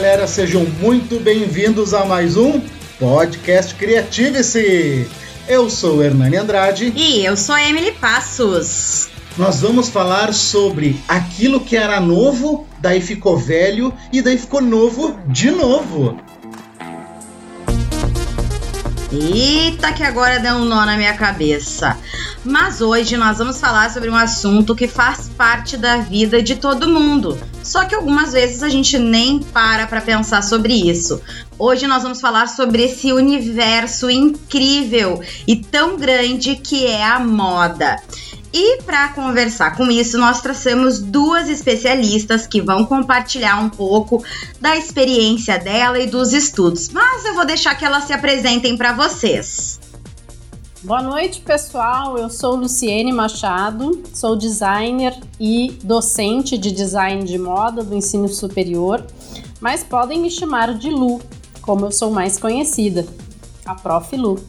galera, 0.00 0.26
sejam 0.26 0.64
muito 0.80 1.20
bem-vindos 1.20 1.92
a 1.92 2.06
mais 2.06 2.34
um 2.34 2.58
Podcast 2.98 3.74
Criative-se. 3.74 5.06
Eu 5.46 5.68
sou 5.68 6.02
Hernani 6.02 6.38
Andrade. 6.38 6.90
E 6.96 7.22
eu 7.22 7.36
sou 7.36 7.54
Emily 7.58 7.92
Passos. 7.92 9.10
Nós 9.36 9.60
vamos 9.60 9.90
falar 9.90 10.32
sobre 10.32 10.98
aquilo 11.06 11.60
que 11.60 11.76
era 11.76 12.00
novo, 12.00 12.66
daí 12.78 13.02
ficou 13.02 13.36
velho 13.36 13.92
e 14.10 14.22
daí 14.22 14.38
ficou 14.38 14.62
novo 14.62 15.18
de 15.26 15.50
novo. 15.50 16.16
Eita, 19.12 19.92
que 19.92 20.04
agora 20.04 20.38
deu 20.38 20.54
um 20.54 20.64
nó 20.64 20.86
na 20.86 20.96
minha 20.96 21.14
cabeça. 21.14 21.98
Mas 22.44 22.80
hoje 22.80 23.16
nós 23.16 23.38
vamos 23.38 23.60
falar 23.60 23.90
sobre 23.90 24.08
um 24.08 24.14
assunto 24.14 24.74
que 24.74 24.86
faz 24.86 25.28
parte 25.36 25.76
da 25.76 25.96
vida 25.96 26.40
de 26.40 26.54
todo 26.54 26.88
mundo. 26.88 27.36
Só 27.62 27.84
que 27.84 27.94
algumas 27.94 28.32
vezes 28.32 28.62
a 28.62 28.68
gente 28.68 28.98
nem 28.98 29.40
para 29.40 29.86
para 29.88 30.00
pensar 30.00 30.42
sobre 30.42 30.74
isso. 30.74 31.20
Hoje 31.58 31.88
nós 31.88 32.04
vamos 32.04 32.20
falar 32.20 32.46
sobre 32.46 32.84
esse 32.84 33.12
universo 33.12 34.08
incrível 34.08 35.20
e 35.46 35.56
tão 35.56 35.96
grande 35.96 36.54
que 36.54 36.86
é 36.86 37.04
a 37.04 37.18
moda. 37.18 37.96
E 38.52 38.82
para 38.82 39.08
conversar 39.10 39.76
com 39.76 39.88
isso, 39.90 40.18
nós 40.18 40.40
trouxemos 40.40 40.98
duas 40.98 41.48
especialistas 41.48 42.46
que 42.46 42.60
vão 42.60 42.84
compartilhar 42.84 43.60
um 43.60 43.68
pouco 43.68 44.24
da 44.60 44.76
experiência 44.76 45.56
dela 45.56 46.00
e 46.00 46.08
dos 46.08 46.32
estudos. 46.32 46.88
Mas 46.88 47.24
eu 47.24 47.34
vou 47.34 47.46
deixar 47.46 47.76
que 47.76 47.84
elas 47.84 48.04
se 48.04 48.12
apresentem 48.12 48.76
para 48.76 48.92
vocês. 48.92 49.78
Boa 50.82 51.02
noite, 51.02 51.42
pessoal. 51.42 52.16
Eu 52.16 52.30
sou 52.30 52.56
Luciene 52.56 53.12
Machado, 53.12 54.02
sou 54.14 54.34
designer 54.34 55.14
e 55.38 55.78
docente 55.84 56.56
de 56.56 56.72
design 56.72 57.22
de 57.22 57.38
moda 57.38 57.84
do 57.84 57.94
ensino 57.94 58.28
superior, 58.28 59.04
mas 59.60 59.84
podem 59.84 60.18
me 60.18 60.30
chamar 60.30 60.74
de 60.74 60.88
Lu, 60.88 61.20
como 61.60 61.84
eu 61.84 61.92
sou 61.92 62.10
mais 62.10 62.38
conhecida, 62.38 63.06
a 63.64 63.74
Prof. 63.74 64.16
Lu. 64.16 64.42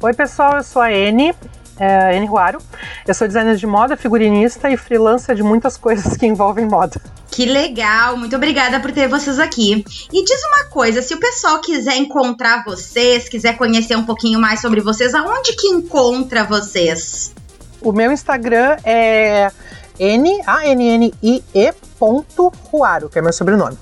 Oi, 0.00 0.14
pessoal, 0.14 0.58
eu 0.58 0.62
sou 0.62 0.80
a 0.80 0.92
Ene, 0.92 1.34
é, 1.78 2.16
Ene 2.16 2.26
Ruaro. 2.26 2.58
Eu 3.06 3.14
sou 3.14 3.26
designer 3.26 3.56
de 3.56 3.66
moda, 3.66 3.96
figurinista 3.96 4.70
e 4.70 4.76
freelancer 4.76 5.34
de 5.34 5.42
muitas 5.42 5.76
coisas 5.78 6.16
que 6.16 6.26
envolvem 6.26 6.66
moda. 6.66 7.00
Que 7.30 7.46
legal, 7.46 8.16
muito 8.16 8.36
obrigada 8.36 8.78
por 8.78 8.92
ter 8.92 9.08
vocês 9.08 9.40
aqui. 9.40 9.84
E 10.12 10.24
diz 10.24 10.40
uma 10.44 10.70
coisa, 10.70 11.02
se 11.02 11.14
o 11.14 11.18
pessoal 11.18 11.60
quiser 11.60 11.96
encontrar 11.96 12.64
vocês, 12.64 13.28
quiser 13.28 13.56
conhecer 13.56 13.96
um 13.96 14.04
pouquinho 14.04 14.40
mais 14.40 14.60
sobre 14.60 14.80
vocês, 14.80 15.14
aonde 15.14 15.54
que 15.56 15.66
encontra 15.66 16.44
vocês? 16.44 17.32
O 17.80 17.92
meu 17.92 18.12
Instagram 18.12 18.76
é 18.84 19.50
n 19.98 20.40
a 20.46 20.66
n 20.66 20.84
n 20.84 21.14
i 21.22 21.42
e 21.54 21.72
ponto 21.98 22.52
Ruaro, 22.70 23.08
que 23.08 23.18
é 23.18 23.22
meu 23.22 23.32
sobrenome. 23.32 23.76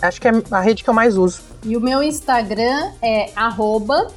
Acho 0.00 0.20
que 0.20 0.28
é 0.28 0.32
a 0.50 0.60
rede 0.60 0.84
que 0.84 0.90
eu 0.90 0.94
mais 0.94 1.16
uso. 1.16 1.40
E 1.64 1.76
o 1.76 1.80
meu 1.80 2.02
Instagram 2.02 2.92
é 3.02 3.30
arroba 3.34 4.08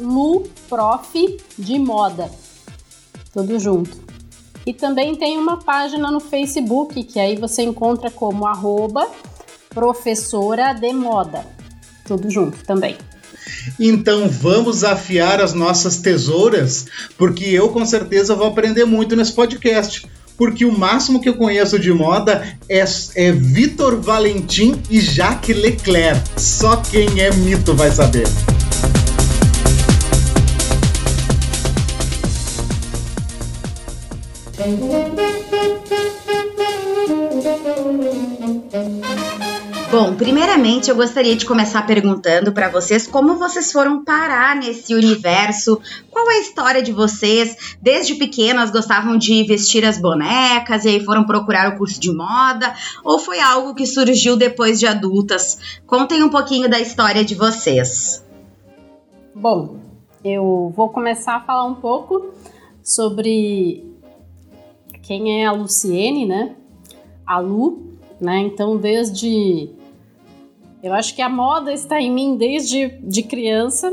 luprof 0.00 1.38
de 1.58 1.78
moda. 1.78 2.30
Tudo 3.32 3.58
junto. 3.58 3.96
E 4.66 4.74
também 4.74 5.14
tem 5.14 5.38
uma 5.38 5.58
página 5.58 6.10
no 6.10 6.20
Facebook 6.20 7.02
que 7.04 7.18
aí 7.18 7.36
você 7.36 7.62
encontra 7.62 8.10
como 8.10 8.46
arroba 8.46 9.08
professora 9.70 10.72
de 10.72 10.92
moda. 10.92 11.46
Tudo 12.04 12.30
junto 12.30 12.64
também. 12.64 12.96
Então 13.78 14.28
vamos 14.28 14.84
afiar 14.84 15.40
as 15.40 15.54
nossas 15.54 15.98
tesouras, 15.98 16.86
porque 17.16 17.44
eu 17.44 17.68
com 17.68 17.84
certeza 17.84 18.34
vou 18.34 18.46
aprender 18.46 18.84
muito 18.84 19.16
nesse 19.16 19.32
podcast. 19.32 20.06
Porque 20.36 20.64
o 20.64 20.76
máximo 20.76 21.20
que 21.20 21.28
eu 21.28 21.34
conheço 21.34 21.78
de 21.78 21.92
moda 21.92 22.56
é, 22.66 22.82
é 23.14 23.30
Vitor 23.30 24.00
Valentim 24.00 24.80
e 24.88 24.98
Jacques 24.98 25.54
Leclerc. 25.54 26.22
Só 26.40 26.76
quem 26.76 27.20
é 27.20 27.30
mito 27.30 27.74
vai 27.74 27.90
saber. 27.90 28.24
Bom, 39.90 40.14
primeiramente 40.14 40.90
eu 40.90 40.96
gostaria 40.96 41.34
de 41.34 41.46
começar 41.46 41.86
perguntando 41.86 42.52
para 42.52 42.68
vocês 42.68 43.06
como 43.06 43.36
vocês 43.36 43.72
foram 43.72 44.04
parar 44.04 44.54
nesse 44.54 44.94
universo, 44.94 45.80
qual 46.10 46.30
é 46.30 46.34
a 46.34 46.40
história 46.40 46.82
de 46.82 46.92
vocês? 46.92 47.76
Desde 47.80 48.16
pequenas 48.16 48.70
gostavam 48.70 49.16
de 49.16 49.42
vestir 49.44 49.84
as 49.84 49.98
bonecas 49.98 50.84
e 50.84 50.88
aí 50.90 51.04
foram 51.04 51.24
procurar 51.24 51.72
o 51.72 51.78
curso 51.78 51.98
de 51.98 52.12
moda, 52.12 52.74
ou 53.02 53.18
foi 53.18 53.40
algo 53.40 53.74
que 53.74 53.86
surgiu 53.86 54.36
depois 54.36 54.78
de 54.78 54.86
adultas? 54.86 55.80
Contem 55.86 56.22
um 56.22 56.28
pouquinho 56.28 56.68
da 56.68 56.78
história 56.78 57.24
de 57.24 57.34
vocês. 57.34 58.22
Bom, 59.34 59.78
eu 60.22 60.70
vou 60.76 60.90
começar 60.90 61.36
a 61.36 61.40
falar 61.40 61.64
um 61.64 61.76
pouco 61.76 62.32
sobre 62.82 63.89
quem 65.10 65.42
é 65.42 65.44
a 65.44 65.50
Luciene, 65.50 66.24
né? 66.24 66.54
A 67.26 67.40
Lu, 67.40 67.98
né? 68.20 68.38
Então, 68.38 68.76
desde. 68.76 69.68
Eu 70.80 70.92
acho 70.92 71.16
que 71.16 71.20
a 71.20 71.28
moda 71.28 71.72
está 71.72 72.00
em 72.00 72.12
mim 72.12 72.36
desde 72.36 72.90
de 73.02 73.24
criança, 73.24 73.92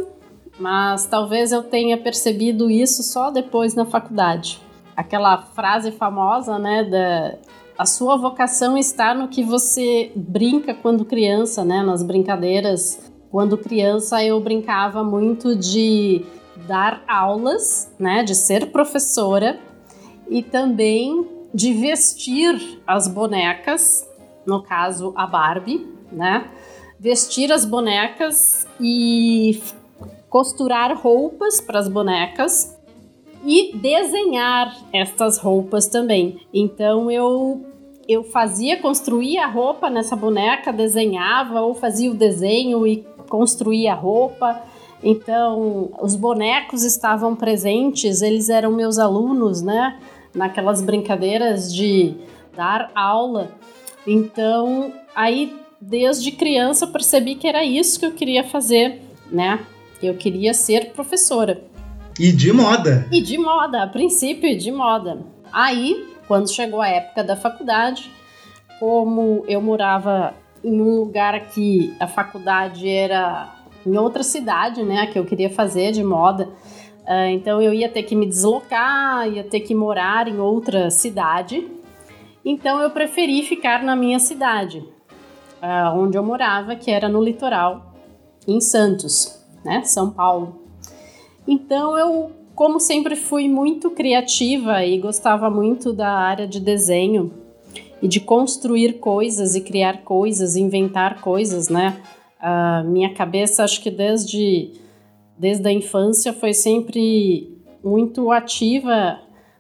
mas 0.60 1.08
talvez 1.08 1.52
eu 1.52 1.64
tenha 1.64 1.98
percebido 1.98 2.70
isso 2.70 3.02
só 3.02 3.32
depois 3.32 3.74
na 3.74 3.84
faculdade. 3.84 4.62
Aquela 4.96 5.42
frase 5.42 5.92
famosa, 5.92 6.60
né? 6.60 6.84
Da, 6.84 7.36
a 7.76 7.88
sua 7.88 8.16
vocação 8.16 8.78
está 8.78 9.16
no 9.16 9.28
que 9.28 9.42
você 9.42 10.12
brinca 10.16 10.76
quando 10.76 11.04
criança, 11.04 11.66
né? 11.66 11.82
Nas 11.82 12.04
brincadeiras. 12.04 13.12
Quando 13.32 13.58
criança, 13.58 14.24
eu 14.24 14.40
brincava 14.40 15.04
muito 15.04 15.56
de 15.56 16.24
dar 16.68 17.04
aulas, 17.08 17.92
né? 17.98 18.24
De 18.24 18.36
ser 18.36 18.68
professora 18.68 19.60
e 20.30 20.42
também 20.42 21.28
de 21.54 21.74
vestir 21.74 22.82
as 22.86 23.08
bonecas, 23.08 24.08
no 24.46 24.62
caso 24.62 25.14
a 25.16 25.26
Barbie, 25.26 25.88
né? 26.12 26.50
Vestir 27.00 27.52
as 27.52 27.66
bonecas 27.66 28.68
e 28.80 29.62
costurar 30.30 30.96
roupas 30.98 31.62
para 31.62 31.80
as 31.80 31.88
bonecas 31.88 32.78
e 33.46 33.76
desenhar 33.78 34.76
estas 34.92 35.38
roupas 35.38 35.88
também. 35.88 36.40
Então 36.54 37.10
eu 37.10 37.66
eu 38.08 38.24
fazia, 38.24 38.78
construía 38.78 39.44
a 39.44 39.48
roupa 39.48 39.90
nessa 39.90 40.16
boneca, 40.16 40.72
desenhava 40.72 41.62
ou 41.62 41.74
fazia 41.74 42.10
o 42.10 42.14
desenho 42.14 42.88
e 42.88 43.06
construía 43.28 43.92
a 43.92 43.96
roupa. 43.96 44.62
Então, 45.04 45.90
os 46.02 46.16
bonecos 46.16 46.84
estavam 46.84 47.36
presentes, 47.36 48.22
eles 48.22 48.48
eram 48.50 48.72
meus 48.72 48.98
alunos, 48.98 49.62
né? 49.62 50.00
Naquelas 50.38 50.82
brincadeiras 50.82 51.74
de 51.74 52.16
dar 52.56 52.92
aula. 52.96 53.52
Então, 54.06 54.94
aí 55.16 55.54
desde 55.82 56.32
criança 56.32 56.86
eu 56.86 56.92
percebi 56.92 57.36
que 57.36 57.48
era 57.48 57.64
isso 57.64 58.00
que 58.00 58.06
eu 58.06 58.12
queria 58.14 58.44
fazer, 58.44 59.02
né? 59.32 59.60
Eu 60.02 60.16
queria 60.16 60.54
ser 60.54 60.92
professora. 60.92 61.64
E 62.20 62.32
de 62.32 62.54
moda. 62.54 63.08
E 63.12 63.22
de 63.22 63.38
moda, 63.38 63.84
a 63.84 63.88
princípio 63.88 64.58
de 64.58 64.72
moda. 64.72 65.20
Aí, 65.52 66.08
quando 66.28 66.52
chegou 66.52 66.82
a 66.82 66.88
época 66.88 67.24
da 67.24 67.36
faculdade, 67.36 68.12
como 68.80 69.44
eu 69.48 69.62
morava 69.62 70.34
em 70.64 70.82
um 70.82 71.00
lugar 71.00 71.48
que 71.50 71.94
a 72.00 72.08
faculdade 72.08 72.88
era 72.88 73.54
em 73.86 73.98
outra 73.98 74.24
cidade, 74.24 74.84
né, 74.84 75.08
que 75.08 75.18
eu 75.18 75.26
queria 75.26 75.50
fazer 75.50 75.92
de 75.92 76.04
moda, 76.04 76.50
Uh, 77.08 77.30
então 77.32 77.62
eu 77.62 77.74
ia 77.74 77.88
ter 77.88 78.04
que 78.04 78.14
me 78.14 78.26
deslocar, 78.26 79.32
ia 79.32 79.44
ter 79.44 79.62
que 79.62 79.74
morar 79.74 80.28
em 80.28 80.40
outra 80.40 80.92
cidade. 80.92 81.66
Então 82.44 82.82
eu 82.82 82.90
preferi 82.90 83.44
ficar 83.44 83.82
na 83.82 83.96
minha 83.96 84.20
cidade, 84.20 84.80
uh, 85.62 85.98
onde 85.98 86.18
eu 86.18 86.24
morava, 86.24 86.76
que 86.76 86.92
era 86.92 87.08
no 87.08 87.24
litoral, 87.24 87.94
em 88.46 88.60
Santos, 88.60 89.42
né, 89.64 89.84
São 89.84 90.12
Paulo. 90.12 90.62
Então 91.48 91.98
eu, 91.98 92.32
como 92.54 92.78
sempre 92.78 93.16
fui 93.16 93.48
muito 93.48 93.90
criativa 93.92 94.84
e 94.84 94.98
gostava 94.98 95.50
muito 95.50 95.94
da 95.94 96.10
área 96.10 96.46
de 96.46 96.60
desenho 96.60 97.32
e 98.02 98.08
de 98.08 98.20
construir 98.20 99.00
coisas 99.00 99.56
e 99.56 99.62
criar 99.62 100.04
coisas, 100.04 100.58
inventar 100.58 101.22
coisas, 101.22 101.70
né? 101.70 102.02
Uh, 102.40 102.88
minha 102.88 103.14
cabeça, 103.14 103.64
acho 103.64 103.82
que 103.82 103.90
desde 103.90 104.72
desde 105.38 105.68
a 105.68 105.72
infância 105.72 106.34
foi 106.34 106.54
sempre 106.54 107.58
muito 107.84 108.32
ativa 108.32 109.20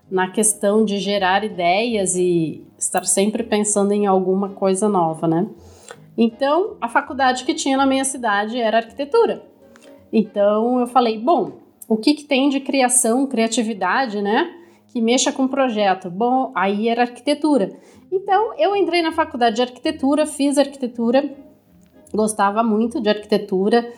na 0.09 0.29
questão 0.29 0.85
de 0.85 0.99
gerar 0.99 1.43
ideias 1.43 2.15
e 2.15 2.65
estar 2.77 3.05
sempre 3.05 3.43
pensando 3.43 3.91
em 3.91 4.05
alguma 4.05 4.49
coisa 4.49 4.87
nova, 4.87 5.27
né? 5.27 5.47
Então, 6.17 6.77
a 6.81 6.87
faculdade 6.87 7.43
que 7.43 7.53
tinha 7.53 7.77
na 7.77 7.85
minha 7.85 8.05
cidade 8.05 8.59
era 8.59 8.77
arquitetura. 8.77 9.43
Então, 10.11 10.79
eu 10.79 10.87
falei, 10.87 11.19
bom, 11.19 11.53
o 11.87 11.97
que, 11.97 12.13
que 12.13 12.23
tem 12.23 12.49
de 12.49 12.59
criação, 12.59 13.27
criatividade, 13.27 14.21
né? 14.21 14.53
Que 14.87 15.01
mexa 15.01 15.31
com 15.31 15.47
projeto. 15.47 16.09
Bom, 16.09 16.51
aí 16.55 16.87
era 16.87 17.03
arquitetura. 17.03 17.71
Então, 18.11 18.53
eu 18.57 18.75
entrei 18.75 19.01
na 19.01 19.11
faculdade 19.11 19.57
de 19.57 19.61
arquitetura, 19.61 20.25
fiz 20.25 20.57
arquitetura 20.57 21.35
gostava 22.13 22.63
muito 22.63 23.01
de 23.01 23.09
arquitetura. 23.09 23.91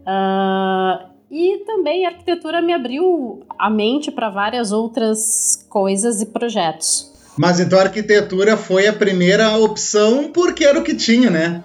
Uh, 0.00 1.13
e 1.30 1.58
também 1.66 2.06
a 2.06 2.10
arquitetura 2.10 2.60
me 2.60 2.72
abriu 2.72 3.42
a 3.58 3.68
mente 3.70 4.10
para 4.10 4.28
várias 4.30 4.72
outras 4.72 5.66
coisas 5.68 6.20
e 6.20 6.26
projetos. 6.26 7.12
Mas 7.36 7.58
então 7.58 7.78
a 7.78 7.82
arquitetura 7.82 8.56
foi 8.56 8.86
a 8.86 8.92
primeira 8.92 9.56
opção 9.58 10.30
porque 10.32 10.64
era 10.64 10.78
o 10.78 10.84
que 10.84 10.94
tinha, 10.94 11.30
né? 11.30 11.64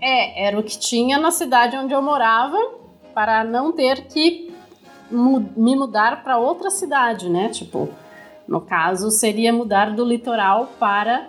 É, 0.00 0.46
era 0.46 0.58
o 0.58 0.62
que 0.62 0.78
tinha 0.78 1.18
na 1.18 1.30
cidade 1.30 1.76
onde 1.76 1.92
eu 1.92 2.00
morava 2.00 2.56
para 3.12 3.44
não 3.44 3.72
ter 3.72 4.06
que 4.06 4.50
me 5.10 5.76
mudar 5.76 6.22
para 6.22 6.38
outra 6.38 6.70
cidade, 6.70 7.28
né? 7.28 7.48
Tipo, 7.48 7.88
no 8.46 8.60
caso 8.60 9.10
seria 9.10 9.52
mudar 9.52 9.94
do 9.94 10.04
litoral 10.04 10.70
para 10.78 11.28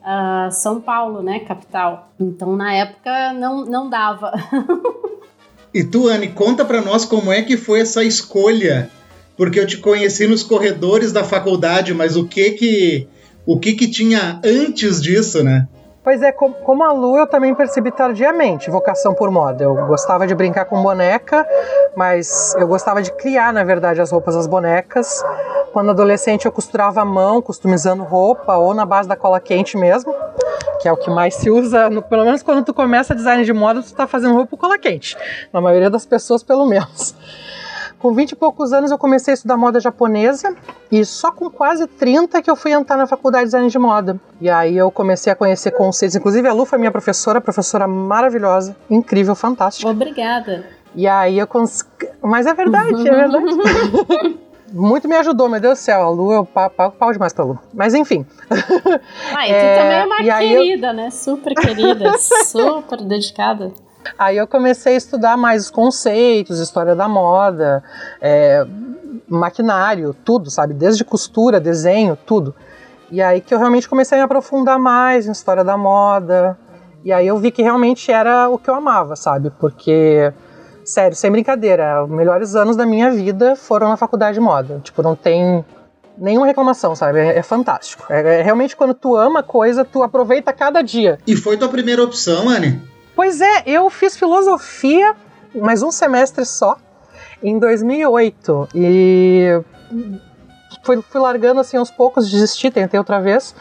uh, 0.00 0.50
São 0.50 0.80
Paulo, 0.80 1.22
né, 1.22 1.40
capital. 1.40 2.08
Então 2.18 2.56
na 2.56 2.72
época 2.74 3.32
não, 3.34 3.64
não 3.64 3.88
dava. 3.88 4.32
e 5.72 5.84
tu, 5.84 6.08
Anne, 6.08 6.28
conta 6.28 6.64
para 6.64 6.80
nós 6.80 7.04
como 7.04 7.32
é 7.32 7.42
que 7.42 7.56
foi 7.56 7.80
essa 7.80 8.02
escolha, 8.02 8.90
porque 9.36 9.58
eu 9.58 9.66
te 9.66 9.78
conheci 9.78 10.26
nos 10.26 10.42
corredores 10.42 11.12
da 11.12 11.24
faculdade, 11.24 11.94
mas 11.94 12.16
o 12.16 12.26
que 12.26 12.50
que 12.52 13.08
o 13.46 13.58
que 13.58 13.74
que 13.74 13.88
tinha 13.88 14.40
antes 14.44 15.00
disso, 15.00 15.42
né? 15.42 15.66
Pois 16.02 16.22
é, 16.22 16.32
como 16.32 16.82
a 16.82 16.92
Lu, 16.92 17.18
eu 17.18 17.26
também 17.26 17.54
percebi 17.54 17.90
tardiamente 17.90 18.70
vocação 18.70 19.12
por 19.12 19.30
moda. 19.30 19.64
Eu 19.64 19.74
gostava 19.86 20.26
de 20.26 20.34
brincar 20.34 20.64
com 20.64 20.82
boneca, 20.82 21.46
mas 21.94 22.54
eu 22.58 22.66
gostava 22.66 23.02
de 23.02 23.12
criar, 23.12 23.52
na 23.52 23.62
verdade, 23.62 24.00
as 24.00 24.10
roupas 24.10 24.34
das 24.34 24.46
bonecas. 24.46 25.22
Quando 25.74 25.90
adolescente, 25.90 26.46
eu 26.46 26.52
costurava 26.52 27.02
à 27.02 27.04
mão, 27.04 27.42
customizando 27.42 28.02
roupa, 28.02 28.56
ou 28.56 28.72
na 28.72 28.86
base 28.86 29.08
da 29.08 29.14
cola 29.14 29.38
quente 29.40 29.76
mesmo, 29.76 30.14
que 30.80 30.88
é 30.88 30.92
o 30.92 30.96
que 30.96 31.10
mais 31.10 31.34
se 31.34 31.50
usa. 31.50 31.90
No, 31.90 32.02
pelo 32.02 32.24
menos 32.24 32.42
quando 32.42 32.64
tu 32.64 32.72
começa 32.72 33.14
design 33.14 33.44
de 33.44 33.52
moda, 33.52 33.82
tu 33.82 33.86
está 33.86 34.06
fazendo 34.06 34.34
roupa 34.34 34.56
cola 34.56 34.78
quente. 34.78 35.16
Na 35.52 35.60
maioria 35.60 35.90
das 35.90 36.06
pessoas, 36.06 36.42
pelo 36.42 36.66
menos. 36.66 37.14
Com 37.98 38.14
20 38.14 38.30
e 38.30 38.36
poucos 38.36 38.72
anos 38.72 38.90
eu 38.90 38.96
comecei 38.96 39.32
a 39.32 39.34
estudar 39.34 39.58
moda 39.58 39.78
japonesa 39.78 40.56
e 40.90 41.04
só 41.04 41.30
com 41.30 41.50
quase 41.50 41.86
30 41.86 42.40
que 42.40 42.50
eu 42.50 42.56
fui 42.56 42.72
entrar 42.72 42.96
na 42.96 43.06
faculdade 43.06 43.44
de 43.44 43.48
design 43.48 43.68
de 43.68 43.78
moda. 43.78 44.18
E 44.40 44.48
aí 44.48 44.74
eu 44.74 44.90
comecei 44.90 45.30
a 45.30 45.36
conhecer 45.36 45.70
conceitos, 45.72 46.16
inclusive 46.16 46.48
a 46.48 46.52
Lu 46.54 46.64
foi 46.64 46.78
minha 46.78 46.90
professora, 46.90 47.42
professora 47.42 47.86
maravilhosa, 47.86 48.74
incrível, 48.88 49.34
fantástica. 49.34 49.90
Obrigada. 49.90 50.64
E 50.94 51.06
aí 51.06 51.38
eu 51.38 51.46
consegui... 51.46 52.08
Mas 52.22 52.46
é 52.46 52.54
verdade, 52.54 53.06
é 53.06 53.14
verdade. 53.14 54.38
Muito 54.72 55.08
me 55.08 55.16
ajudou, 55.16 55.48
meu 55.48 55.60
Deus 55.60 55.78
do 55.78 55.82
céu. 55.82 56.02
A 56.02 56.10
Lu, 56.10 56.32
eu 56.32 56.44
pago 56.44 56.92
pau 56.92 57.12
demais 57.12 57.32
pra 57.32 57.44
Lu. 57.44 57.58
Mas 57.74 57.94
enfim. 57.94 58.26
Ah, 59.34 59.46
e 59.46 59.50
tu 59.50 59.54
é, 59.54 59.76
também 59.76 59.98
é 59.98 60.04
uma 60.04 60.38
querida, 60.38 60.86
eu... 60.88 60.94
né? 60.94 61.10
Super 61.10 61.54
querida, 61.54 62.12
super 62.18 63.00
dedicada. 63.02 63.72
Aí 64.18 64.36
eu 64.36 64.46
comecei 64.46 64.94
a 64.94 64.96
estudar 64.96 65.36
mais 65.36 65.64
os 65.64 65.70
conceitos, 65.70 66.58
história 66.58 66.94
da 66.94 67.08
moda, 67.08 67.82
é, 68.20 68.66
maquinário, 69.28 70.14
tudo, 70.24 70.50
sabe? 70.50 70.74
Desde 70.74 71.04
costura, 71.04 71.60
desenho, 71.60 72.16
tudo. 72.26 72.54
E 73.10 73.20
aí 73.22 73.40
que 73.40 73.54
eu 73.54 73.58
realmente 73.58 73.88
comecei 73.88 74.16
a 74.16 74.20
me 74.20 74.24
aprofundar 74.24 74.78
mais 74.78 75.26
em 75.26 75.32
história 75.32 75.64
da 75.64 75.76
moda. 75.76 76.58
E 77.04 77.12
aí 77.12 77.26
eu 77.26 77.38
vi 77.38 77.50
que 77.50 77.62
realmente 77.62 78.12
era 78.12 78.48
o 78.48 78.58
que 78.58 78.68
eu 78.68 78.74
amava, 78.74 79.16
sabe? 79.16 79.50
Porque, 79.58 80.32
sério, 80.90 81.16
sem 81.16 81.30
brincadeira, 81.30 82.04
os 82.04 82.10
melhores 82.10 82.54
anos 82.54 82.76
da 82.76 82.84
minha 82.84 83.10
vida 83.10 83.56
foram 83.56 83.88
na 83.88 83.96
faculdade 83.96 84.34
de 84.34 84.40
moda. 84.40 84.80
Tipo, 84.82 85.02
não 85.02 85.14
tem 85.14 85.64
nenhuma 86.18 86.46
reclamação, 86.46 86.94
sabe? 86.94 87.20
É, 87.20 87.38
é 87.38 87.42
fantástico. 87.42 88.04
É, 88.10 88.40
é, 88.40 88.42
realmente 88.42 88.76
quando 88.76 88.92
tu 88.92 89.16
ama 89.16 89.40
a 89.40 89.42
coisa, 89.42 89.84
tu 89.84 90.02
aproveita 90.02 90.52
cada 90.52 90.82
dia. 90.82 91.18
E 91.26 91.36
foi 91.36 91.56
tua 91.56 91.68
primeira 91.68 92.02
opção, 92.02 92.48
Anne? 92.48 92.80
Pois 93.14 93.40
é, 93.40 93.62
eu 93.66 93.88
fiz 93.90 94.16
filosofia, 94.16 95.14
mais 95.54 95.82
um 95.82 95.90
semestre 95.90 96.44
só, 96.44 96.76
em 97.42 97.58
2008. 97.58 98.68
E 98.74 99.60
fui, 100.82 101.02
fui 101.02 101.20
largando 101.20 101.60
assim 101.60 101.76
aos 101.76 101.90
poucos, 101.90 102.30
desisti, 102.30 102.70
tentei 102.70 102.98
outra 102.98 103.20
vez. 103.20 103.54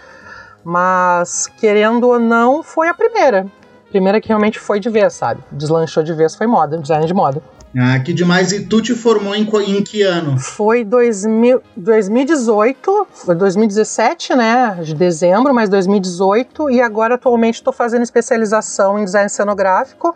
Mas, 0.63 1.47
querendo 1.59 2.07
ou 2.07 2.19
não, 2.19 2.61
foi 2.61 2.89
a 2.89 2.93
primeira. 2.93 3.47
Primeira 3.89 4.21
que 4.21 4.27
realmente 4.27 4.59
foi 4.59 4.79
de 4.79 4.89
vez, 4.89 5.13
sabe? 5.13 5.43
Deslanchou 5.51 6.03
de 6.03 6.13
vez, 6.13 6.35
foi 6.35 6.47
moda, 6.47 6.77
design 6.77 7.05
de 7.05 7.13
moda. 7.13 7.41
Ah, 7.77 7.99
que 7.99 8.13
demais. 8.13 8.51
E 8.51 8.65
tu 8.65 8.81
te 8.81 8.95
formou 8.95 9.35
em, 9.35 9.47
em 9.67 9.83
que 9.83 10.01
ano? 10.01 10.39
Foi 10.39 10.83
2000, 10.83 11.61
2018, 11.75 13.07
foi 13.13 13.35
2017, 13.35 14.35
né? 14.35 14.79
De 14.81 14.95
dezembro, 14.95 15.53
mas 15.53 15.69
2018. 15.69 16.69
E 16.71 16.81
agora, 16.81 17.15
atualmente, 17.15 17.55
estou 17.55 17.73
fazendo 17.73 18.01
especialização 18.01 18.97
em 18.97 19.05
design 19.05 19.29
cenográfico, 19.29 20.15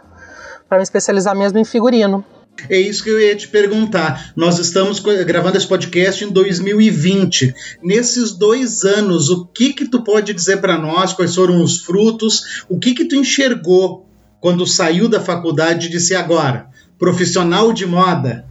para 0.67 0.77
me 0.77 0.83
especializar 0.83 1.35
mesmo 1.35 1.59
em 1.59 1.65
figurino. 1.65 2.25
É 2.69 2.79
isso 2.79 3.03
que 3.03 3.09
eu 3.09 3.19
ia 3.19 3.35
te 3.35 3.47
perguntar. 3.47 4.31
Nós 4.35 4.59
estamos 4.59 4.99
gravando 4.99 5.57
esse 5.57 5.67
podcast 5.67 6.23
em 6.23 6.29
2020. 6.29 7.53
Nesses 7.81 8.31
dois 8.31 8.83
anos, 8.83 9.29
o 9.29 9.45
que 9.45 9.73
que 9.73 9.87
tu 9.87 10.03
pode 10.03 10.33
dizer 10.33 10.57
para 10.57 10.77
nós? 10.77 11.13
Quais 11.13 11.35
foram 11.35 11.61
os 11.61 11.79
frutos? 11.79 12.63
O 12.69 12.79
que 12.79 12.93
que 12.93 13.05
tu 13.05 13.15
enxergou 13.15 14.07
quando 14.39 14.67
saiu 14.67 15.09
da 15.09 15.19
faculdade 15.19 15.87
e 15.87 15.89
disse 15.89 16.15
agora? 16.15 16.71
profissional 17.03 17.73
de 17.73 17.85
moda? 17.85 18.45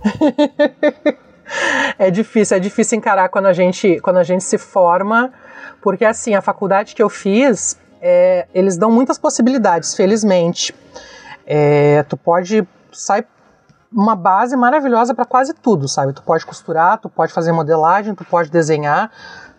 é 1.99 2.10
difícil, 2.10 2.56
é 2.56 2.60
difícil 2.60 2.99
encarar 2.99 3.31
quando 3.31 3.46
a 3.46 3.52
gente, 3.54 3.99
quando 4.00 4.19
a 4.19 4.22
gente 4.22 4.44
se 4.44 4.58
forma, 4.58 5.32
porque 5.81 6.04
assim, 6.04 6.34
a 6.34 6.43
faculdade 6.43 6.94
que 6.94 7.02
eu 7.02 7.08
fiz, 7.08 7.78
é, 8.00 8.46
eles 8.54 8.76
dão 8.76 8.90
muitas 8.90 9.16
possibilidades, 9.16 9.94
felizmente. 9.94 10.75
É, 11.46 12.02
tu 12.02 12.14
pode 12.14 12.62
sair 12.93 13.25
uma 13.93 14.17
base 14.17 14.56
maravilhosa 14.56 15.15
para 15.15 15.25
quase 15.25 15.53
tudo, 15.55 15.89
sabe? 15.89 16.12
Tu 16.12 16.23
pode 16.23 16.47
costurar, 16.47 16.99
tu 16.99 17.09
pode 17.09 17.33
fazer 17.33 17.53
modelagem, 17.53 18.15
tu 18.15 18.25
pode 18.25 18.50
desenhar, 18.50 19.11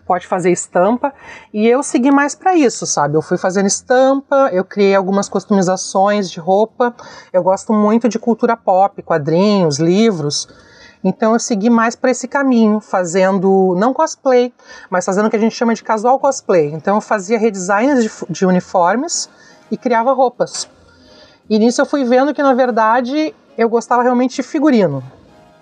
pode 0.06 0.26
fazer 0.26 0.50
estampa. 0.50 1.12
E 1.52 1.66
eu 1.66 1.82
segui 1.82 2.10
mais 2.10 2.34
para 2.34 2.54
isso, 2.54 2.86
sabe? 2.86 3.16
Eu 3.16 3.22
fui 3.22 3.38
fazendo 3.38 3.66
estampa, 3.66 4.50
eu 4.52 4.64
criei 4.64 4.94
algumas 4.94 5.28
customizações 5.28 6.30
de 6.30 6.40
roupa. 6.40 6.94
Eu 7.32 7.42
gosto 7.42 7.72
muito 7.72 8.08
de 8.08 8.18
cultura 8.18 8.56
pop, 8.56 9.02
quadrinhos, 9.02 9.78
livros. 9.78 10.48
Então 11.02 11.34
eu 11.34 11.38
segui 11.38 11.68
mais 11.68 11.94
para 11.94 12.10
esse 12.10 12.26
caminho, 12.26 12.80
fazendo 12.80 13.74
não 13.76 13.92
cosplay, 13.92 14.54
mas 14.88 15.04
fazendo 15.04 15.26
o 15.26 15.30
que 15.30 15.36
a 15.36 15.40
gente 15.40 15.54
chama 15.54 15.74
de 15.74 15.84
casual 15.84 16.18
cosplay. 16.18 16.72
Então 16.72 16.96
eu 16.96 17.00
fazia 17.00 17.38
redesigns 17.38 18.02
de, 18.02 18.10
de 18.30 18.46
uniformes 18.46 19.28
e 19.70 19.76
criava 19.76 20.12
roupas. 20.14 20.66
E 21.48 21.58
nisso 21.58 21.82
eu 21.82 21.86
fui 21.86 22.04
vendo 22.04 22.32
que 22.32 22.42
na 22.42 22.54
verdade 22.54 23.34
eu 23.56 23.68
gostava 23.68 24.02
realmente 24.02 24.36
de 24.36 24.42
figurino. 24.42 25.02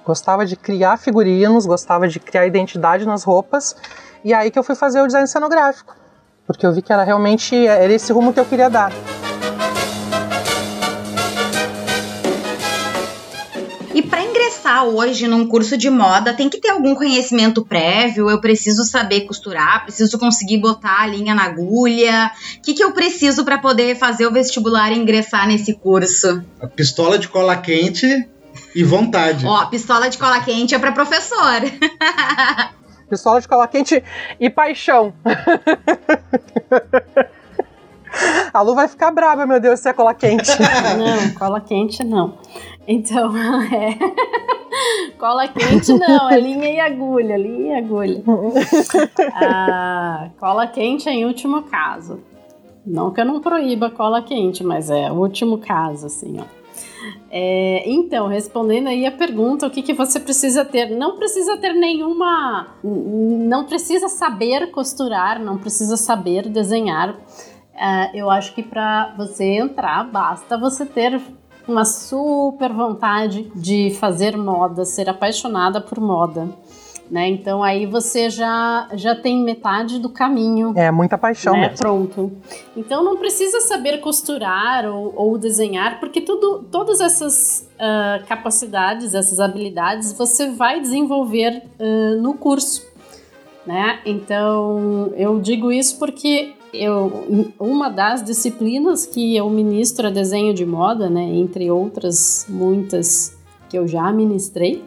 Gostava 0.04 0.44
de 0.44 0.56
criar 0.56 0.96
figurinos, 0.96 1.64
gostava 1.66 2.08
de 2.08 2.18
criar 2.18 2.46
identidade 2.46 3.06
nas 3.06 3.22
roupas 3.22 3.76
e 4.24 4.34
aí 4.34 4.50
que 4.50 4.58
eu 4.58 4.64
fui 4.64 4.74
fazer 4.74 5.00
o 5.00 5.06
design 5.06 5.26
cenográfico, 5.26 5.96
porque 6.46 6.66
eu 6.66 6.72
vi 6.72 6.82
que 6.82 6.92
era 6.92 7.04
realmente 7.04 7.66
era 7.66 7.92
esse 7.92 8.12
rumo 8.12 8.32
que 8.32 8.40
eu 8.40 8.44
queria 8.44 8.70
dar. 8.70 8.92
Ingressar 14.62 14.84
hoje 14.84 15.26
num 15.26 15.46
curso 15.46 15.76
de 15.76 15.90
moda, 15.90 16.32
tem 16.32 16.48
que 16.48 16.58
ter 16.58 16.70
algum 16.70 16.94
conhecimento 16.94 17.64
prévio? 17.64 18.30
Eu 18.30 18.40
preciso 18.40 18.84
saber 18.84 19.22
costurar, 19.22 19.82
preciso 19.82 20.18
conseguir 20.18 20.58
botar 20.58 21.02
a 21.02 21.06
linha 21.06 21.34
na 21.34 21.44
agulha. 21.44 22.30
O 22.58 22.62
que, 22.62 22.74
que 22.74 22.84
eu 22.84 22.92
preciso 22.92 23.44
para 23.44 23.58
poder 23.58 23.96
fazer 23.96 24.26
o 24.26 24.32
vestibular 24.32 24.92
e 24.92 24.98
ingressar 24.98 25.48
nesse 25.48 25.74
curso? 25.74 26.44
A 26.60 26.68
pistola 26.68 27.18
de 27.18 27.28
cola 27.28 27.56
quente 27.56 28.28
e 28.74 28.84
vontade. 28.84 29.44
Ó, 29.44 29.66
pistola 29.66 30.08
de 30.08 30.16
cola 30.16 30.40
quente 30.40 30.74
é 30.74 30.78
para 30.78 30.92
professor. 30.92 31.62
pistola 33.10 33.40
de 33.40 33.48
cola 33.48 33.66
quente 33.66 34.02
e 34.38 34.48
paixão. 34.48 35.12
A 38.52 38.60
Lu 38.60 38.74
vai 38.74 38.88
ficar 38.88 39.10
brava, 39.10 39.46
meu 39.46 39.58
Deus, 39.58 39.80
se 39.80 39.88
é 39.88 39.92
cola 39.92 40.14
quente. 40.14 40.50
Não, 40.98 41.34
cola 41.34 41.60
quente 41.60 42.04
não. 42.04 42.38
Então, 42.86 43.32
é. 43.72 43.98
Cola 45.18 45.46
quente 45.46 45.92
não, 45.92 46.30
é 46.30 46.40
linha 46.40 46.68
e 46.68 46.80
agulha, 46.80 47.36
linha 47.36 47.74
e 47.74 47.78
agulha. 47.78 48.22
Ah, 49.34 50.30
cola 50.38 50.66
quente 50.66 51.08
é 51.08 51.12
em 51.12 51.24
último 51.24 51.62
caso. 51.62 52.20
Não 52.84 53.12
que 53.12 53.20
eu 53.20 53.24
não 53.24 53.40
proíba 53.40 53.90
cola 53.90 54.20
quente, 54.22 54.64
mas 54.64 54.90
é 54.90 55.10
o 55.12 55.14
último 55.14 55.58
caso, 55.58 56.06
assim, 56.06 56.40
ó. 56.40 56.62
É, 57.30 57.82
então, 57.88 58.26
respondendo 58.26 58.88
aí 58.88 59.06
a 59.06 59.12
pergunta, 59.12 59.66
o 59.66 59.70
que, 59.70 59.82
que 59.82 59.94
você 59.94 60.20
precisa 60.20 60.64
ter? 60.64 60.90
Não 60.90 61.16
precisa 61.16 61.56
ter 61.56 61.72
nenhuma. 61.72 62.74
Não 62.82 63.64
precisa 63.64 64.08
saber 64.08 64.70
costurar, 64.70 65.40
não 65.40 65.58
precisa 65.58 65.96
saber 65.96 66.48
desenhar. 66.48 67.16
É, 67.74 68.20
eu 68.20 68.28
acho 68.30 68.54
que 68.54 68.62
para 68.62 69.14
você 69.16 69.44
entrar, 69.44 70.04
basta 70.04 70.58
você 70.58 70.84
ter 70.84 71.20
uma 71.66 71.84
super 71.84 72.72
vontade 72.72 73.50
de 73.54 73.90
fazer 73.98 74.36
moda, 74.36 74.84
ser 74.84 75.08
apaixonada 75.08 75.80
por 75.80 76.00
moda. 76.00 76.48
Né? 77.10 77.28
Então 77.28 77.62
aí 77.62 77.84
você 77.84 78.30
já, 78.30 78.88
já 78.94 79.14
tem 79.14 79.42
metade 79.44 79.98
do 79.98 80.08
caminho. 80.08 80.72
É 80.74 80.90
muita 80.90 81.18
paixão 81.18 81.52
né? 81.52 81.68
mesmo. 81.68 81.76
Pronto. 81.76 82.32
Então 82.74 83.04
não 83.04 83.18
precisa 83.18 83.60
saber 83.60 83.98
costurar 83.98 84.86
ou, 84.86 85.12
ou 85.14 85.36
desenhar, 85.36 86.00
porque 86.00 86.22
tudo, 86.22 86.66
todas 86.70 87.00
essas 87.00 87.68
uh, 87.74 88.26
capacidades, 88.26 89.14
essas 89.14 89.40
habilidades, 89.40 90.14
você 90.14 90.52
vai 90.52 90.80
desenvolver 90.80 91.62
uh, 91.78 92.22
no 92.22 92.32
curso. 92.32 92.90
Né? 93.66 94.00
Então 94.06 95.12
eu 95.14 95.38
digo 95.38 95.70
isso 95.70 95.98
porque 95.98 96.54
eu, 96.72 97.52
uma 97.58 97.88
das 97.88 98.22
disciplinas 98.22 99.06
que 99.06 99.36
eu 99.36 99.48
ministro 99.50 100.06
é 100.06 100.10
desenho 100.10 100.54
de 100.54 100.64
moda, 100.64 101.10
né? 101.10 101.22
Entre 101.22 101.70
outras 101.70 102.46
muitas 102.48 103.36
que 103.68 103.78
eu 103.78 103.86
já 103.86 104.12
ministrei. 104.12 104.82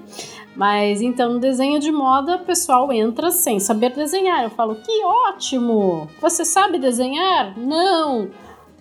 Mas 0.56 1.02
então 1.02 1.34
no 1.34 1.40
desenho 1.40 1.80
de 1.80 1.92
moda, 1.92 2.38
o 2.38 2.46
pessoal 2.46 2.92
entra 2.92 3.30
sem 3.30 3.60
saber 3.60 3.94
desenhar. 3.94 4.44
Eu 4.44 4.50
falo, 4.50 4.76
que 4.76 5.04
ótimo! 5.04 6.08
Você 6.22 6.46
sabe 6.46 6.80
desenhar? 6.80 7.58
Não! 7.60 8.30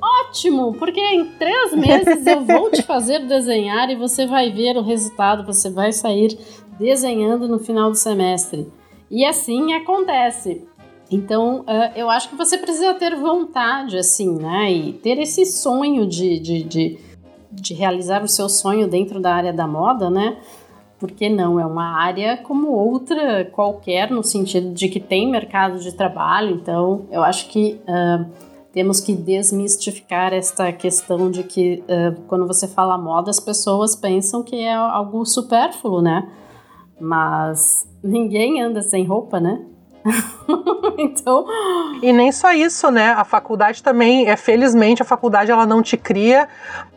Ótimo! 0.00 0.74
Porque 0.74 1.00
em 1.00 1.24
três 1.32 1.74
meses 1.74 2.26
eu 2.26 2.44
vou 2.44 2.70
te 2.70 2.82
fazer 2.82 3.26
desenhar 3.26 3.90
e 3.90 3.96
você 3.96 4.26
vai 4.26 4.50
ver 4.50 4.76
o 4.76 4.82
resultado, 4.82 5.44
você 5.44 5.68
vai 5.68 5.92
sair 5.92 6.38
desenhando 6.78 7.48
no 7.48 7.58
final 7.58 7.90
do 7.90 7.96
semestre. 7.96 8.70
E 9.10 9.24
assim 9.24 9.72
acontece. 9.74 10.66
Então, 11.14 11.60
uh, 11.60 11.92
eu 11.94 12.10
acho 12.10 12.28
que 12.28 12.34
você 12.34 12.58
precisa 12.58 12.92
ter 12.94 13.14
vontade, 13.14 13.96
assim, 13.96 14.34
né? 14.36 14.72
E 14.72 14.92
ter 14.94 15.18
esse 15.18 15.46
sonho 15.46 16.06
de, 16.06 16.40
de, 16.40 16.62
de, 16.64 16.98
de 17.52 17.74
realizar 17.74 18.22
o 18.24 18.28
seu 18.28 18.48
sonho 18.48 18.88
dentro 18.88 19.20
da 19.20 19.32
área 19.32 19.52
da 19.52 19.66
moda, 19.66 20.10
né? 20.10 20.36
porque 20.98 21.28
não 21.28 21.60
é 21.60 21.66
uma 21.66 22.00
área 22.00 22.38
como 22.38 22.68
outra 22.68 23.44
qualquer, 23.52 24.10
no 24.10 24.22
sentido 24.22 24.72
de 24.72 24.88
que 24.88 24.98
tem 24.98 25.30
mercado 25.30 25.78
de 25.78 25.92
trabalho, 25.92 26.54
então 26.54 27.04
eu 27.10 27.22
acho 27.22 27.50
que 27.50 27.78
uh, 27.82 28.24
temos 28.72 29.00
que 29.00 29.14
desmistificar 29.14 30.32
esta 30.32 30.72
questão 30.72 31.30
de 31.30 31.42
que 31.42 31.82
uh, 31.82 32.22
quando 32.22 32.46
você 32.46 32.66
fala 32.66 32.96
moda, 32.96 33.28
as 33.28 33.38
pessoas 33.38 33.94
pensam 33.94 34.42
que 34.42 34.56
é 34.56 34.72
algo 34.72 35.26
supérfluo, 35.26 36.00
né? 36.00 36.26
Mas 36.98 37.86
ninguém 38.02 38.62
anda 38.62 38.80
sem 38.80 39.04
roupa, 39.04 39.38
né? 39.38 39.62
então. 40.98 41.46
E 42.02 42.12
nem 42.12 42.30
só 42.30 42.52
isso, 42.52 42.90
né? 42.90 43.12
A 43.12 43.24
faculdade 43.24 43.82
também, 43.82 44.28
é 44.28 44.36
felizmente, 44.36 45.02
a 45.02 45.04
faculdade 45.04 45.50
ela 45.50 45.66
não 45.66 45.82
te 45.82 45.96
cria 45.96 46.48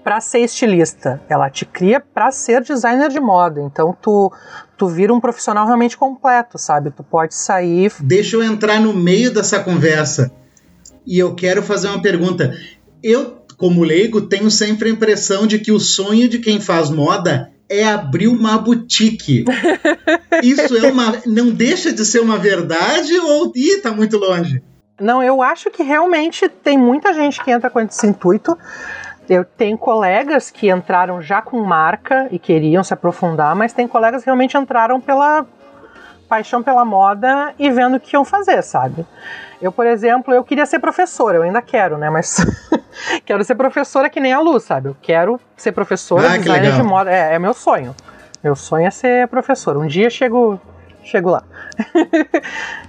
para 0.03 0.19
ser 0.19 0.39
estilista, 0.39 1.21
ela 1.29 1.49
te 1.49 1.65
cria 1.65 1.99
para 1.99 2.31
ser 2.31 2.61
designer 2.61 3.09
de 3.09 3.19
moda. 3.19 3.61
Então 3.61 3.95
tu 4.01 4.31
tu 4.77 4.87
vira 4.87 5.13
um 5.13 5.19
profissional 5.19 5.65
realmente 5.65 5.97
completo, 5.97 6.57
sabe? 6.57 6.91
Tu 6.91 7.03
pode 7.03 7.33
sair. 7.33 7.91
Deixa 7.99 8.35
eu 8.35 8.43
entrar 8.43 8.79
no 8.79 8.93
meio 8.93 9.33
dessa 9.33 9.59
conversa 9.59 10.31
e 11.05 11.17
eu 11.17 11.33
quero 11.33 11.63
fazer 11.63 11.87
uma 11.87 12.01
pergunta. 12.01 12.53
Eu, 13.01 13.41
como 13.57 13.83
leigo, 13.83 14.21
tenho 14.21 14.51
sempre 14.51 14.89
a 14.89 14.91
impressão 14.91 15.47
de 15.47 15.57
que 15.57 15.71
o 15.71 15.79
sonho 15.79 16.29
de 16.29 16.39
quem 16.39 16.59
faz 16.59 16.89
moda 16.89 17.51
é 17.69 17.87
abrir 17.87 18.27
uma 18.27 18.57
boutique. 18.57 19.45
Isso 20.43 20.77
é 20.77 20.91
uma. 20.91 21.21
Não 21.25 21.49
deixa 21.49 21.91
de 21.91 22.05
ser 22.05 22.19
uma 22.19 22.37
verdade 22.37 23.17
ou 23.19 23.51
ih, 23.55 23.77
tá 23.81 23.91
muito 23.91 24.17
longe? 24.17 24.61
Não, 24.99 25.21
eu 25.21 25.41
acho 25.41 25.69
que 25.69 25.83
realmente 25.83 26.49
tem 26.49 26.77
muita 26.77 27.13
gente 27.13 27.43
que 27.43 27.51
entra 27.51 27.69
com 27.69 27.79
esse 27.79 28.07
intuito. 28.07 28.57
Eu 29.29 29.43
tenho 29.43 29.77
colegas 29.77 30.49
que 30.49 30.69
entraram 30.71 31.21
já 31.21 31.41
com 31.41 31.59
marca 31.61 32.27
e 32.31 32.39
queriam 32.39 32.83
se 32.83 32.93
aprofundar, 32.93 33.55
mas 33.55 33.73
tem 33.73 33.87
colegas 33.87 34.23
que 34.23 34.27
realmente 34.27 34.57
entraram 34.57 35.01
pela 35.01 35.45
paixão 36.27 36.61
pela 36.61 36.83
moda 36.83 37.53
e 37.57 37.69
vendo 37.69 37.97
o 37.97 37.99
que 37.99 38.15
iam 38.15 38.25
fazer, 38.25 38.61
sabe? 38.61 39.05
Eu, 39.61 39.71
por 39.71 39.85
exemplo, 39.85 40.33
eu 40.33 40.43
queria 40.43 40.65
ser 40.65 40.79
professora, 40.79 41.37
eu 41.37 41.43
ainda 41.43 41.61
quero, 41.61 41.97
né? 41.97 42.09
Mas 42.09 42.37
quero 43.25 43.43
ser 43.43 43.55
professora 43.55 44.09
que 44.09 44.19
nem 44.19 44.33
a 44.33 44.39
Lu, 44.39 44.59
sabe? 44.59 44.89
Eu 44.89 44.95
quero 45.01 45.39
ser 45.55 45.71
professora, 45.71 46.33
ah, 46.33 46.37
designer 46.37 46.73
de 46.73 46.83
moda. 46.83 47.11
É, 47.11 47.35
é 47.35 47.39
meu 47.39 47.53
sonho. 47.53 47.95
Meu 48.43 48.55
sonho 48.55 48.87
é 48.87 48.91
ser 48.91 49.27
professora. 49.27 49.79
Um 49.79 49.87
dia 49.87 50.09
chego, 50.09 50.59
chego 51.03 51.29
lá. 51.31 51.43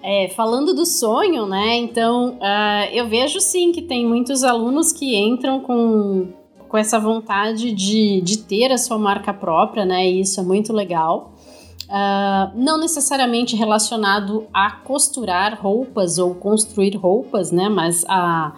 É, 0.00 0.28
falando 0.28 0.72
do 0.74 0.86
sonho, 0.86 1.44
né? 1.44 1.76
Então, 1.76 2.38
uh, 2.38 2.88
eu 2.92 3.08
vejo 3.08 3.40
sim 3.40 3.72
que 3.72 3.82
tem 3.82 4.06
muitos 4.06 4.44
alunos 4.44 4.92
que 4.92 5.16
entram 5.16 5.60
com, 5.60 6.28
com 6.68 6.78
essa 6.78 7.00
vontade 7.00 7.72
de, 7.72 8.20
de 8.22 8.38
ter 8.38 8.70
a 8.70 8.78
sua 8.78 8.96
marca 8.96 9.34
própria, 9.34 9.84
né? 9.84 10.08
E 10.08 10.20
isso 10.20 10.40
é 10.40 10.42
muito 10.42 10.72
legal. 10.72 11.34
Uh, 11.88 12.52
não 12.54 12.78
necessariamente 12.78 13.56
relacionado 13.56 14.46
a 14.54 14.70
costurar 14.70 15.58
roupas 15.60 16.16
ou 16.16 16.34
construir 16.34 16.96
roupas, 16.96 17.50
né? 17.50 17.68
Mas 17.68 18.04
a, 18.08 18.52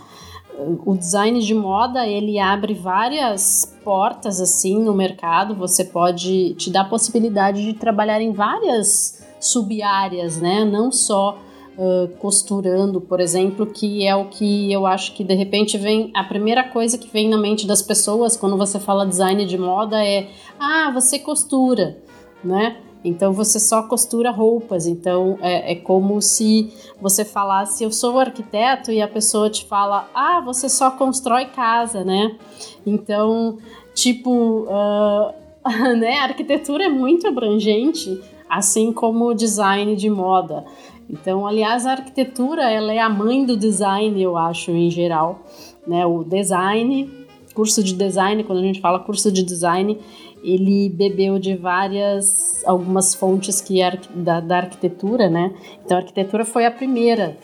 o 0.85 0.97
design 0.97 1.41
de 1.41 1.55
moda 1.55 2.07
ele 2.07 2.39
abre 2.39 2.75
várias 2.75 3.77
portas 3.83 4.41
assim 4.41 4.79
no 4.79 4.95
mercado. 4.95 5.55
Você 5.55 5.85
pode 5.85 6.55
te 6.55 6.71
dar 6.71 6.83
a 6.83 6.89
possibilidade 6.89 7.65
de 7.65 7.73
trabalhar 7.75 8.21
em 8.21 8.33
várias 8.33 9.25
sub-áreas, 9.41 10.41
né? 10.41 10.65
Não 10.65 10.93
só 10.93 11.39
uh, 11.79 12.09
costurando, 12.19 13.01
por 13.01 13.21
exemplo, 13.21 13.67
que 13.67 14.07
é 14.07 14.15
o 14.15 14.27
que 14.27 14.73
eu 14.73 14.87
acho 14.87 15.15
que 15.15 15.25
de 15.25 15.35
repente 15.35 15.79
vem 15.79 16.11
a 16.15 16.25
primeira 16.25 16.65
coisa 16.65 16.99
que 16.99 17.09
vem 17.09 17.29
na 17.29 17.39
mente 17.39 17.67
das 17.67 17.83
pessoas 17.83 18.37
quando 18.37 18.57
você 18.57 18.79
fala 18.79 19.07
design 19.07 19.45
de 19.47 19.57
moda 19.57 20.05
é 20.05 20.29
ah 20.59 20.91
você 20.93 21.19
costura, 21.19 21.99
né? 22.45 22.77
Então 23.05 23.33
você 23.33 23.59
só 23.59 23.83
costura 23.83 24.31
roupas. 24.31 24.87
Então 24.87 25.39
é, 25.41 25.73
é, 25.73 25.75
como 25.75 26.21
se 26.21 26.73
você 27.01 27.25
falasse, 27.25 27.83
eu 27.85 27.91
sou 27.91 28.19
arquiteto, 28.19 28.91
e 28.93 29.01
a 29.01 29.09
pessoa 29.09 29.49
te 29.49 29.65
fala, 29.65 30.09
ah, 30.15 30.41
você 30.41 30.69
só 30.69 30.91
constrói 30.91 31.47
casa, 31.47 32.05
né? 32.05 32.37
Então, 32.85 33.59
tipo, 33.95 34.65
uh, 34.65 35.33
né? 35.99 36.19
A 36.19 36.25
arquitetura 36.25 36.85
é 36.85 36.89
muito 36.89 37.27
abrangente, 37.27 38.21
assim 38.49 38.93
como 38.93 39.27
o 39.27 39.35
design 39.35 39.97
de 39.97 40.11
moda. 40.11 40.65
Então, 41.09 41.45
aliás, 41.47 41.87
a 41.87 41.93
arquitetura 41.93 42.71
ela 42.71 42.93
é 42.93 43.01
a 43.01 43.09
mãe 43.09 43.45
do 43.45 43.57
design, 43.57 44.23
eu 44.23 44.37
acho, 44.37 44.71
em 44.71 44.89
geral. 44.91 45.41
Né? 45.85 46.07
O 46.07 46.23
design, 46.23 47.11
curso 47.53 47.83
de 47.83 47.95
design, 47.95 48.45
quando 48.45 48.61
a 48.61 48.63
gente 48.63 48.81
fala 48.81 49.01
curso 49.01 49.33
de 49.33 49.43
design, 49.43 49.99
ele 50.43 50.89
bebeu 50.89 51.39
de 51.39 51.57
várias, 51.57 52.63
algumas 52.65 53.15
fontes 53.15 53.61
que 53.61 53.81
da, 54.15 54.41
da 54.41 54.59
arquitetura, 54.59 55.29
né? 55.29 55.53
Então 55.85 55.97
a 55.97 56.01
arquitetura 56.01 56.45
foi 56.45 56.67
a 56.67 56.71
primeira, 56.71 57.37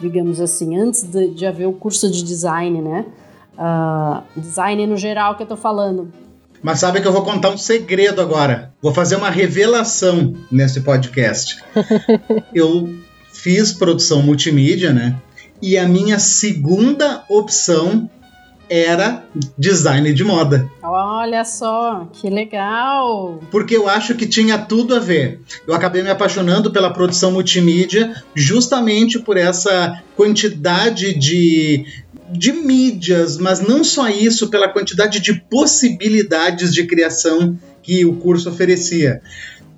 digamos 0.00 0.40
assim, 0.40 0.76
antes 0.76 1.02
de, 1.04 1.28
de 1.28 1.46
haver 1.46 1.66
o 1.66 1.72
curso 1.72 2.10
de 2.10 2.22
design, 2.22 2.80
né? 2.80 3.06
Uh, 3.54 4.40
design 4.40 4.86
no 4.86 4.96
geral 4.96 5.36
que 5.36 5.42
eu 5.42 5.46
tô 5.46 5.56
falando. 5.56 6.12
Mas 6.62 6.80
sabe 6.80 7.00
que 7.00 7.08
eu 7.08 7.12
vou 7.12 7.22
contar 7.22 7.50
um 7.50 7.56
segredo 7.56 8.20
agora. 8.20 8.72
Vou 8.82 8.92
fazer 8.92 9.16
uma 9.16 9.30
revelação 9.30 10.34
nesse 10.50 10.82
podcast. 10.82 11.62
eu 12.54 12.94
fiz 13.32 13.72
produção 13.72 14.22
multimídia, 14.22 14.92
né? 14.92 15.16
E 15.62 15.78
a 15.78 15.88
minha 15.88 16.18
segunda 16.18 17.24
opção 17.28 18.10
era 18.70 19.24
design 19.58 20.12
de 20.12 20.22
moda. 20.22 20.70
Olha 20.80 21.44
só, 21.44 22.08
que 22.12 22.30
legal! 22.30 23.42
Porque 23.50 23.76
eu 23.76 23.88
acho 23.88 24.14
que 24.14 24.28
tinha 24.28 24.56
tudo 24.56 24.94
a 24.94 25.00
ver. 25.00 25.40
Eu 25.66 25.74
acabei 25.74 26.04
me 26.04 26.08
apaixonando 26.08 26.70
pela 26.70 26.92
produção 26.92 27.32
multimídia 27.32 28.22
justamente 28.32 29.18
por 29.18 29.36
essa 29.36 30.00
quantidade 30.16 31.12
de, 31.12 31.84
de 32.30 32.52
mídias, 32.52 33.38
mas 33.38 33.60
não 33.60 33.82
só 33.82 34.08
isso, 34.08 34.48
pela 34.48 34.68
quantidade 34.68 35.18
de 35.18 35.34
possibilidades 35.34 36.72
de 36.72 36.86
criação 36.86 37.58
que 37.82 38.04
o 38.04 38.14
curso 38.14 38.50
oferecia. 38.50 39.20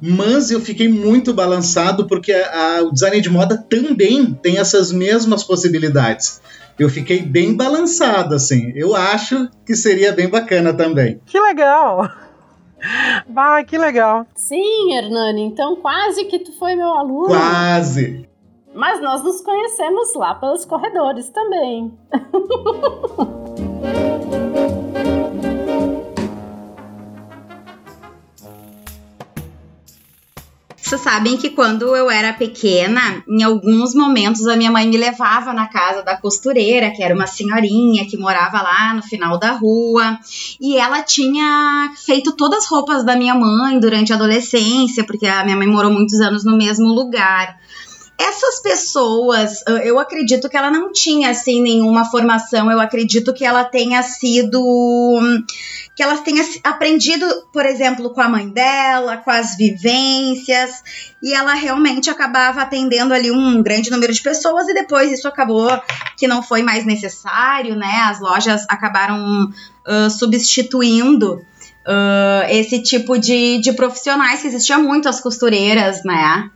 Mas 0.02 0.50
eu 0.50 0.60
fiquei 0.60 0.88
muito 0.88 1.32
balançado 1.32 2.06
porque 2.06 2.32
a, 2.32 2.78
a, 2.78 2.82
o 2.82 2.92
design 2.92 3.20
de 3.22 3.30
moda 3.30 3.56
também 3.56 4.34
tem 4.34 4.58
essas 4.58 4.92
mesmas 4.92 5.44
possibilidades 5.44 6.42
eu 6.78 6.88
fiquei 6.88 7.22
bem 7.22 7.56
balançado, 7.56 8.34
assim. 8.34 8.72
Eu 8.74 8.94
acho 8.94 9.48
que 9.64 9.74
seria 9.74 10.12
bem 10.12 10.28
bacana 10.28 10.72
também. 10.72 11.20
Que 11.26 11.38
legal! 11.38 12.08
Vai, 13.28 13.64
que 13.64 13.78
legal. 13.78 14.26
Sim, 14.34 14.92
Hernani, 14.92 15.42
então 15.42 15.76
quase 15.76 16.24
que 16.24 16.40
tu 16.40 16.52
foi 16.58 16.74
meu 16.74 16.88
aluno. 16.88 17.28
Quase. 17.28 18.28
Mas 18.74 19.00
nós 19.00 19.22
nos 19.22 19.40
conhecemos 19.40 20.14
lá 20.14 20.34
pelos 20.34 20.64
corredores 20.64 21.28
também. 21.28 21.92
Vocês 30.92 31.00
sabem 31.00 31.38
que 31.38 31.48
quando 31.48 31.96
eu 31.96 32.10
era 32.10 32.34
pequena, 32.34 33.24
em 33.26 33.42
alguns 33.42 33.94
momentos 33.94 34.46
a 34.46 34.56
minha 34.56 34.70
mãe 34.70 34.86
me 34.86 34.98
levava 34.98 35.50
na 35.54 35.66
casa 35.66 36.02
da 36.02 36.18
costureira, 36.18 36.90
que 36.90 37.02
era 37.02 37.14
uma 37.14 37.26
senhorinha 37.26 38.04
que 38.04 38.18
morava 38.18 38.60
lá 38.60 38.92
no 38.92 39.02
final 39.02 39.38
da 39.38 39.52
rua, 39.52 40.18
e 40.60 40.76
ela 40.76 41.00
tinha 41.00 41.90
feito 41.96 42.32
todas 42.32 42.64
as 42.64 42.70
roupas 42.70 43.06
da 43.06 43.16
minha 43.16 43.34
mãe 43.34 43.80
durante 43.80 44.12
a 44.12 44.16
adolescência, 44.16 45.02
porque 45.02 45.26
a 45.26 45.42
minha 45.44 45.56
mãe 45.56 45.66
morou 45.66 45.90
muitos 45.90 46.20
anos 46.20 46.44
no 46.44 46.58
mesmo 46.58 46.88
lugar 46.88 47.58
essas 48.18 48.62
pessoas, 48.62 49.62
eu 49.84 49.98
acredito 49.98 50.48
que 50.48 50.56
ela 50.56 50.70
não 50.70 50.92
tinha 50.92 51.30
assim 51.30 51.60
nenhuma 51.60 52.04
formação, 52.04 52.70
eu 52.70 52.80
acredito 52.80 53.32
que 53.34 53.44
ela 53.44 53.64
tenha 53.64 54.02
sido 54.02 54.60
que 55.94 56.02
ela 56.02 56.16
tenha 56.18 56.42
aprendido, 56.64 57.26
por 57.52 57.66
exemplo, 57.66 58.10
com 58.10 58.20
a 58.20 58.28
mãe 58.28 58.48
dela, 58.48 59.18
com 59.18 59.30
as 59.30 59.56
vivências, 59.56 60.82
e 61.22 61.34
ela 61.34 61.52
realmente 61.52 62.08
acabava 62.08 62.62
atendendo 62.62 63.12
ali 63.12 63.30
um 63.30 63.62
grande 63.62 63.90
número 63.90 64.12
de 64.12 64.22
pessoas 64.22 64.66
e 64.68 64.74
depois 64.74 65.12
isso 65.12 65.28
acabou 65.28 65.68
que 66.16 66.26
não 66.26 66.42
foi 66.42 66.62
mais 66.62 66.86
necessário, 66.86 67.76
né? 67.76 68.04
As 68.06 68.20
lojas 68.20 68.64
acabaram 68.70 69.50
uh, 69.86 70.10
substituindo 70.10 71.34
uh, 71.34 72.48
esse 72.48 72.82
tipo 72.82 73.18
de, 73.18 73.60
de 73.60 73.74
profissionais 73.74 74.40
que 74.40 74.48
existia 74.48 74.78
muito 74.78 75.10
as 75.10 75.20
costureiras, 75.20 76.02
né? 76.04 76.50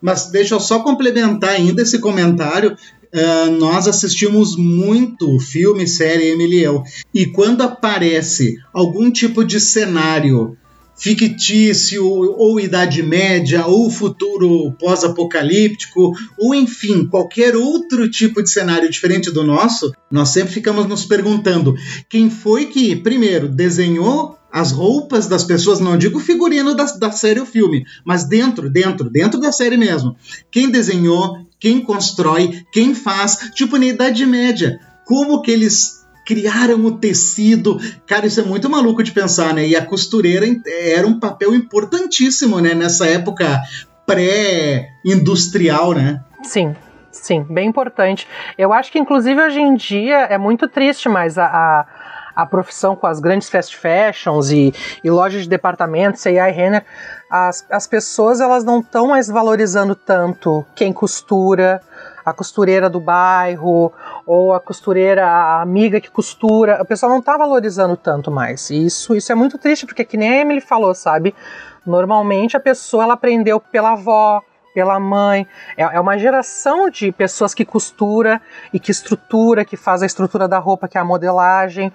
Mas 0.00 0.30
deixa 0.30 0.54
eu 0.54 0.60
só 0.60 0.80
complementar 0.80 1.50
ainda 1.50 1.82
esse 1.82 1.98
comentário. 1.98 2.76
Uh, 3.14 3.50
nós 3.58 3.86
assistimos 3.86 4.56
muito 4.56 5.38
filme, 5.38 5.86
série, 5.86 6.28
Emily 6.28 6.62
eu. 6.62 6.82
E 7.14 7.26
quando 7.26 7.62
aparece 7.62 8.56
algum 8.72 9.10
tipo 9.10 9.44
de 9.44 9.60
cenário 9.60 10.56
fictício, 10.98 12.06
ou 12.06 12.58
Idade 12.58 13.02
Média, 13.02 13.66
ou 13.66 13.90
futuro 13.90 14.72
pós-apocalíptico, 14.80 16.12
ou 16.38 16.54
enfim, 16.54 17.06
qualquer 17.06 17.54
outro 17.54 18.10
tipo 18.10 18.42
de 18.42 18.50
cenário 18.50 18.90
diferente 18.90 19.30
do 19.30 19.44
nosso, 19.44 19.92
nós 20.10 20.30
sempre 20.30 20.54
ficamos 20.54 20.86
nos 20.86 21.04
perguntando 21.04 21.74
quem 22.08 22.30
foi 22.30 22.66
que, 22.66 22.96
primeiro, 22.96 23.48
desenhou 23.48 24.38
as 24.56 24.72
roupas 24.72 25.26
das 25.26 25.44
pessoas, 25.44 25.80
não 25.80 25.98
digo 25.98 26.18
figurino 26.18 26.74
da, 26.74 26.84
da 26.84 27.12
série 27.12 27.38
ou 27.38 27.44
filme, 27.44 27.84
mas 28.02 28.24
dentro, 28.24 28.70
dentro, 28.70 29.10
dentro 29.10 29.38
da 29.38 29.52
série 29.52 29.76
mesmo. 29.76 30.16
Quem 30.50 30.70
desenhou, 30.70 31.46
quem 31.60 31.82
constrói, 31.82 32.64
quem 32.72 32.94
faz, 32.94 33.50
tipo 33.54 33.76
na 33.76 33.84
Idade 33.84 34.24
Média. 34.24 34.80
Como 35.04 35.42
que 35.42 35.50
eles 35.50 36.06
criaram 36.24 36.82
o 36.86 36.92
tecido. 36.96 37.78
Cara, 38.06 38.26
isso 38.26 38.40
é 38.40 38.44
muito 38.44 38.70
maluco 38.70 39.02
de 39.02 39.12
pensar, 39.12 39.52
né? 39.52 39.68
E 39.68 39.76
a 39.76 39.84
costureira 39.84 40.46
era 40.66 41.06
um 41.06 41.20
papel 41.20 41.54
importantíssimo, 41.54 42.58
né? 42.58 42.72
Nessa 42.72 43.06
época 43.06 43.60
pré-industrial, 44.06 45.92
né? 45.92 46.24
Sim, 46.42 46.74
sim, 47.12 47.42
bem 47.42 47.68
importante. 47.68 48.26
Eu 48.56 48.72
acho 48.72 48.90
que, 48.90 48.98
inclusive, 48.98 49.38
hoje 49.38 49.60
em 49.60 49.74
dia 49.74 50.16
é 50.30 50.38
muito 50.38 50.66
triste, 50.66 51.10
mas 51.10 51.36
a, 51.36 51.44
a 51.44 51.86
a 52.36 52.44
profissão 52.44 52.94
com 52.94 53.06
as 53.06 53.18
grandes 53.18 53.48
fast 53.48 53.74
fashions 53.74 54.50
e, 54.50 54.74
e 55.02 55.10
lojas 55.10 55.44
de 55.44 55.48
departamentos, 55.48 56.20
C&I 56.20 56.50
Renner, 56.50 56.84
as, 57.30 57.66
as 57.70 57.86
pessoas 57.86 58.40
elas 58.40 58.62
não 58.62 58.80
estão 58.80 59.08
mais 59.08 59.28
valorizando 59.28 59.94
tanto 59.94 60.64
quem 60.74 60.92
costura, 60.92 61.80
a 62.24 62.32
costureira 62.34 62.90
do 62.90 63.00
bairro 63.00 63.92
ou 64.26 64.52
a 64.52 64.60
costureira, 64.60 65.26
a 65.26 65.62
amiga 65.62 66.00
que 66.00 66.10
costura, 66.10 66.82
o 66.82 66.84
pessoal 66.84 67.10
não 67.10 67.20
está 67.20 67.38
valorizando 67.38 67.96
tanto 67.96 68.30
mais. 68.30 68.68
E 68.68 68.84
isso, 68.84 69.14
isso 69.14 69.32
é 69.32 69.34
muito 69.34 69.56
triste, 69.56 69.86
porque 69.86 70.04
que 70.04 70.16
nem 70.16 70.30
a 70.30 70.40
Emily 70.42 70.60
falou, 70.60 70.94
sabe? 70.94 71.34
Normalmente 71.86 72.56
a 72.56 72.60
pessoa 72.60 73.04
ela 73.04 73.14
aprendeu 73.14 73.58
pela 73.60 73.92
avó, 73.92 74.42
pela 74.76 75.00
mãe. 75.00 75.46
É, 75.74 75.84
é 75.84 75.98
uma 75.98 76.18
geração 76.18 76.90
de 76.90 77.10
pessoas 77.10 77.54
que 77.54 77.64
costura 77.64 78.42
e 78.74 78.78
que 78.78 78.90
estrutura, 78.90 79.64
que 79.64 79.74
faz 79.74 80.02
a 80.02 80.06
estrutura 80.06 80.46
da 80.46 80.58
roupa, 80.58 80.86
que 80.86 80.98
é 80.98 81.00
a 81.00 81.04
modelagem. 81.04 81.90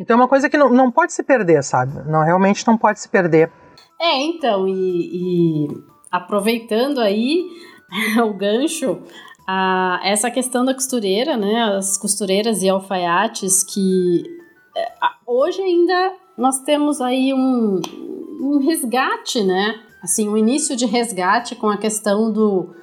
Então 0.00 0.16
é 0.16 0.20
uma 0.20 0.26
coisa 0.26 0.50
que 0.50 0.58
não, 0.58 0.68
não 0.68 0.90
pode 0.90 1.12
se 1.12 1.22
perder, 1.22 1.62
sabe? 1.62 1.92
Não, 2.10 2.24
realmente 2.24 2.66
não 2.66 2.76
pode 2.76 2.98
se 2.98 3.08
perder. 3.08 3.52
É, 4.00 4.20
então, 4.20 4.66
e, 4.66 4.72
e 4.72 5.68
aproveitando 6.10 7.00
aí 7.00 7.46
o 8.20 8.34
gancho, 8.34 9.00
a, 9.46 10.00
essa 10.02 10.28
questão 10.28 10.64
da 10.64 10.74
costureira, 10.74 11.36
né? 11.36 11.76
As 11.76 11.96
costureiras 11.96 12.64
e 12.64 12.68
alfaiates 12.68 13.62
que 13.62 14.24
é, 14.76 14.92
hoje 15.24 15.62
ainda 15.62 16.14
nós 16.36 16.58
temos 16.62 17.00
aí 17.00 17.32
um, 17.32 17.80
um 18.40 18.58
resgate, 18.58 19.44
né? 19.44 19.83
Assim, 20.04 20.28
um 20.28 20.36
início 20.36 20.76
de 20.76 20.84
resgate 20.84 21.56
com 21.56 21.70
a 21.70 21.78
questão 21.78 22.30
do, 22.30 22.74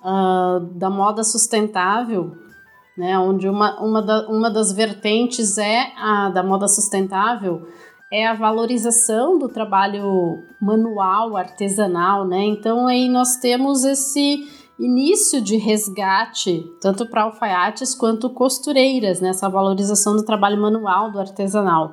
uh, 0.00 0.60
da 0.72 0.88
moda 0.88 1.22
sustentável, 1.22 2.34
né? 2.96 3.18
Onde 3.18 3.46
uma, 3.46 3.78
uma, 3.82 4.00
da, 4.00 4.26
uma 4.28 4.50
das 4.50 4.72
vertentes 4.72 5.58
é 5.58 5.92
a 5.94 6.30
da 6.30 6.42
moda 6.42 6.66
sustentável 6.66 7.68
é 8.10 8.26
a 8.26 8.32
valorização 8.32 9.38
do 9.38 9.48
trabalho 9.48 10.38
manual, 10.58 11.36
artesanal, 11.36 12.26
né? 12.26 12.44
Então 12.44 12.86
aí 12.86 13.10
nós 13.10 13.36
temos 13.36 13.84
esse 13.84 14.48
início 14.80 15.42
de 15.42 15.56
resgate, 15.56 16.64
tanto 16.80 17.04
para 17.06 17.24
alfaiates 17.24 17.94
quanto 17.94 18.30
costureiras, 18.30 19.20
né? 19.20 19.28
Essa 19.28 19.50
valorização 19.50 20.16
do 20.16 20.24
trabalho 20.24 20.58
manual, 20.58 21.12
do 21.12 21.20
artesanal. 21.20 21.92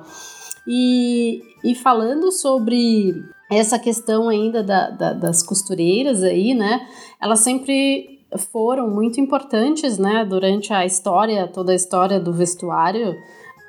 E, 0.66 1.42
e 1.62 1.74
falando 1.74 2.32
sobre 2.32 3.22
essa 3.56 3.78
questão 3.78 4.28
ainda 4.28 4.62
da, 4.62 4.90
da, 4.90 5.12
das 5.12 5.42
costureiras 5.42 6.22
aí, 6.22 6.54
né? 6.54 6.86
Elas 7.20 7.40
sempre 7.40 8.12
foram 8.38 8.88
muito 8.88 9.20
importantes, 9.20 9.98
né, 9.98 10.24
durante 10.24 10.72
a 10.72 10.84
história, 10.86 11.46
toda 11.46 11.72
a 11.72 11.74
história 11.74 12.18
do 12.18 12.32
vestuário, 12.32 13.12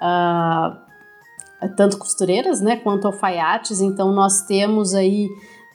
uh, 0.02 1.70
tanto 1.76 1.98
costureiras, 1.98 2.62
né, 2.62 2.78
quanto 2.78 3.08
alfaiates. 3.08 3.82
Então 3.82 4.12
nós 4.14 4.42
temos 4.44 4.94
aí 4.94 5.28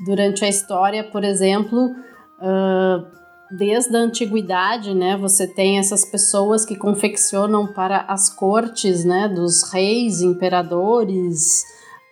durante 0.05 0.45
a 0.45 0.49
história, 0.49 1.05
por 1.05 1.25
exemplo, 1.25 1.87
uh, 1.87 3.07
desde 3.51 3.97
a 3.97 4.01
antiguidade, 4.01 4.95
né, 4.95 5.17
você 5.17 5.47
tem 5.47 5.79
essas 5.79 6.05
pessoas 6.05 6.65
que 6.65 6.77
confeccionam 6.77 7.67
para 7.67 8.05
as 8.09 8.31
cortes, 8.31 9.05
né, 9.05 9.29
dos 9.29 9.71
reis, 9.73 10.21
imperadores, 10.21 11.63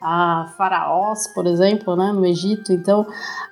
a 0.01 0.53
faraós, 0.57 1.27
por 1.29 1.47
exemplo, 1.47 1.97
né, 1.97 2.13
no 2.13 2.25
Egito. 2.25 2.73
Então, 2.73 3.07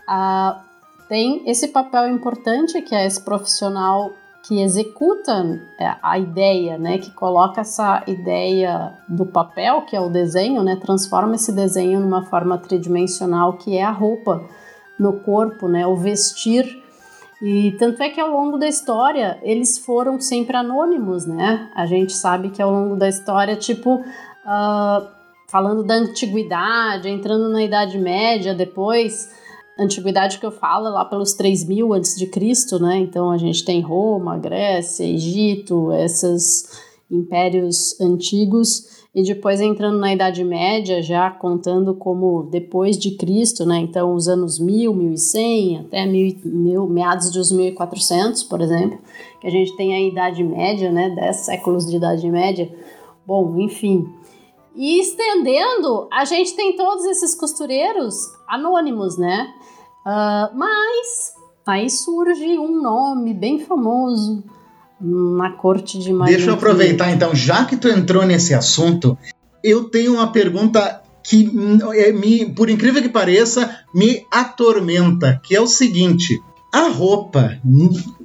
a 0.06 0.60
tem 1.08 1.42
esse 1.48 1.68
papel 1.68 2.08
importante 2.08 2.80
que 2.82 2.94
é 2.94 3.06
esse 3.06 3.20
profissional 3.20 4.12
que 4.46 4.60
executa 4.60 5.58
é, 5.78 5.94
a 6.02 6.18
ideia, 6.18 6.76
né, 6.76 6.98
que 6.98 7.10
coloca 7.10 7.62
essa 7.62 8.02
ideia 8.06 8.92
do 9.08 9.24
papel, 9.24 9.82
que 9.82 9.96
é 9.96 10.00
o 10.00 10.10
desenho, 10.10 10.62
né, 10.62 10.76
transforma 10.76 11.34
esse 11.34 11.50
desenho 11.50 12.00
numa 12.00 12.24
forma 12.24 12.58
tridimensional, 12.58 13.54
que 13.54 13.76
é 13.76 13.82
a 13.82 13.90
roupa 13.90 14.42
no 14.98 15.14
corpo, 15.20 15.66
né, 15.66 15.86
o 15.86 15.96
vestir. 15.96 16.82
E 17.40 17.72
tanto 17.78 18.02
é 18.02 18.10
que 18.10 18.20
ao 18.20 18.30
longo 18.30 18.58
da 18.58 18.66
história 18.66 19.38
eles 19.42 19.78
foram 19.78 20.20
sempre 20.20 20.56
anônimos, 20.56 21.26
né? 21.26 21.68
A 21.74 21.84
gente 21.84 22.12
sabe 22.12 22.48
que 22.50 22.62
ao 22.62 22.70
longo 22.70 22.96
da 22.96 23.08
história, 23.08 23.56
tipo, 23.56 23.96
uh, 23.96 25.13
falando 25.54 25.84
da 25.84 25.94
antiguidade, 25.94 27.08
entrando 27.08 27.48
na 27.48 27.62
Idade 27.62 27.96
Média 27.96 28.52
depois, 28.52 29.30
antiguidade 29.78 30.40
que 30.40 30.44
eu 30.44 30.50
falo 30.50 30.88
é 30.88 30.90
lá 30.90 31.04
pelos 31.04 31.34
3000 31.34 31.92
antes 31.92 32.16
de 32.16 32.26
Cristo, 32.26 32.80
né? 32.80 32.96
Então 32.96 33.30
a 33.30 33.38
gente 33.38 33.64
tem 33.64 33.80
Roma, 33.80 34.36
Grécia, 34.36 35.04
Egito, 35.04 35.92
esses 35.92 36.82
impérios 37.08 38.00
antigos 38.00 39.04
e 39.14 39.22
depois 39.22 39.60
entrando 39.60 39.96
na 39.96 40.12
Idade 40.12 40.42
Média, 40.42 41.00
já 41.00 41.30
contando 41.30 41.94
como 41.94 42.48
depois 42.50 42.98
de 42.98 43.12
Cristo, 43.12 43.64
né? 43.64 43.78
Então 43.78 44.12
os 44.12 44.26
anos 44.26 44.58
1000, 44.58 44.92
1100 44.92 45.78
até 45.82 46.04
mil, 46.04 46.36
mil, 46.44 46.88
meados 46.88 47.30
dos 47.30 47.52
1400, 47.52 48.42
por 48.42 48.60
exemplo, 48.60 48.98
que 49.40 49.46
a 49.46 49.50
gente 49.50 49.76
tem 49.76 49.94
a 49.94 50.00
Idade 50.00 50.42
Média, 50.42 50.90
né? 50.90 51.10
10 51.10 51.36
séculos 51.36 51.86
de 51.88 51.94
Idade 51.94 52.28
Média. 52.28 52.68
Bom, 53.24 53.56
enfim, 53.60 54.12
e 54.74 55.00
estendendo, 55.00 56.08
a 56.12 56.24
gente 56.24 56.54
tem 56.56 56.76
todos 56.76 57.04
esses 57.06 57.34
costureiros 57.34 58.14
anônimos, 58.48 59.16
né? 59.16 59.46
Uh, 60.04 60.56
mas 60.56 61.32
aí 61.66 61.88
surge 61.88 62.58
um 62.58 62.82
nome 62.82 63.32
bem 63.32 63.60
famoso 63.60 64.44
na 65.00 65.52
corte 65.52 65.98
de 65.98 66.12
Maria. 66.12 66.36
Deixa 66.36 66.50
eu 66.50 66.54
aproveitar 66.54 67.10
então, 67.10 67.34
já 67.34 67.64
que 67.64 67.76
tu 67.76 67.88
entrou 67.88 68.24
nesse 68.24 68.52
assunto, 68.52 69.16
eu 69.62 69.84
tenho 69.84 70.14
uma 70.14 70.32
pergunta 70.32 71.02
que, 71.22 71.50
é, 71.94 72.12
me, 72.12 72.52
por 72.52 72.68
incrível 72.68 73.00
que 73.00 73.08
pareça, 73.08 73.78
me 73.94 74.26
atormenta, 74.30 75.40
que 75.42 75.54
é 75.54 75.60
o 75.60 75.66
seguinte: 75.66 76.40
a 76.72 76.88
roupa, 76.88 77.58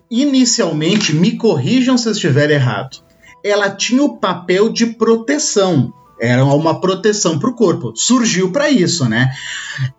inicialmente, 0.09 1.15
me 1.15 1.37
corrijam 1.37 1.97
se 1.97 2.07
eu 2.07 2.11
estiver 2.11 2.49
errado, 2.51 2.97
ela 3.43 3.69
tinha 3.69 4.03
o 4.03 4.17
papel 4.17 4.69
de 4.69 4.87
proteção 4.87 5.93
Era 6.19 6.43
uma 6.43 6.79
proteção 6.81 7.39
para 7.39 7.49
o 7.49 7.55
corpo. 7.55 7.93
Surgiu 7.95 8.51
para 8.51 8.69
isso, 8.69 9.07
né? 9.07 9.31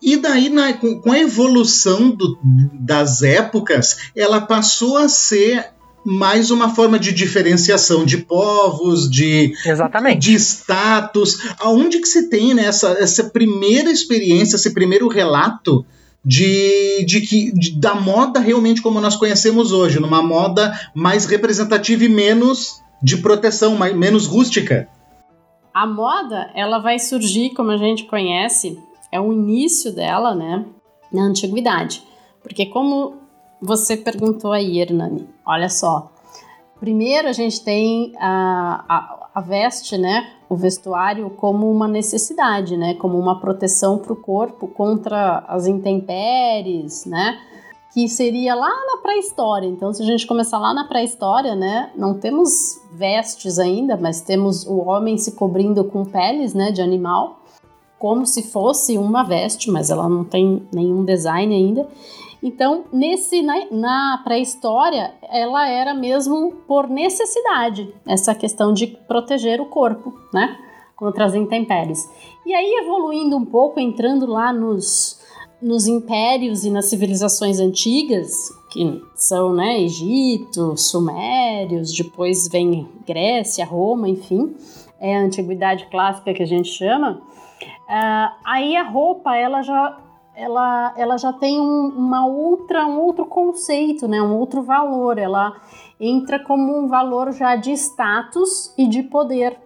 E 0.02 0.16
daí, 0.16 0.48
na, 0.50 0.72
com, 0.74 1.10
a 1.10 1.18
evolução 1.18 2.10
do, 2.10 2.38
das 2.74 3.22
épocas, 3.22 4.10
ela 4.14 4.40
passou 4.40 4.98
a 4.98 5.08
ser 5.08 5.70
mais 6.04 6.50
uma 6.50 6.74
forma 6.74 6.98
de 6.98 7.12
diferenciação 7.12 8.04
de 8.04 8.18
povos, 8.18 9.10
de, 9.10 9.52
Exatamente. 9.64 10.18
de 10.18 10.34
status. 10.34 11.38
Aonde 11.58 12.00
que 12.00 12.08
se 12.08 12.28
tem 12.28 12.54
né, 12.54 12.64
essa, 12.64 12.90
essa 12.98 13.24
primeira 13.24 13.90
experiência, 13.90 14.56
esse 14.56 14.70
primeiro 14.70 15.08
relato 15.08 15.84
de, 16.24 17.04
de 17.06 17.20
que 17.22 17.52
de, 17.52 17.78
da 17.78 17.94
moda 17.94 18.40
realmente 18.40 18.82
como 18.82 19.00
nós 19.00 19.16
conhecemos 19.16 19.72
hoje, 19.72 20.00
numa 20.00 20.22
moda 20.22 20.78
mais 20.94 21.24
representativa 21.24 22.04
e 22.04 22.08
menos 22.08 22.80
de 23.02 23.16
proteção, 23.18 23.74
mais, 23.76 23.94
menos 23.96 24.26
rústica? 24.26 24.88
A 25.72 25.86
moda, 25.86 26.50
ela 26.54 26.78
vai 26.78 26.98
surgir, 26.98 27.50
como 27.50 27.70
a 27.70 27.76
gente 27.76 28.04
conhece, 28.04 28.78
é 29.12 29.20
o 29.20 29.32
início 29.32 29.94
dela, 29.94 30.34
né, 30.34 30.64
na 31.12 31.22
antiguidade. 31.22 32.02
Porque 32.42 32.66
como 32.66 33.14
você 33.60 33.96
perguntou 33.96 34.52
aí, 34.52 34.80
Hernani, 34.80 35.28
olha 35.46 35.68
só. 35.68 36.10
Primeiro 36.78 37.28
a 37.28 37.32
gente 37.32 37.62
tem 37.62 38.12
a, 38.18 38.84
a, 38.88 39.28
a 39.34 39.40
veste, 39.40 39.98
né, 39.98 40.32
o 40.48 40.56
vestuário 40.56 41.30
como 41.30 41.70
uma 41.70 41.86
necessidade, 41.86 42.76
né, 42.76 42.94
como 42.94 43.18
uma 43.18 43.38
proteção 43.38 43.98
para 43.98 44.12
o 44.12 44.16
corpo 44.16 44.66
contra 44.66 45.44
as 45.46 45.66
intempéries, 45.66 47.04
né, 47.04 47.38
que 47.92 48.08
seria 48.08 48.54
lá 48.54 48.70
na 48.86 49.02
pré-história. 49.02 49.66
Então, 49.66 49.92
se 49.92 50.02
a 50.02 50.06
gente 50.06 50.26
começar 50.26 50.58
lá 50.58 50.72
na 50.72 50.84
pré-história, 50.84 51.54
né, 51.54 51.90
não 51.96 52.14
temos 52.14 52.80
vestes 52.92 53.58
ainda, 53.58 53.96
mas 53.96 54.20
temos 54.20 54.66
o 54.66 54.78
homem 54.78 55.18
se 55.18 55.32
cobrindo 55.32 55.84
com 55.84 56.04
peles, 56.04 56.54
né, 56.54 56.70
de 56.70 56.80
animal, 56.80 57.40
como 57.98 58.24
se 58.24 58.42
fosse 58.44 58.96
uma 58.96 59.22
veste, 59.22 59.70
mas 59.70 59.90
ela 59.90 60.08
não 60.08 60.24
tem 60.24 60.66
nenhum 60.72 61.04
design 61.04 61.54
ainda. 61.54 61.88
Então, 62.42 62.84
nesse 62.92 63.42
na, 63.42 63.66
na 63.70 64.20
pré-história, 64.24 65.12
ela 65.28 65.68
era 65.68 65.92
mesmo 65.92 66.52
por 66.66 66.88
necessidade, 66.88 67.92
essa 68.06 68.34
questão 68.34 68.72
de 68.72 68.86
proteger 68.86 69.60
o 69.60 69.66
corpo, 69.66 70.14
né, 70.32 70.56
contra 70.96 71.24
as 71.24 71.34
intempéries. 71.34 72.08
E 72.46 72.54
aí 72.54 72.78
evoluindo 72.82 73.36
um 73.36 73.44
pouco, 73.44 73.80
entrando 73.80 74.26
lá 74.26 74.52
nos 74.52 75.19
nos 75.60 75.86
impérios 75.86 76.64
e 76.64 76.70
nas 76.70 76.86
civilizações 76.86 77.60
antigas, 77.60 78.32
que 78.70 79.02
são, 79.14 79.52
né, 79.52 79.80
Egito, 79.80 80.76
Sumérios, 80.76 81.92
depois 81.92 82.48
vem 82.48 82.88
Grécia, 83.06 83.64
Roma, 83.64 84.08
enfim, 84.08 84.54
é 84.98 85.16
a 85.16 85.20
antiguidade 85.20 85.86
clássica 85.90 86.32
que 86.32 86.42
a 86.42 86.46
gente 86.46 86.68
chama. 86.68 87.20
Uh, 87.62 88.34
aí 88.44 88.76
a 88.76 88.82
roupa, 88.82 89.36
ela 89.36 89.62
já 89.62 89.98
ela, 90.34 90.94
ela 90.96 91.18
já 91.18 91.32
tem 91.32 91.60
um, 91.60 91.88
uma 91.88 92.26
outra, 92.26 92.86
um 92.86 92.98
outro 92.98 93.26
conceito, 93.26 94.08
né? 94.08 94.22
um 94.22 94.38
outro 94.38 94.62
valor. 94.62 95.18
Ela 95.18 95.54
entra 95.98 96.38
como 96.38 96.78
um 96.78 96.88
valor 96.88 97.30
já 97.32 97.56
de 97.56 97.72
status 97.72 98.72
e 98.78 98.86
de 98.86 99.02
poder. 99.02 99.58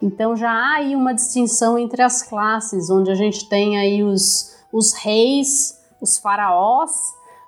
Então 0.00 0.34
já 0.34 0.50
há 0.50 0.76
aí 0.76 0.96
uma 0.96 1.12
distinção 1.12 1.78
entre 1.78 2.02
as 2.02 2.22
classes, 2.22 2.88
onde 2.88 3.10
a 3.10 3.14
gente 3.14 3.46
tem 3.48 3.78
aí 3.78 4.02
os, 4.02 4.55
os 4.72 4.92
reis, 4.92 5.80
os 6.00 6.18
faraós, 6.18 6.92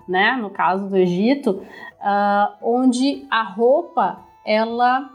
né? 0.09 0.37
no 0.41 0.51
caso 0.51 0.89
do 0.89 0.97
Egito, 0.97 1.63
uh, 2.01 2.55
onde 2.63 3.27
a 3.31 3.43
roupa 3.43 4.19
ela 4.45 5.11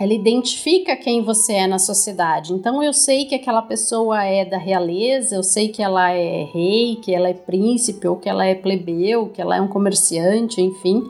ela 0.00 0.12
identifica 0.12 0.96
quem 0.96 1.24
você 1.24 1.54
é 1.54 1.66
na 1.66 1.78
sociedade. 1.78 2.52
Então 2.52 2.80
eu 2.80 2.92
sei 2.92 3.24
que 3.24 3.34
aquela 3.34 3.60
pessoa 3.60 4.22
é 4.22 4.44
da 4.44 4.56
realeza, 4.56 5.34
eu 5.34 5.42
sei 5.42 5.70
que 5.70 5.82
ela 5.82 6.12
é 6.12 6.44
rei, 6.44 6.96
que 7.02 7.12
ela 7.12 7.28
é 7.28 7.34
príncipe, 7.34 8.06
ou 8.06 8.14
que 8.14 8.28
ela 8.28 8.46
é 8.46 8.54
plebeu, 8.54 9.28
que 9.28 9.42
ela 9.42 9.56
é 9.56 9.60
um 9.60 9.66
comerciante, 9.66 10.62
enfim, 10.62 11.02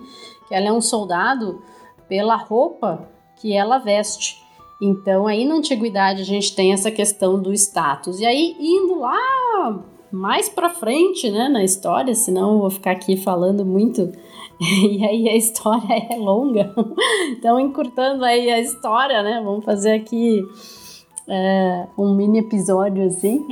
que 0.49 0.55
ela 0.55 0.69
é 0.69 0.73
um 0.73 0.81
soldado 0.81 1.63
pela 2.09 2.37
roupa 2.37 3.07
que 3.37 3.53
ela 3.53 3.77
veste. 3.77 4.43
Então 4.81 5.27
aí 5.27 5.45
na 5.45 5.57
antiguidade 5.57 6.23
a 6.23 6.25
gente 6.25 6.55
tem 6.55 6.73
essa 6.73 6.91
questão 6.91 7.39
do 7.39 7.53
status. 7.53 8.21
E 8.21 8.25
aí 8.25 8.57
indo 8.59 9.01
lá 9.01 9.85
mais 10.11 10.49
para 10.49 10.71
frente, 10.71 11.31
né, 11.31 11.49
na 11.49 11.63
história, 11.63 12.15
senão 12.15 12.53
eu 12.53 12.59
vou 12.61 12.71
ficar 12.71 12.93
aqui 12.93 13.17
falando 13.17 13.65
muito 13.65 14.11
e 14.61 15.05
aí 15.05 15.29
a 15.29 15.37
história 15.37 16.07
é 16.11 16.17
longa. 16.17 16.75
Então, 17.31 17.61
encurtando 17.61 18.25
aí 18.25 18.51
a 18.51 18.59
história, 18.59 19.23
né? 19.23 19.41
Vamos 19.45 19.65
fazer 19.65 19.93
aqui 19.93 20.43
é, 21.29 21.87
um 21.97 22.15
mini 22.15 22.41
episódio 22.41 23.07
assim. 23.07 23.47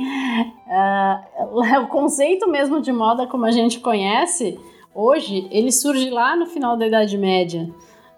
É, 0.67 1.79
o 1.79 1.87
conceito 1.87 2.49
mesmo 2.49 2.81
de 2.81 2.91
moda 2.91 3.27
como 3.27 3.45
a 3.45 3.51
gente 3.51 3.79
conhece 3.79 4.59
hoje, 4.93 5.47
ele 5.51 5.71
surge 5.71 6.09
lá 6.09 6.35
no 6.35 6.47
final 6.47 6.75
da 6.75 6.87
Idade 6.87 7.17
Média, 7.17 7.69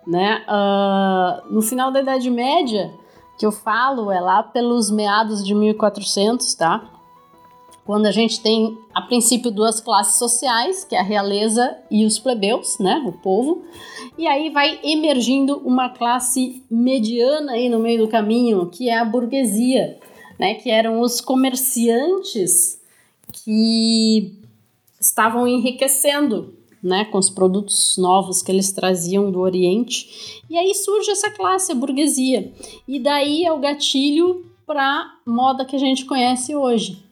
né? 0.07 0.43
Uh, 0.47 1.53
no 1.53 1.61
final 1.61 1.91
da 1.91 2.01
Idade 2.01 2.31
Média, 2.31 2.91
que 3.37 3.45
eu 3.45 3.51
falo, 3.51 4.11
é 4.11 4.19
lá 4.19 4.41
pelos 4.41 4.89
meados 4.89 5.45
de 5.45 5.53
1400, 5.53 6.53
tá? 6.55 6.98
Quando 7.89 8.05
a 8.05 8.11
gente 8.11 8.39
tem, 8.39 8.77
a 8.93 9.01
princípio, 9.01 9.49
duas 9.49 9.81
classes 9.81 10.19
sociais, 10.19 10.83
que 10.83 10.93
é 10.93 10.99
a 10.99 11.03
realeza 11.03 11.75
e 11.89 12.05
os 12.05 12.19
plebeus, 12.19 12.77
né, 12.77 13.03
o 13.03 13.11
povo, 13.11 13.63
e 14.15 14.27
aí 14.27 14.51
vai 14.51 14.79
emergindo 14.83 15.57
uma 15.65 15.89
classe 15.89 16.63
mediana 16.69 17.53
aí 17.53 17.67
no 17.67 17.79
meio 17.79 18.05
do 18.05 18.07
caminho, 18.07 18.67
que 18.67 18.89
é 18.89 18.95
a 18.99 19.03
burguesia, 19.03 19.97
né, 20.37 20.53
que 20.53 20.69
eram 20.69 21.01
os 21.01 21.19
comerciantes 21.19 22.79
que 23.33 24.35
estavam 25.01 25.47
enriquecendo, 25.47 26.53
né, 26.83 27.05
com 27.05 27.17
os 27.17 27.31
produtos 27.31 27.97
novos 27.97 28.43
que 28.43 28.51
eles 28.51 28.71
traziam 28.71 29.31
do 29.31 29.39
Oriente. 29.39 30.43
E 30.47 30.55
aí 30.55 30.75
surge 30.75 31.09
essa 31.09 31.31
classe, 31.31 31.71
a 31.71 31.75
burguesia. 31.75 32.53
E 32.87 32.99
daí 32.99 33.45
é 33.45 33.51
o 33.51 33.57
gatilho 33.57 34.45
para 34.67 35.11
moda 35.25 35.65
que 35.65 35.75
a 35.75 35.79
gente 35.79 36.05
conhece 36.05 36.55
hoje, 36.55 37.08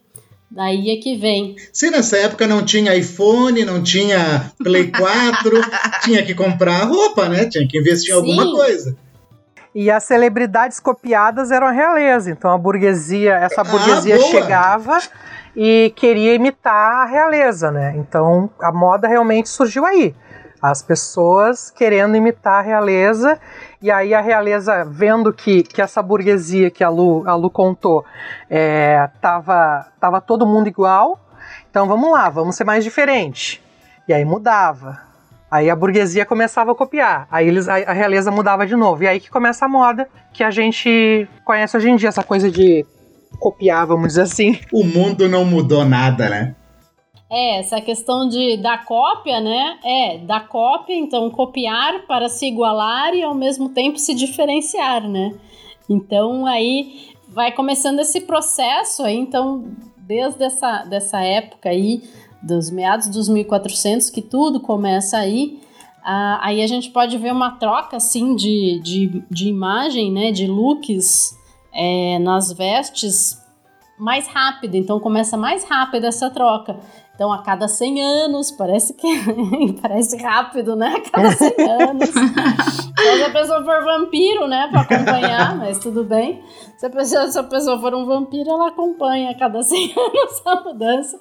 Daí 0.49 0.91
é 0.91 1.01
que 1.01 1.17
vem. 1.17 1.55
Se 1.73 1.91
nessa 1.91 2.17
época 2.17 2.47
não 2.47 2.63
tinha 2.63 2.95
iPhone, 2.95 3.65
não 3.65 3.83
tinha 3.83 4.51
Play 4.57 4.89
4, 4.95 5.61
tinha 6.03 6.25
que 6.25 6.33
comprar 6.33 6.85
roupa, 6.85 7.27
né? 7.27 7.45
Tinha 7.45 7.67
que 7.67 7.77
investir 7.77 8.13
em 8.13 8.17
alguma 8.17 8.51
coisa. 8.51 8.95
E 9.75 9.91
as 9.91 10.05
celebridades 10.05 10.79
copiadas 10.79 11.51
eram 11.51 11.67
a 11.67 11.71
realeza. 11.71 12.31
Então 12.31 12.51
a 12.51 12.57
burguesia, 12.57 13.35
essa 13.35 13.61
ah, 13.61 13.63
burguesia 13.63 14.15
ah, 14.15 14.19
chegava 14.19 14.99
e 15.55 15.91
queria 15.95 16.33
imitar 16.33 17.03
a 17.03 17.05
realeza, 17.05 17.69
né? 17.69 17.93
Então 17.97 18.49
a 18.59 18.71
moda 18.71 19.07
realmente 19.07 19.49
surgiu 19.49 19.85
aí. 19.85 20.15
As 20.61 20.81
pessoas 20.81 21.69
querendo 21.69 22.15
imitar 22.15 22.59
a 22.59 22.61
realeza, 22.61 23.37
e 23.81 23.91
aí 23.91 24.13
a 24.13 24.21
realeza, 24.21 24.83
vendo 24.83 25.31
que, 25.31 25.61
que 25.61 25.81
essa 25.81 26.01
burguesia 26.01 26.71
que 26.71 26.83
a 26.83 26.89
Lu, 26.89 27.23
a 27.27 27.35
Lu 27.35 27.49
contou, 27.49 28.03
é, 28.49 29.07
tava, 29.21 29.87
tava 29.99 30.19
todo 30.19 30.47
mundo 30.47 30.67
igual, 30.67 31.19
então 31.69 31.87
vamos 31.87 32.11
lá, 32.11 32.29
vamos 32.29 32.55
ser 32.55 32.63
mais 32.63 32.83
diferente. 32.83 33.61
E 34.07 34.13
aí 34.13 34.25
mudava. 34.25 34.99
Aí 35.49 35.69
a 35.69 35.75
burguesia 35.75 36.25
começava 36.25 36.71
a 36.71 36.75
copiar, 36.75 37.27
aí 37.31 37.47
eles, 37.47 37.69
a, 37.69 37.75
a 37.75 37.93
realeza 37.93 38.31
mudava 38.31 38.65
de 38.65 38.75
novo. 38.75 39.03
E 39.03 39.07
aí 39.07 39.19
que 39.19 39.29
começa 39.29 39.65
a 39.65 39.69
moda 39.69 40.07
que 40.33 40.43
a 40.43 40.51
gente 40.51 41.27
conhece 41.45 41.77
hoje 41.77 41.89
em 41.89 41.95
dia, 41.95 42.09
essa 42.09 42.23
coisa 42.23 42.51
de 42.51 42.85
copiar, 43.39 43.85
vamos 43.85 44.09
dizer 44.09 44.23
assim. 44.23 44.59
O 44.73 44.83
mundo 44.83 45.29
não 45.29 45.45
mudou 45.45 45.85
nada, 45.85 46.29
né? 46.29 46.55
É, 47.29 47.59
essa 47.59 47.81
questão 47.81 48.27
de 48.29 48.55
da 48.57 48.77
cópia, 48.77 49.41
né? 49.41 49.77
É, 49.83 50.17
da 50.19 50.39
cópia, 50.39 50.95
então 50.95 51.29
copiar 51.29 52.05
para 52.07 52.29
se 52.29 52.45
igualar 52.47 53.13
e 53.13 53.21
ao 53.21 53.33
mesmo 53.33 53.69
tempo 53.69 53.99
se 53.99 54.13
diferenciar, 54.13 55.07
né? 55.07 55.35
Então 55.89 56.45
aí 56.45 57.09
vai 57.27 57.51
começando 57.51 57.99
esse 57.99 58.21
processo 58.21 59.03
aí, 59.03 59.17
então 59.17 59.65
desde 59.97 60.41
essa 60.41 60.83
dessa 60.85 61.19
época 61.21 61.69
aí, 61.69 62.01
dos 62.41 62.71
meados 62.71 63.09
dos 63.09 63.27
1400, 63.27 64.09
que 64.09 64.21
tudo 64.21 64.61
começa 64.61 65.17
aí, 65.17 65.59
aí 66.41 66.63
a 66.63 66.67
gente 66.67 66.91
pode 66.91 67.17
ver 67.17 67.33
uma 67.33 67.51
troca 67.51 67.97
assim 67.97 68.37
de, 68.37 68.79
de, 68.81 69.23
de 69.29 69.49
imagem, 69.49 70.09
né? 70.13 70.31
De 70.31 70.47
looks 70.47 71.37
é, 71.73 72.19
nas 72.19 72.53
vestes 72.53 73.45
mais 73.97 74.27
rápido, 74.27 74.75
então 74.75 74.99
começa 74.99 75.35
mais 75.35 75.63
rápido 75.63 76.05
essa 76.05 76.29
troca. 76.29 76.79
Então, 77.17 77.33
a 77.33 77.39
cada 77.41 77.67
100 77.67 78.03
anos, 78.03 78.51
parece 78.51 78.93
que 78.93 79.07
parece 79.81 80.17
rápido, 80.17 80.75
né? 80.75 80.97
A 80.97 81.09
cada 81.09 81.31
100 81.31 81.71
anos. 81.81 82.11
Só 82.11 83.15
se 83.15 83.23
a 83.23 83.29
pessoa 83.31 83.63
for 83.63 83.83
vampiro, 83.83 84.47
né? 84.47 84.67
Para 84.69 84.81
acompanhar, 84.81 85.57
mas 85.57 85.79
tudo 85.79 86.03
bem. 86.03 86.43
Se 86.77 86.85
a, 86.85 86.91
pessoa, 86.91 87.27
se 87.27 87.39
a 87.39 87.43
pessoa 87.43 87.79
for 87.79 87.95
um 87.95 88.05
vampiro, 88.05 88.51
ela 88.51 88.67
acompanha 88.67 89.31
a 89.31 89.33
cada 89.33 89.63
100 89.63 89.93
anos 89.97 90.41
a 90.45 90.61
mudança. 90.61 91.17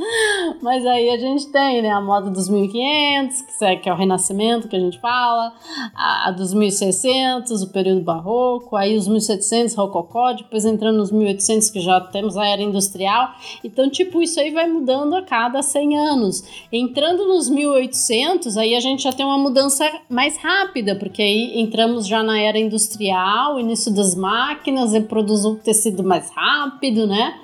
Mas 0.60 0.84
aí 0.84 1.08
a 1.08 1.16
gente 1.16 1.50
tem, 1.50 1.80
né? 1.80 1.90
A 1.90 2.00
moda 2.00 2.28
dos 2.30 2.50
1500, 2.50 3.42
que 3.80 3.88
é 3.88 3.92
o 3.92 3.96
Renascimento 3.96 4.68
que 4.68 4.76
a 4.76 4.80
gente 4.80 5.00
fala, 5.00 5.54
a, 5.94 6.28
a 6.28 6.30
dos 6.30 6.52
1600, 6.52 7.62
o 7.62 7.72
período 7.72 8.02
barroco, 8.02 8.76
aí 8.76 8.98
os 8.98 9.08
1700, 9.08 9.74
rococó, 9.74 10.34
depois 10.34 10.66
entrando 10.66 10.98
nos 10.98 11.10
1800, 11.10 11.70
que 11.70 11.80
já 11.80 12.02
temos 12.02 12.36
a 12.36 12.46
era 12.46 12.60
industrial. 12.60 13.30
Então, 13.64 13.88
tipo, 13.88 14.20
isso 14.20 14.38
aí 14.38 14.50
vai 14.50 14.68
mudando 14.68 15.16
a 15.16 15.22
cada 15.22 15.62
100 15.62 15.85
anos. 15.94 16.42
Entrando 16.72 17.26
nos 17.26 17.48
1800, 17.48 18.56
aí 18.56 18.74
a 18.74 18.80
gente 18.80 19.02
já 19.02 19.12
tem 19.12 19.24
uma 19.24 19.38
mudança 19.38 19.88
mais 20.08 20.36
rápida, 20.38 20.96
porque 20.96 21.22
aí 21.22 21.60
entramos 21.60 22.06
já 22.06 22.22
na 22.22 22.38
era 22.38 22.58
industrial, 22.58 23.60
início 23.60 23.92
das 23.92 24.14
máquinas, 24.14 24.94
e 24.94 25.00
produz 25.00 25.44
um 25.44 25.54
tecido 25.54 26.02
mais 26.02 26.30
rápido, 26.30 27.06
né? 27.06 27.38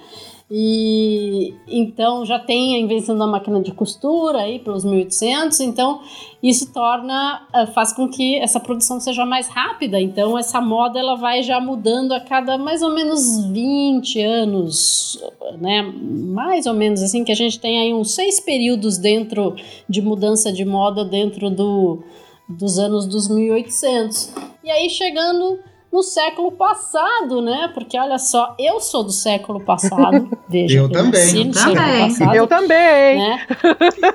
E 0.55 1.55
então 1.67 2.27
já 2.27 2.39
tem 2.39 2.77
a 2.77 2.79
invenção 2.79 3.17
da 3.17 3.27
máquina 3.27 3.63
de 3.63 3.73
costura 3.73 4.41
aí 4.41 4.59
pelos 4.59 4.85
1800, 4.85 5.61
então 5.61 6.03
isso 6.43 6.71
torna 6.75 7.49
eh, 7.55 7.65
faz 7.69 7.95
com 7.95 8.07
que 8.07 8.37
essa 8.37 8.61
produção 8.61 9.01
seja 9.01 9.25
mais 9.25 9.49
rápida. 9.49 9.99
Então 9.99 10.37
essa 10.37 10.61
moda 10.61 10.99
ela 10.99 11.15
vai 11.15 11.43
já 11.43 11.59
mudando 11.59 12.13
a 12.13 12.21
cada 12.21 12.59
mais 12.59 12.83
ou 12.83 12.91
menos 12.91 13.47
20 13.47 14.21
anos, 14.21 15.19
né? 15.59 15.91
Mais 16.05 16.67
ou 16.67 16.75
menos 16.75 17.03
assim 17.03 17.25
que 17.25 17.33
a 17.33 17.37
gente 17.37 17.59
tem 17.59 17.81
aí 17.81 17.95
uns 17.95 18.15
seis 18.15 18.39
períodos 18.39 18.99
dentro 18.99 19.57
de 19.89 20.03
mudança 20.03 20.53
de 20.53 20.67
moda 20.67 21.03
dentro 21.03 21.49
do 21.49 22.03
dos 22.47 22.79
anos 22.79 23.07
dos 23.07 23.27
1800. 23.27 24.35
E 24.63 24.71
aí 24.71 24.91
chegando 24.91 25.61
no 25.93 26.03
século 26.03 26.51
passado, 26.53 27.43
né? 27.43 27.71
Porque 27.75 27.99
olha 27.99 28.19
só, 28.19 28.57
eu 28.59 28.81
sou 28.81 29.05
do 29.05 29.13
século 29.13 29.61
passado. 29.61 30.27
Veja, 30.49 30.79
eu, 30.79 30.91
também. 30.91 31.47
Eu 31.47 31.53
também. 31.53 32.09
Passado, 32.09 32.35
eu 32.35 32.47
também. 32.47 33.19
Né? 33.19 33.47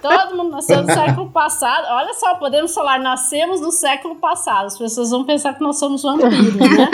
Todo 0.01 0.35
mundo 0.35 0.51
nasceu 0.51 0.81
no 0.81 0.91
século 0.91 1.29
passado. 1.29 1.85
Olha 1.91 2.13
só, 2.15 2.33
podemos 2.35 2.73
falar, 2.73 2.99
nascemos 2.99 3.61
no 3.61 3.71
século 3.71 4.15
passado. 4.15 4.65
As 4.65 4.77
pessoas 4.77 5.11
vão 5.11 5.23
pensar 5.23 5.53
que 5.53 5.61
nós 5.61 5.77
somos 5.77 6.01
vampiros, 6.01 6.55
né? 6.55 6.89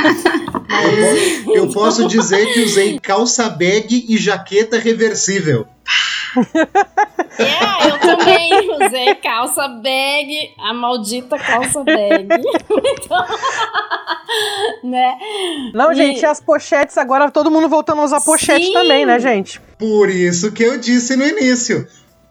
Mas... 0.69 1.47
Eu 1.47 1.71
posso 1.71 2.05
dizer 2.07 2.53
que 2.53 2.61
usei 2.61 2.99
calça 2.99 3.49
bag 3.49 4.05
e 4.09 4.17
jaqueta 4.17 4.77
reversível. 4.77 5.65
É, 7.39 7.89
eu 7.89 7.99
também 7.99 8.51
usei 8.75 9.15
calça 9.15 9.67
bag, 9.67 10.53
a 10.59 10.71
maldita 10.71 11.37
calça 11.37 11.83
bag. 11.83 12.27
então, 12.29 13.25
né? 14.83 15.17
Não, 15.73 15.91
e... 15.91 15.95
gente, 15.95 16.25
as 16.25 16.39
pochetes 16.39 16.97
agora 16.97 17.31
todo 17.31 17.49
mundo 17.49 17.67
voltando 17.67 18.01
a 18.01 18.05
usar 18.05 18.21
pochete 18.21 18.67
Sim. 18.67 18.73
também, 18.73 19.05
né, 19.05 19.19
gente? 19.19 19.59
Por 19.79 20.09
isso 20.09 20.51
que 20.51 20.63
eu 20.63 20.77
disse 20.77 21.15
no 21.15 21.25
início. 21.25 21.87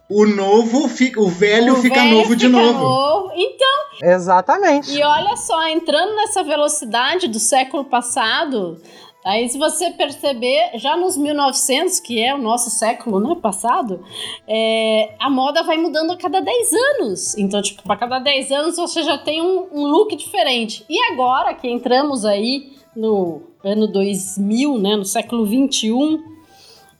O 0.08 0.26
novo 0.26 0.88
fica, 0.88 1.20
o 1.20 1.28
velho 1.28 1.72
o 1.72 1.76
fica 1.76 1.96
velho 1.96 2.10
novo 2.10 2.24
fica 2.24 2.36
de 2.36 2.48
novo. 2.48 2.78
novo. 2.78 3.32
Então. 3.34 4.08
Exatamente. 4.10 4.92
E 4.92 5.02
olha 5.02 5.36
só, 5.36 5.66
entrando 5.68 6.14
nessa 6.14 6.44
velocidade 6.44 7.28
do 7.28 7.40
século 7.40 7.84
passado, 7.84 8.80
Aí, 9.24 9.48
se 9.48 9.56
você 9.56 9.90
perceber, 9.90 10.72
já 10.74 10.96
nos 10.96 11.16
1900, 11.16 12.00
que 12.00 12.20
é 12.20 12.34
o 12.34 12.38
nosso 12.38 12.70
século 12.70 13.20
né, 13.20 13.36
passado, 13.40 14.04
é, 14.48 15.14
a 15.18 15.30
moda 15.30 15.62
vai 15.62 15.78
mudando 15.78 16.10
a 16.10 16.16
cada 16.16 16.40
10 16.40 16.72
anos. 16.72 17.38
Então, 17.38 17.62
tipo, 17.62 17.80
a 17.90 17.96
cada 17.96 18.18
10 18.18 18.50
anos 18.50 18.76
você 18.76 19.02
já 19.04 19.16
tem 19.16 19.40
um, 19.40 19.68
um 19.72 19.86
look 19.86 20.16
diferente. 20.16 20.84
E 20.90 20.98
agora 21.12 21.54
que 21.54 21.68
entramos 21.68 22.24
aí 22.24 22.72
no 22.96 23.42
ano 23.62 23.86
2000, 23.86 24.78
né, 24.78 24.96
no 24.96 25.04
século 25.04 25.46
21, 25.46 26.20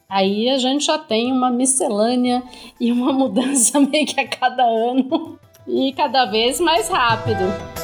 aí 0.08 0.48
a 0.48 0.58
gente 0.58 0.84
já 0.84 0.98
tem 0.98 1.32
uma 1.32 1.50
miscelânea 1.50 2.42
e 2.80 2.92
uma 2.92 3.10
mudança 3.12 3.80
meio 3.80 4.06
que 4.06 4.20
a 4.20 4.28
cada 4.28 4.62
ano 4.62 5.38
e 5.66 5.92
cada 5.92 6.26
vez 6.26 6.60
mais 6.60 6.88
rápido. 6.88 7.81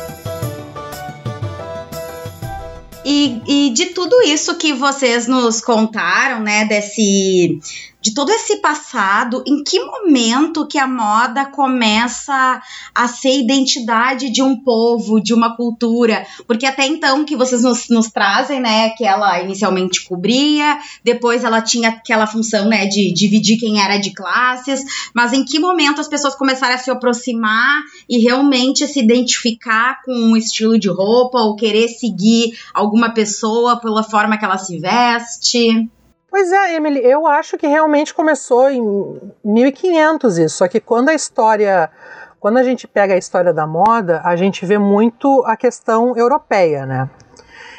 E, 3.10 3.70
de 3.70 3.86
tudo 3.86 4.20
isso 4.22 4.56
que 4.56 4.74
vocês 4.74 5.26
nos 5.26 5.62
contaram, 5.62 6.40
né, 6.40 6.66
desse 6.66 7.58
de 8.00 8.14
todo 8.14 8.30
esse 8.30 8.58
passado, 8.58 9.42
em 9.46 9.64
que 9.64 9.80
momento 9.80 10.66
que 10.68 10.78
a 10.78 10.86
moda 10.86 11.46
começa 11.46 12.62
a 12.94 13.08
ser 13.08 13.40
identidade 13.40 14.30
de 14.30 14.40
um 14.40 14.56
povo, 14.62 15.20
de 15.20 15.34
uma 15.34 15.56
cultura? 15.56 16.24
Porque 16.46 16.64
até 16.64 16.86
então 16.86 17.24
que 17.24 17.36
vocês 17.36 17.62
nos, 17.62 17.88
nos 17.88 18.08
trazem, 18.08 18.60
né, 18.60 18.90
que 18.90 19.04
ela 19.04 19.42
inicialmente 19.42 20.04
cobria, 20.04 20.78
depois 21.02 21.42
ela 21.42 21.60
tinha 21.60 21.88
aquela 21.88 22.26
função, 22.26 22.68
né, 22.68 22.86
de 22.86 23.12
dividir 23.12 23.58
quem 23.58 23.82
era 23.82 23.96
de 23.98 24.12
classes, 24.12 24.84
mas 25.12 25.32
em 25.32 25.44
que 25.44 25.58
momento 25.58 26.00
as 26.00 26.08
pessoas 26.08 26.36
começaram 26.36 26.76
a 26.76 26.78
se 26.78 26.90
aproximar 26.90 27.82
e 28.08 28.18
realmente 28.18 28.86
se 28.86 29.00
identificar 29.00 30.02
com 30.04 30.12
um 30.12 30.36
estilo 30.36 30.78
de 30.78 30.88
roupa 30.88 31.38
ou 31.40 31.56
querer 31.56 31.88
seguir 31.88 32.56
alguma 32.72 33.12
pessoa 33.12 33.80
pela 33.80 34.04
forma 34.04 34.38
que 34.38 34.44
ela 34.44 34.58
se 34.58 34.78
veste? 34.78 35.88
Pois 36.30 36.52
é, 36.52 36.74
Emily, 36.74 37.00
eu 37.00 37.26
acho 37.26 37.56
que 37.56 37.66
realmente 37.66 38.12
começou 38.12 38.70
em 38.70 39.18
1500 39.42 40.38
isso, 40.38 40.56
só 40.58 40.68
que 40.68 40.78
quando 40.78 41.08
a 41.08 41.14
história, 41.14 41.90
quando 42.38 42.58
a 42.58 42.62
gente 42.62 42.86
pega 42.86 43.14
a 43.14 43.16
história 43.16 43.52
da 43.52 43.66
moda, 43.66 44.20
a 44.22 44.36
gente 44.36 44.66
vê 44.66 44.76
muito 44.76 45.42
a 45.46 45.56
questão 45.56 46.14
europeia, 46.14 46.84
né? 46.84 47.08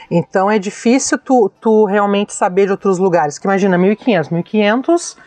Então 0.10 0.50
é 0.50 0.58
difícil 0.58 1.20
tu, 1.20 1.52
tu 1.62 1.86
realmente 1.86 2.34
saber 2.34 2.66
de 2.66 2.72
outros 2.72 2.98
lugares, 2.98 3.38
que 3.38 3.46
imagina, 3.46 3.78
1500, 3.78 4.32
1500 4.32 5.18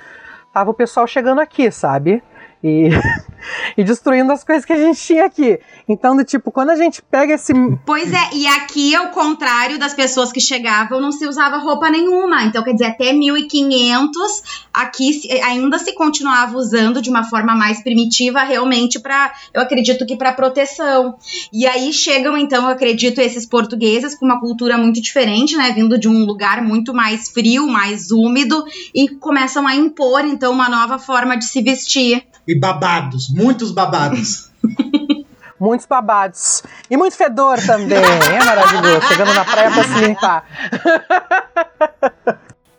tava 0.52 0.70
o 0.70 0.74
pessoal 0.74 1.06
chegando 1.06 1.40
aqui, 1.40 1.70
sabe? 1.70 2.22
E, 2.62 2.88
e 3.76 3.82
destruindo 3.82 4.32
as 4.32 4.44
coisas 4.44 4.64
que 4.64 4.72
a 4.72 4.76
gente 4.76 5.00
tinha 5.00 5.24
aqui. 5.24 5.58
Então, 5.88 6.16
do 6.16 6.24
tipo, 6.24 6.52
quando 6.52 6.70
a 6.70 6.76
gente 6.76 7.02
pega 7.02 7.34
esse. 7.34 7.52
Pois 7.84 8.12
é, 8.12 8.34
e 8.34 8.46
aqui, 8.46 8.94
ao 8.94 9.08
contrário 9.08 9.78
das 9.78 9.94
pessoas 9.94 10.30
que 10.30 10.40
chegavam, 10.40 11.00
não 11.00 11.10
se 11.10 11.26
usava 11.26 11.58
roupa 11.58 11.90
nenhuma. 11.90 12.44
Então, 12.44 12.62
quer 12.62 12.72
dizer, 12.72 12.86
até 12.86 13.12
1500, 13.12 14.42
aqui 14.72 15.28
ainda 15.42 15.78
se 15.78 15.92
continuava 15.94 16.56
usando 16.56 17.02
de 17.02 17.10
uma 17.10 17.24
forma 17.24 17.54
mais 17.54 17.82
primitiva, 17.82 18.42
realmente 18.44 19.00
para, 19.00 19.32
eu 19.52 19.60
acredito 19.60 20.06
que 20.06 20.16
para 20.16 20.32
proteção. 20.32 21.16
E 21.52 21.66
aí 21.66 21.92
chegam, 21.92 22.36
então, 22.36 22.64
eu 22.64 22.70
acredito, 22.70 23.20
esses 23.20 23.44
portugueses 23.44 24.14
com 24.14 24.24
uma 24.24 24.40
cultura 24.40 24.78
muito 24.78 25.00
diferente, 25.00 25.56
né? 25.56 25.72
Vindo 25.72 25.98
de 25.98 26.08
um 26.08 26.24
lugar 26.24 26.62
muito 26.62 26.94
mais 26.94 27.28
frio, 27.28 27.66
mais 27.66 28.10
úmido, 28.10 28.64
e 28.94 29.08
começam 29.08 29.66
a 29.66 29.74
impor, 29.74 30.24
então, 30.24 30.52
uma 30.52 30.68
nova 30.68 30.98
forma 30.98 31.36
de 31.36 31.44
se 31.44 31.60
vestir. 31.60 32.24
E 32.46 32.58
babados, 32.58 33.28
muitos 33.30 33.70
babados. 33.70 34.50
Muitos 35.60 35.86
babados. 35.86 36.60
E 36.90 36.96
muito 36.96 37.14
fedor 37.14 37.56
também. 37.64 37.96
É 37.96 38.44
maravilhoso. 38.44 39.06
Chegando 39.06 39.32
na 39.32 39.44
praia 39.44 39.70
pra 39.70 39.84
se 39.84 40.04
limpar. 40.04 40.44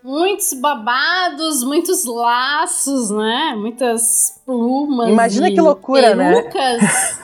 muitos 0.04 0.54
babados, 0.60 1.64
muitos 1.64 2.04
laços, 2.04 3.10
né? 3.10 3.54
Muitas 3.56 4.42
plumas. 4.46 5.08
Imagina 5.08 5.50
que 5.50 5.62
loucura, 5.62 6.14
perucas. 6.14 6.82
né? 6.82 7.18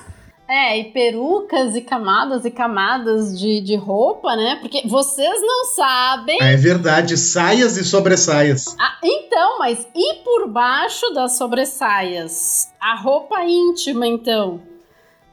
É, 0.49 0.79
e 0.79 0.85
perucas 0.85 1.75
e 1.75 1.81
camadas 1.81 2.43
e 2.43 2.49
camadas 2.49 3.39
de, 3.39 3.61
de 3.61 3.75
roupa, 3.75 4.35
né? 4.35 4.57
Porque 4.59 4.81
vocês 4.87 5.41
não 5.41 5.65
sabem. 5.65 6.39
É 6.41 6.55
verdade, 6.57 7.15
saias 7.17 7.77
e 7.77 7.85
sobressaias. 7.85 8.75
Ah, 8.79 8.97
então, 9.03 9.59
mas 9.59 9.87
e 9.93 10.15
por 10.23 10.49
baixo 10.49 11.07
das 11.13 11.37
sobressaias? 11.37 12.73
A 12.81 12.95
roupa 12.95 13.43
íntima, 13.43 14.07
então. 14.07 14.68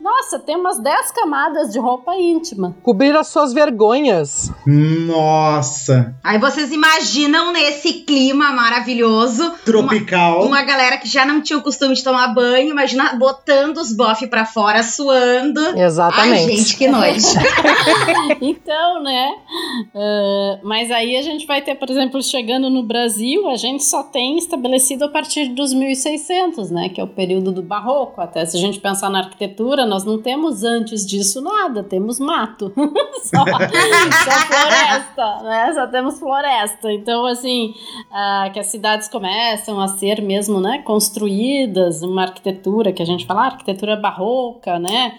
Nossa, 0.07 0.39
tem 0.39 0.55
umas 0.55 0.79
10 0.79 1.11
camadas 1.11 1.73
de 1.73 1.81
roupa 1.81 2.15
íntima. 2.15 2.77
Cobrir 2.81 3.17
as 3.17 3.27
suas 3.27 3.53
vergonhas. 3.53 4.53
Nossa. 4.65 6.15
Aí 6.23 6.39
vocês 6.39 6.71
imaginam 6.71 7.53
nesse 7.53 7.93
clima 8.05 8.53
maravilhoso. 8.53 9.51
Tropical. 9.65 10.43
Uma, 10.43 10.47
uma 10.47 10.63
galera 10.63 10.97
que 10.97 11.09
já 11.09 11.27
não 11.27 11.41
tinha 11.41 11.59
o 11.59 11.63
costume 11.63 11.97
de 11.97 12.05
tomar 12.05 12.29
banho, 12.29 12.71
imagina 12.71 13.17
botando 13.17 13.79
os 13.79 13.93
bofs 13.93 14.29
pra 14.29 14.47
fora, 14.47 14.81
suando. 14.85 15.61
Exatamente. 15.77 16.51
Ai, 16.51 16.57
gente, 16.57 16.77
que 16.77 16.87
noite. 16.87 17.27
então, 18.41 19.03
né? 19.03 19.35
Uh, 19.93 20.61
mas 20.63 20.89
aí 20.93 21.17
a 21.17 21.23
gente 21.23 21.49
vai 21.49 21.63
ter, 21.63 21.75
por 21.75 21.91
exemplo, 21.91 22.23
chegando 22.23 22.71
no 22.71 22.85
Brasil, 22.85 23.49
a 23.49 23.57
gente 23.57 23.83
só 23.83 24.05
tem 24.05 24.39
estabelecido 24.39 25.05
a 25.05 25.09
partir 25.09 25.49
dos 25.49 25.73
1600, 25.75 26.71
né? 26.71 26.91
Que 26.91 27.01
é 27.01 27.05
o 27.05 27.09
período 27.09 27.51
do 27.51 27.61
barroco. 27.61 28.21
Até 28.21 28.47
se 28.47 28.57
a 28.57 28.61
gente 28.61 28.79
pensar 28.79 29.11
na 29.11 29.19
arquitetura, 29.19 29.85
nós 29.97 30.05
não 30.05 30.21
temos 30.21 30.63
antes 30.63 31.07
disso 31.07 31.41
nada, 31.41 31.83
temos 31.83 32.21
mato. 32.21 32.71
só, 33.25 33.39
só, 33.39 34.41
floresta, 34.47 35.43
né? 35.43 35.73
Só 35.73 35.87
temos 35.87 36.19
floresta. 36.19 36.93
Então, 36.93 37.25
assim, 37.25 37.73
uh, 38.11 38.53
que 38.53 38.61
as 38.61 38.67
cidades 38.67 39.09
começam 39.09 39.81
a 39.81 39.89
ser 39.89 40.21
mesmo, 40.21 40.61
né, 40.61 40.83
construídas, 40.83 42.03
uma 42.03 42.25
arquitetura 42.25 42.93
que 42.93 43.03
a 43.03 43.07
gente 43.07 43.25
fala, 43.25 43.47
arquitetura 43.47 43.97
barroca, 43.97 44.79
né? 44.79 45.19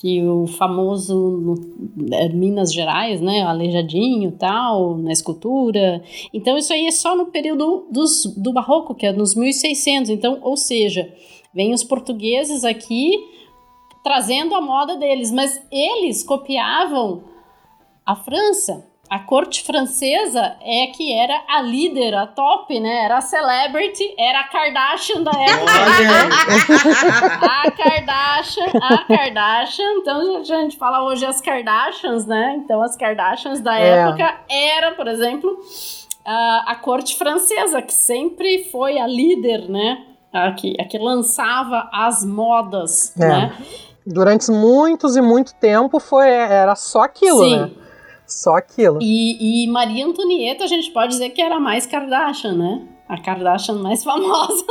que 0.00 0.26
o 0.26 0.46
famoso 0.46 1.54
é, 2.10 2.30
Minas 2.30 2.72
Gerais, 2.72 3.20
né, 3.20 3.42
aleijadinho 3.42 4.32
tal, 4.32 4.96
na 4.96 5.12
escultura. 5.12 6.02
Então 6.32 6.56
isso 6.56 6.72
aí 6.72 6.86
é 6.86 6.90
só 6.90 7.14
no 7.14 7.26
período 7.26 7.86
dos, 7.90 8.24
do 8.38 8.54
barroco, 8.54 8.94
que 8.94 9.04
é 9.04 9.12
nos 9.12 9.34
1600. 9.34 10.08
Então, 10.08 10.38
ou 10.40 10.56
seja, 10.56 11.12
vem 11.52 11.74
os 11.74 11.84
portugueses 11.84 12.64
aqui 12.64 13.36
trazendo 14.06 14.54
a 14.54 14.60
moda 14.60 14.96
deles, 14.96 15.32
mas 15.32 15.60
eles 15.72 16.22
copiavam 16.22 17.24
a 18.04 18.14
França 18.14 18.84
a 19.08 19.20
corte 19.20 19.62
francesa 19.62 20.56
é 20.60 20.88
que 20.88 21.12
era 21.12 21.40
a 21.48 21.60
líder, 21.60 22.14
a 22.14 22.26
top, 22.26 22.78
né? 22.80 23.04
Era 23.04 23.18
a 23.18 23.20
celebrity, 23.20 24.14
era 24.18 24.40
a 24.40 24.44
Kardashian 24.44 25.22
da 25.22 25.30
época. 25.30 25.72
a 27.46 27.70
Kardashian, 27.70 28.66
a 28.82 28.98
Kardashian. 29.04 29.92
Então 29.98 30.36
a 30.38 30.42
gente 30.42 30.76
fala 30.76 31.04
hoje 31.04 31.24
as 31.24 31.40
Kardashians, 31.40 32.26
né? 32.26 32.60
Então 32.64 32.82
as 32.82 32.96
Kardashians 32.96 33.60
da 33.60 33.78
é. 33.78 34.00
época 34.00 34.40
era, 34.48 34.92
por 34.92 35.06
exemplo, 35.06 35.56
a, 36.24 36.72
a 36.72 36.74
corte 36.74 37.16
francesa, 37.16 37.80
que 37.82 37.94
sempre 37.94 38.64
foi 38.72 38.98
a 38.98 39.06
líder, 39.06 39.68
né? 39.68 40.04
A 40.32 40.50
que, 40.50 40.74
a 40.80 40.84
que 40.84 40.98
lançava 40.98 41.88
as 41.92 42.24
modas, 42.24 43.16
é. 43.16 43.28
né? 43.28 43.56
Durante 44.06 44.50
muitos 44.52 45.16
e 45.16 45.20
muito 45.20 45.52
tempo 45.54 45.98
foi, 45.98 46.28
era 46.28 46.76
só 46.76 47.02
aquilo, 47.02 47.44
Sim. 47.44 47.56
né? 47.56 47.70
Só 48.24 48.56
aquilo. 48.56 48.98
E, 49.00 49.64
e 49.64 49.68
Maria 49.68 50.06
Antonieta, 50.06 50.64
a 50.64 50.66
gente 50.68 50.90
pode 50.90 51.08
dizer 51.08 51.30
que 51.30 51.42
era 51.42 51.58
mais 51.58 51.86
Kardashian, 51.86 52.54
né? 52.54 52.82
A 53.08 53.20
Kardashian 53.20 53.76
mais 53.76 54.02
famosa. 54.04 54.64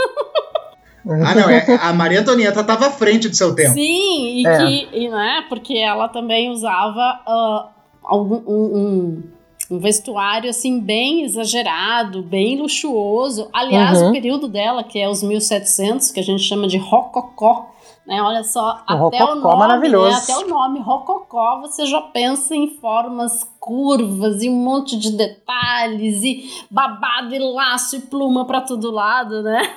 Ah, 1.08 1.36
não, 1.36 1.50
é, 1.50 1.65
a 1.82 1.93
Maria 1.93 2.21
Antonieta 2.21 2.62
estava 2.62 2.88
à 2.88 2.91
frente 2.91 3.30
do 3.30 3.36
seu 3.36 3.54
tempo. 3.54 3.74
Sim, 3.74 4.39
e 4.39 4.48
é. 4.48 4.58
que, 4.58 4.89
e, 4.91 5.10
né, 5.10 5.45
porque 5.48 5.78
ela 5.78 6.08
também 6.08 6.50
usava 6.50 7.21
uh, 7.28 7.69
algum, 8.04 8.41
um, 8.48 8.78
um, 8.78 9.24
um, 9.69 9.80
vestuário, 9.80 10.50
assim, 10.50 10.80
bem 10.80 11.24
exagerado, 11.24 12.24
bem 12.24 12.58
luxuoso. 12.58 13.50
Aliás, 13.54 14.02
uhum. 14.02 14.10
o 14.10 14.12
período 14.13 14.48
dela, 14.48 14.84
que 14.84 14.98
é 14.98 15.08
os 15.08 15.21
1700, 15.21 16.10
que 16.10 16.19
a 16.19 16.24
gente 16.24 16.41
chama 16.41 16.67
de 16.67 16.78
rococó, 16.78 17.75
né? 18.08 18.22
Olha 18.22 18.44
só, 18.44 18.84
o 18.88 19.08
até 19.08 19.24
o 19.24 19.36
nome, 19.36 19.58
maravilhoso. 19.58 20.10
Né? 20.10 20.22
até 20.24 20.46
o 20.46 20.48
nome 20.48 20.80
rococó, 20.80 21.62
você 21.62 21.86
já 21.86 22.02
pensa 22.02 22.56
em 22.56 22.78
formas 22.80 23.44
curvas 23.60 24.44
e 24.44 24.50
um 24.50 24.56
monte 24.56 24.98
de 24.98 25.12
detalhes 25.12 26.22
e 26.24 26.50
babado 26.70 27.34
e 27.34 27.39
laço 27.39 27.96
e 27.96 28.00
pluma 28.02 28.46
para 28.46 28.62
todo 28.62 28.91
lado, 28.91 29.41
né? 29.41 29.76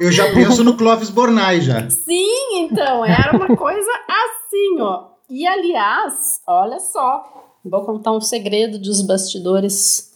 Eu 0.00 0.12
já 0.12 0.24
penso 0.34 0.62
no 0.62 0.76
Clóvis 0.76 1.10
Bornai 1.10 1.60
já. 1.60 1.88
Sim, 1.88 2.58
então, 2.58 3.04
era 3.04 3.36
uma 3.36 3.56
coisa 3.56 3.90
assim, 4.08 4.80
ó. 4.80 5.04
E 5.28 5.46
aliás, 5.46 6.40
olha 6.46 6.78
só, 6.78 7.24
vou 7.64 7.82
contar 7.82 8.12
um 8.12 8.20
segredo 8.20 8.78
dos 8.78 9.00
bastidores 9.00 10.10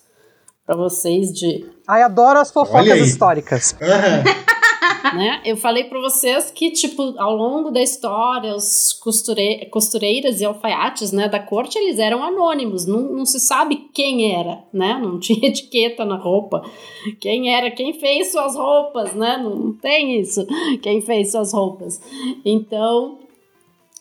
para 0.67 0.77
vocês 0.77 1.33
de 1.33 1.65
Ai, 1.87 2.03
adoro 2.03 2.39
as 2.39 2.51
fofocas 2.51 2.99
históricas. 2.99 3.77
Uhum. 3.81 4.54
né? 5.13 5.43
Eu 5.45 5.57
falei 5.57 5.85
para 5.85 6.01
vocês 6.01 6.51
que, 6.51 6.71
tipo, 6.71 7.15
ao 7.19 7.37
longo 7.37 7.71
da 7.71 7.83
história, 7.83 8.55
os 8.55 8.93
costure... 8.95 9.67
costureiras 9.71 10.41
e 10.41 10.45
alfaiates, 10.45 11.13
né, 11.13 11.29
da 11.29 11.39
corte, 11.39 11.79
eles 11.79 11.99
eram 11.99 12.23
anônimos, 12.23 12.87
não, 12.87 13.01
não 13.01 13.27
se 13.27 13.39
sabe 13.39 13.89
quem 13.93 14.35
era, 14.35 14.65
né? 14.73 14.99
Não 15.03 15.19
tinha 15.21 15.49
etiqueta 15.49 16.05
na 16.05 16.17
roupa. 16.17 16.65
Quem 17.21 17.55
era, 17.55 17.71
quem 17.71 17.93
fez 17.93 18.33
suas 18.33 18.57
roupas, 18.57 19.15
né? 19.15 19.37
Não, 19.37 19.75
tem 19.75 20.19
isso, 20.21 20.47
quem 20.81 21.03
fez 21.03 21.33
suas 21.33 21.53
roupas. 21.53 22.01
Então, 22.43 23.19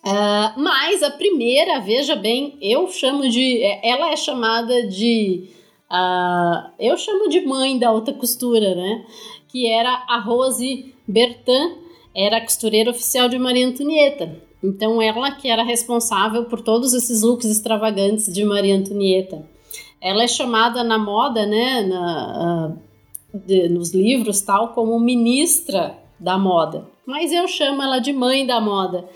uh, 0.05 0.61
mas 0.61 1.03
a 1.03 1.11
primeira, 1.11 1.79
veja 1.81 2.15
bem, 2.15 2.57
eu 2.61 2.87
chamo 2.87 3.27
de. 3.27 3.61
É, 3.61 3.89
ela 3.89 4.11
é 4.11 4.15
chamada 4.15 4.87
de. 4.87 5.49
Uh, 5.91 6.71
eu 6.79 6.97
chamo 6.97 7.27
de 7.27 7.41
mãe 7.41 7.77
da 7.77 7.89
alta 7.89 8.13
costura, 8.13 8.73
né? 8.73 9.05
Que 9.49 9.67
era 9.67 10.05
a 10.07 10.19
Rose 10.19 10.92
Bertin 11.07 11.77
era 12.15 12.37
a 12.37 12.41
costureira 12.41 12.91
oficial 12.91 13.27
de 13.27 13.37
Maria 13.37 13.67
Antonieta. 13.67 14.41
Então, 14.63 15.01
ela 15.01 15.31
que 15.31 15.49
era 15.49 15.63
responsável 15.63 16.45
por 16.45 16.61
todos 16.61 16.93
esses 16.93 17.21
looks 17.21 17.45
extravagantes 17.45 18.31
de 18.31 18.45
Maria 18.45 18.75
Antonieta. 18.75 19.45
Ela 19.99 20.23
é 20.23 20.27
chamada 20.27 20.83
na 20.83 20.97
moda, 20.97 21.45
né, 21.45 21.81
na, 21.81 22.73
uh, 23.33 23.37
de, 23.45 23.67
nos 23.67 23.93
livros, 23.93 24.41
tal, 24.41 24.69
como 24.69 24.97
ministra 24.99 25.97
da 26.19 26.37
moda. 26.37 26.87
Mas 27.05 27.31
eu 27.31 27.47
chamo 27.47 27.81
ela 27.81 27.99
de 27.99 28.13
mãe 28.13 28.45
da 28.45 28.61
moda. 28.61 29.09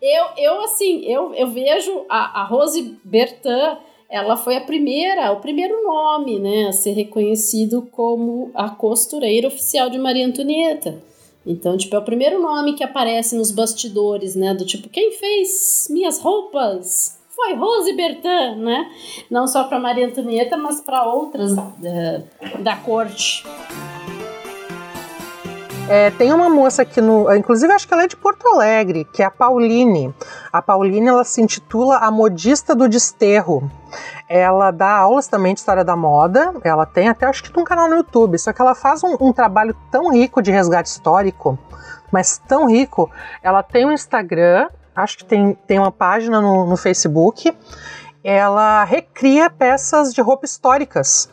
Eu, 0.00 0.26
eu 0.36 0.60
assim, 0.62 1.04
eu, 1.04 1.34
eu 1.34 1.48
vejo 1.48 2.06
a, 2.08 2.42
a 2.42 2.44
Rose 2.44 2.98
Bertin 3.04 3.76
ela 4.08 4.36
foi 4.36 4.56
a 4.56 4.60
primeira, 4.60 5.32
o 5.32 5.40
primeiro 5.40 5.82
nome, 5.82 6.38
né, 6.38 6.68
a 6.68 6.72
ser 6.72 6.92
reconhecido 6.92 7.82
como 7.90 8.50
a 8.54 8.70
costureira 8.70 9.48
oficial 9.48 9.90
de 9.90 9.98
Maria 9.98 10.26
Antonieta. 10.26 11.02
Então, 11.44 11.76
tipo, 11.76 11.94
é 11.94 11.98
o 11.98 12.04
primeiro 12.04 12.40
nome 12.40 12.74
que 12.74 12.82
aparece 12.82 13.36
nos 13.36 13.50
bastidores, 13.50 14.34
né, 14.34 14.54
do 14.54 14.64
tipo, 14.64 14.88
quem 14.88 15.12
fez 15.12 15.88
minhas 15.90 16.20
roupas? 16.20 17.16
Foi 17.36 17.54
Rose 17.54 17.92
Bertin, 17.92 18.56
né? 18.60 18.90
Não 19.30 19.46
só 19.46 19.64
para 19.64 19.78
Maria 19.78 20.06
Antonieta, 20.06 20.56
mas 20.56 20.80
para 20.80 21.04
outras 21.04 21.54
da, 21.54 21.70
eh, 21.84 22.22
da 22.60 22.76
corte. 22.76 23.44
É, 25.88 26.10
tem 26.10 26.32
uma 26.32 26.48
moça 26.48 26.82
aqui 26.82 27.00
no. 27.00 27.32
Inclusive, 27.32 27.72
acho 27.72 27.86
que 27.86 27.94
ela 27.94 28.04
é 28.04 28.08
de 28.08 28.16
Porto 28.16 28.48
Alegre, 28.48 29.04
que 29.12 29.22
é 29.22 29.26
a 29.26 29.30
Pauline. 29.30 30.12
A 30.52 30.60
Pauline 30.60 31.06
ela 31.06 31.22
se 31.22 31.40
intitula 31.40 31.98
A 31.98 32.10
Modista 32.10 32.74
do 32.74 32.88
Desterro. 32.88 33.70
Ela 34.28 34.70
dá 34.70 34.90
aulas 34.90 35.28
também 35.28 35.54
de 35.54 35.60
história 35.60 35.84
da 35.84 35.96
moda. 35.96 36.54
Ela 36.64 36.86
tem 36.86 37.08
até 37.08 37.26
acho 37.26 37.42
que 37.42 37.58
um 37.58 37.64
canal 37.64 37.88
no 37.88 37.96
YouTube. 37.96 38.38
Só 38.38 38.52
que 38.52 38.60
ela 38.60 38.74
faz 38.74 39.02
um, 39.04 39.16
um 39.20 39.32
trabalho 39.32 39.74
tão 39.90 40.12
rico 40.12 40.42
de 40.42 40.50
resgate 40.50 40.88
histórico, 40.88 41.58
mas 42.10 42.38
tão 42.46 42.68
rico. 42.68 43.10
Ela 43.42 43.62
tem 43.62 43.86
um 43.86 43.92
Instagram, 43.92 44.68
acho 44.94 45.18
que 45.18 45.24
tem, 45.24 45.54
tem 45.66 45.78
uma 45.78 45.92
página 45.92 46.40
no, 46.40 46.66
no 46.66 46.76
Facebook. 46.76 47.56
Ela 48.22 48.84
recria 48.84 49.48
peças 49.48 50.12
de 50.12 50.20
roupa 50.20 50.44
históricas 50.44 51.28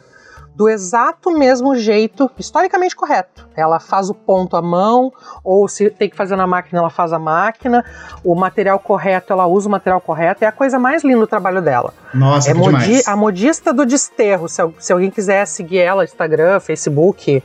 do 0.55 0.69
exato 0.69 1.31
mesmo 1.31 1.75
jeito, 1.75 2.29
historicamente 2.37 2.95
correto. 2.95 3.47
Ela 3.55 3.79
faz 3.79 4.09
o 4.09 4.13
ponto 4.13 4.55
à 4.55 4.61
mão, 4.61 5.11
ou 5.43 5.67
se 5.67 5.89
tem 5.89 6.09
que 6.09 6.15
fazer 6.15 6.35
na 6.35 6.45
máquina, 6.45 6.79
ela 6.79 6.89
faz 6.89 7.11
a 7.11 7.19
máquina. 7.19 7.83
O 8.23 8.35
material 8.35 8.79
correto, 8.79 9.33
ela 9.33 9.47
usa 9.47 9.67
o 9.67 9.71
material 9.71 9.99
correto. 9.99 10.43
É 10.43 10.47
a 10.47 10.51
coisa 10.51 10.77
mais 10.77 11.03
linda 11.03 11.19
do 11.19 11.27
trabalho 11.27 11.61
dela. 11.61 11.93
Nossa, 12.13 12.51
é 12.51 12.53
modi 12.53 13.01
a 13.05 13.15
modista 13.15 13.73
do 13.73 13.85
desterro. 13.85 14.47
Se, 14.47 14.61
se 14.79 14.93
alguém 14.93 15.09
quiser 15.09 15.45
seguir 15.45 15.79
ela, 15.79 16.03
Instagram, 16.03 16.59
Facebook. 16.59 17.43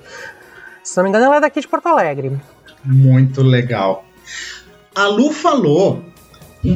Se 0.82 0.96
não 0.96 1.04
me 1.04 1.10
engano, 1.10 1.26
ela 1.26 1.36
é 1.36 1.40
daqui 1.40 1.60
de 1.60 1.68
Porto 1.68 1.86
Alegre. 1.86 2.38
Muito 2.84 3.42
legal. 3.42 4.04
A 4.94 5.06
Lu 5.06 5.32
falou 5.32 6.02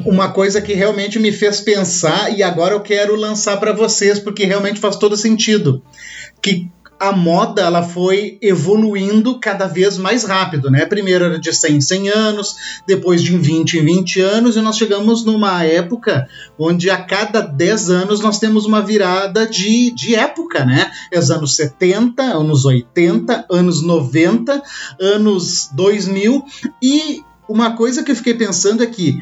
uma 0.07 0.31
coisa 0.31 0.61
que 0.61 0.75
realmente 0.75 1.19
me 1.19 1.33
fez 1.33 1.61
pensar 1.61 2.33
e 2.37 2.43
agora 2.43 2.75
eu 2.75 2.81
quero 2.81 3.17
lançar 3.17 3.59
para 3.59 3.73
vocês 3.73 4.19
porque 4.19 4.45
realmente 4.45 4.81
faz 4.81 4.97
todo 4.97 5.17
sentido 5.17 5.83
que 6.43 6.71
a 7.03 7.11
moda 7.11 7.63
ela 7.63 7.83
foi 7.83 8.39
evoluindo 8.41 9.41
cada 9.41 9.67
vez 9.67 9.99
mais 9.99 10.23
rápido, 10.23 10.71
né? 10.71 10.87
Primeiro 10.87 11.25
era 11.25 11.37
de 11.37 11.53
100 11.53 11.77
em 11.77 11.81
100 11.81 12.09
anos, 12.11 12.57
depois 12.87 13.21
de 13.21 13.37
20 13.37 13.79
em 13.79 13.85
20 13.85 14.21
anos, 14.21 14.57
e 14.57 14.61
nós 14.61 14.77
chegamos 14.77 15.25
numa 15.25 15.65
época 15.65 16.29
onde 16.57 16.91
a 16.91 16.97
cada 17.03 17.41
10 17.41 17.91
anos 17.91 18.21
nós 18.21 18.39
temos 18.39 18.67
uma 18.67 18.81
virada 18.81 19.49
de, 19.49 19.91
de 19.91 20.15
época, 20.15 20.65
né? 20.65 20.93
É 21.11 21.19
os 21.19 21.29
anos 21.33 21.57
70, 21.57 22.23
anos 22.23 22.65
80, 22.65 23.47
anos 23.51 23.83
90, 23.83 24.63
anos 25.01 25.71
2000, 25.73 26.45
e 26.81 27.21
uma 27.49 27.75
coisa 27.75 28.05
que 28.05 28.13
eu 28.13 28.17
fiquei 28.17 28.35
pensando 28.35 28.81
é 28.81 28.87
que 28.87 29.21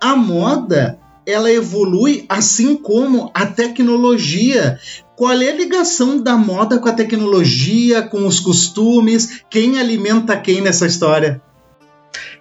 a 0.00 0.14
moda 0.14 1.00
ela 1.26 1.52
evolui 1.52 2.24
assim 2.28 2.76
como 2.76 3.30
a 3.34 3.44
tecnologia. 3.44 4.78
Qual 5.18 5.32
é 5.32 5.48
a 5.48 5.52
ligação 5.52 6.22
da 6.22 6.36
moda 6.36 6.78
com 6.78 6.88
a 6.88 6.92
tecnologia, 6.92 8.02
com 8.02 8.24
os 8.24 8.38
costumes? 8.38 9.42
Quem 9.50 9.80
alimenta 9.80 10.36
quem 10.36 10.60
nessa 10.60 10.86
história? 10.86 11.42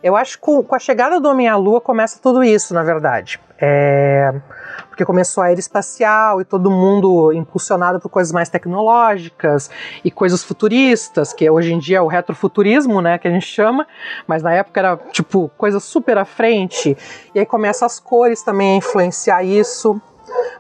Eu 0.04 0.16
acho 0.16 0.38
que 0.38 0.46
com 0.46 0.76
a 0.76 0.78
chegada 0.78 1.20
do 1.20 1.28
Homem 1.28 1.48
à 1.48 1.56
Lua 1.56 1.82
começa 1.82 2.20
tudo 2.22 2.44
isso, 2.44 2.76
na 2.76 2.84
verdade. 2.84 3.40
É, 3.60 4.32
porque 4.90 5.04
começou 5.04 5.42
a 5.44 5.50
era 5.50 5.60
espacial 5.60 6.40
e 6.40 6.46
todo 6.46 6.70
mundo 6.70 7.34
impulsionado 7.34 8.00
por 8.00 8.10
coisas 8.10 8.32
mais 8.32 8.48
tecnológicas 8.48 9.72
e 10.06 10.12
coisas 10.12 10.44
futuristas, 10.44 11.34
que 11.34 11.50
hoje 11.50 11.74
em 11.74 11.80
dia 11.80 11.98
é 11.98 12.02
o 12.02 12.06
retrofuturismo, 12.06 13.02
né, 13.02 13.18
que 13.18 13.28
a 13.28 13.32
gente 13.32 13.48
chama, 13.48 13.88
mas 14.28 14.44
na 14.44 14.54
época 14.54 14.80
era 14.80 14.98
tipo 15.12 15.50
coisa 15.58 15.80
super 15.80 16.20
à 16.20 16.26
frente. 16.26 16.96
E 17.34 17.40
aí 17.40 17.46
começam 17.48 17.88
as 17.88 18.00
cores 18.00 18.44
também 18.44 18.76
a 18.76 18.78
influenciar 18.78 19.44
isso. 19.44 20.00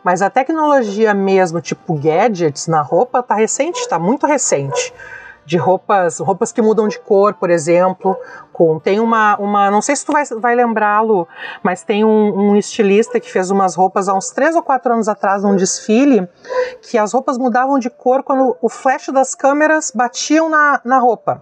Mas 0.03 0.21
a 0.21 0.29
tecnologia 0.29 1.13
mesmo, 1.13 1.61
tipo 1.61 1.93
gadgets 1.95 2.67
na 2.67 2.81
roupa, 2.81 3.21
tá 3.21 3.35
recente, 3.35 3.87
tá 3.87 3.99
muito 3.99 4.25
recente 4.25 4.93
de 5.47 5.55
roupas, 5.55 6.19
roupas 6.19 6.51
que 6.51 6.61
mudam 6.61 6.89
de 6.89 6.99
cor, 6.99 7.33
por 7.33 7.49
exemplo. 7.49 8.17
Com, 8.51 8.79
tem 8.79 8.99
uma, 8.99 9.37
uma, 9.37 9.71
não 9.71 9.81
sei 9.81 9.95
se 9.95 10.05
tu 10.05 10.11
vai, 10.11 10.25
vai 10.25 10.55
lembrá-lo, 10.55 11.25
mas 11.63 11.83
tem 11.83 12.03
um, 12.03 12.51
um, 12.51 12.55
estilista 12.57 13.19
que 13.19 13.31
fez 13.31 13.49
umas 13.49 13.73
roupas 13.73 14.09
há 14.09 14.13
uns 14.13 14.29
três 14.29 14.55
ou 14.55 14.61
quatro 14.61 14.91
anos 14.91 15.07
atrás 15.07 15.43
num 15.43 15.55
desfile, 15.55 16.27
que 16.81 16.97
as 16.97 17.13
roupas 17.13 17.37
mudavam 17.37 17.79
de 17.79 17.89
cor 17.89 18.23
quando 18.23 18.57
o 18.61 18.67
flash 18.67 19.07
das 19.07 19.33
câmeras 19.33 19.91
batiam 19.95 20.49
na, 20.49 20.81
na 20.83 20.99
roupa. 20.99 21.41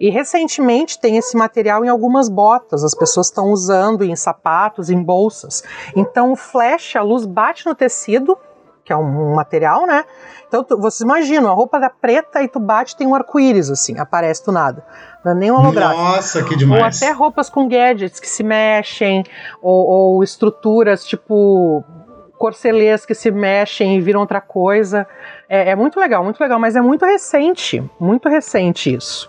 E 0.00 0.10
recentemente 0.10 0.98
tem 0.98 1.16
esse 1.16 1.36
material 1.36 1.84
em 1.84 1.88
algumas 1.88 2.28
botas, 2.28 2.84
as 2.84 2.94
pessoas 2.94 3.28
estão 3.28 3.50
usando 3.50 4.04
em 4.04 4.14
sapatos, 4.16 4.90
em 4.90 5.02
bolsas. 5.02 5.62
Então 5.94 6.32
o 6.32 6.36
flash, 6.36 6.96
a 6.96 7.02
luz 7.02 7.24
bate 7.24 7.66
no 7.66 7.74
tecido, 7.74 8.38
que 8.84 8.92
é 8.92 8.96
um, 8.96 9.34
material, 9.34 9.84
né? 9.86 10.04
Então 10.46 10.62
tu, 10.62 10.78
vocês 10.78 11.00
imaginam, 11.00 11.50
a 11.50 11.54
roupa 11.54 11.80
da 11.80 11.90
preta 11.90 12.42
e 12.42 12.48
tu 12.48 12.60
bate 12.60 12.96
tem 12.96 13.06
um 13.06 13.14
arco-íris, 13.14 13.68
assim, 13.68 13.98
aparece 13.98 14.44
do 14.46 14.52
nada. 14.52 14.84
Não 15.24 15.32
é 15.32 15.34
nem 15.34 15.50
um 15.50 15.56
holográfico. 15.56 16.00
Nossa, 16.00 16.44
que 16.44 16.56
demais. 16.56 16.80
Ou 16.80 16.86
até 16.86 17.12
roupas 17.12 17.50
com 17.50 17.68
gadgets 17.68 18.20
que 18.20 18.28
se 18.28 18.44
mexem, 18.44 19.24
ou, 19.60 19.86
ou 19.86 20.22
estruturas 20.22 21.04
tipo 21.04 21.84
corcelês 22.38 23.04
que 23.04 23.14
se 23.14 23.30
mexem 23.30 23.96
e 23.96 24.00
viram 24.00 24.20
outra 24.20 24.40
coisa. 24.40 25.06
É, 25.48 25.70
é 25.70 25.76
muito 25.76 25.98
legal, 25.98 26.22
muito 26.22 26.40
legal, 26.40 26.58
mas 26.58 26.76
é 26.76 26.80
muito 26.80 27.04
recente, 27.04 27.82
muito 27.98 28.28
recente 28.28 28.94
isso. 28.94 29.28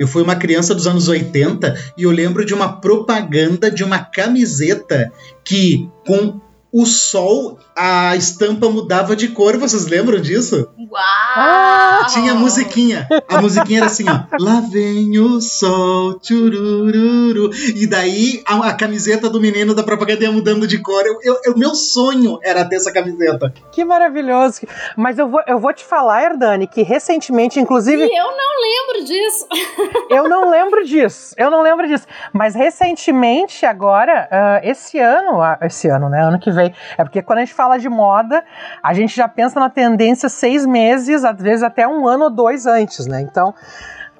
Eu 0.00 0.08
fui 0.08 0.22
uma 0.22 0.34
criança 0.34 0.74
dos 0.74 0.86
anos 0.86 1.08
80 1.08 1.76
e 1.98 2.04
eu 2.04 2.10
lembro 2.10 2.46
de 2.46 2.54
uma 2.54 2.80
propaganda 2.80 3.70
de 3.70 3.84
uma 3.84 3.98
camiseta 3.98 5.12
que 5.44 5.90
com 6.06 6.40
o 6.72 6.86
sol, 6.86 7.58
a 7.80 8.14
estampa 8.14 8.68
mudava 8.68 9.16
de 9.16 9.28
cor. 9.28 9.56
Vocês 9.56 9.86
lembram 9.86 10.20
disso? 10.20 10.68
Uau! 10.78 11.00
Ah, 11.00 12.06
tinha 12.12 12.34
musiquinha. 12.34 13.08
A 13.26 13.40
musiquinha 13.40 13.78
era 13.78 13.86
assim, 13.86 14.04
ó. 14.06 14.24
Lá 14.38 14.60
vem 14.60 15.18
o 15.18 15.40
sol, 15.40 16.18
tchurururu. 16.20 17.50
E 17.74 17.86
daí 17.86 18.42
a, 18.46 18.68
a 18.68 18.74
camiseta 18.74 19.30
do 19.30 19.40
menino 19.40 19.74
da 19.74 19.82
propaganda 19.82 20.24
ia 20.24 20.30
mudando 20.30 20.66
de 20.66 20.76
cor. 20.82 21.02
O 21.48 21.58
meu 21.58 21.74
sonho 21.74 22.38
era 22.42 22.66
ter 22.66 22.76
essa 22.76 22.92
camiseta. 22.92 23.50
Que 23.72 23.82
maravilhoso. 23.82 24.60
Mas 24.94 25.18
eu 25.18 25.28
vou, 25.28 25.40
eu 25.46 25.58
vou 25.58 25.72
te 25.72 25.84
falar, 25.84 26.22
Herdani, 26.22 26.66
que 26.66 26.82
recentemente, 26.82 27.58
inclusive. 27.58 28.04
E 28.04 28.18
eu 28.18 28.36
não 28.36 28.60
lembro 28.60 29.04
disso. 29.06 29.46
eu 30.10 30.28
não 30.28 30.50
lembro 30.50 30.84
disso. 30.84 31.34
Eu 31.38 31.50
não 31.50 31.62
lembro 31.62 31.88
disso. 31.88 32.06
Mas 32.30 32.54
recentemente, 32.54 33.64
agora, 33.64 34.28
uh, 34.30 34.68
esse 34.68 34.98
ano, 34.98 35.38
esse 35.62 35.88
ano, 35.88 36.10
né? 36.10 36.22
Ano 36.22 36.38
que 36.38 36.50
vem 36.50 36.74
é 36.98 37.04
porque 37.04 37.22
quando 37.22 37.38
a 37.38 37.44
gente 37.44 37.54
fala 37.54 37.69
de 37.78 37.88
moda, 37.88 38.44
a 38.82 38.92
gente 38.94 39.14
já 39.16 39.28
pensa 39.28 39.58
na 39.58 39.70
tendência 39.70 40.28
seis 40.28 40.64
meses, 40.66 41.24
às 41.24 41.40
vezes 41.40 41.62
até 41.62 41.86
um 41.86 42.06
ano 42.06 42.24
ou 42.24 42.30
dois 42.30 42.66
antes, 42.66 43.06
né? 43.06 43.20
Então, 43.20 43.54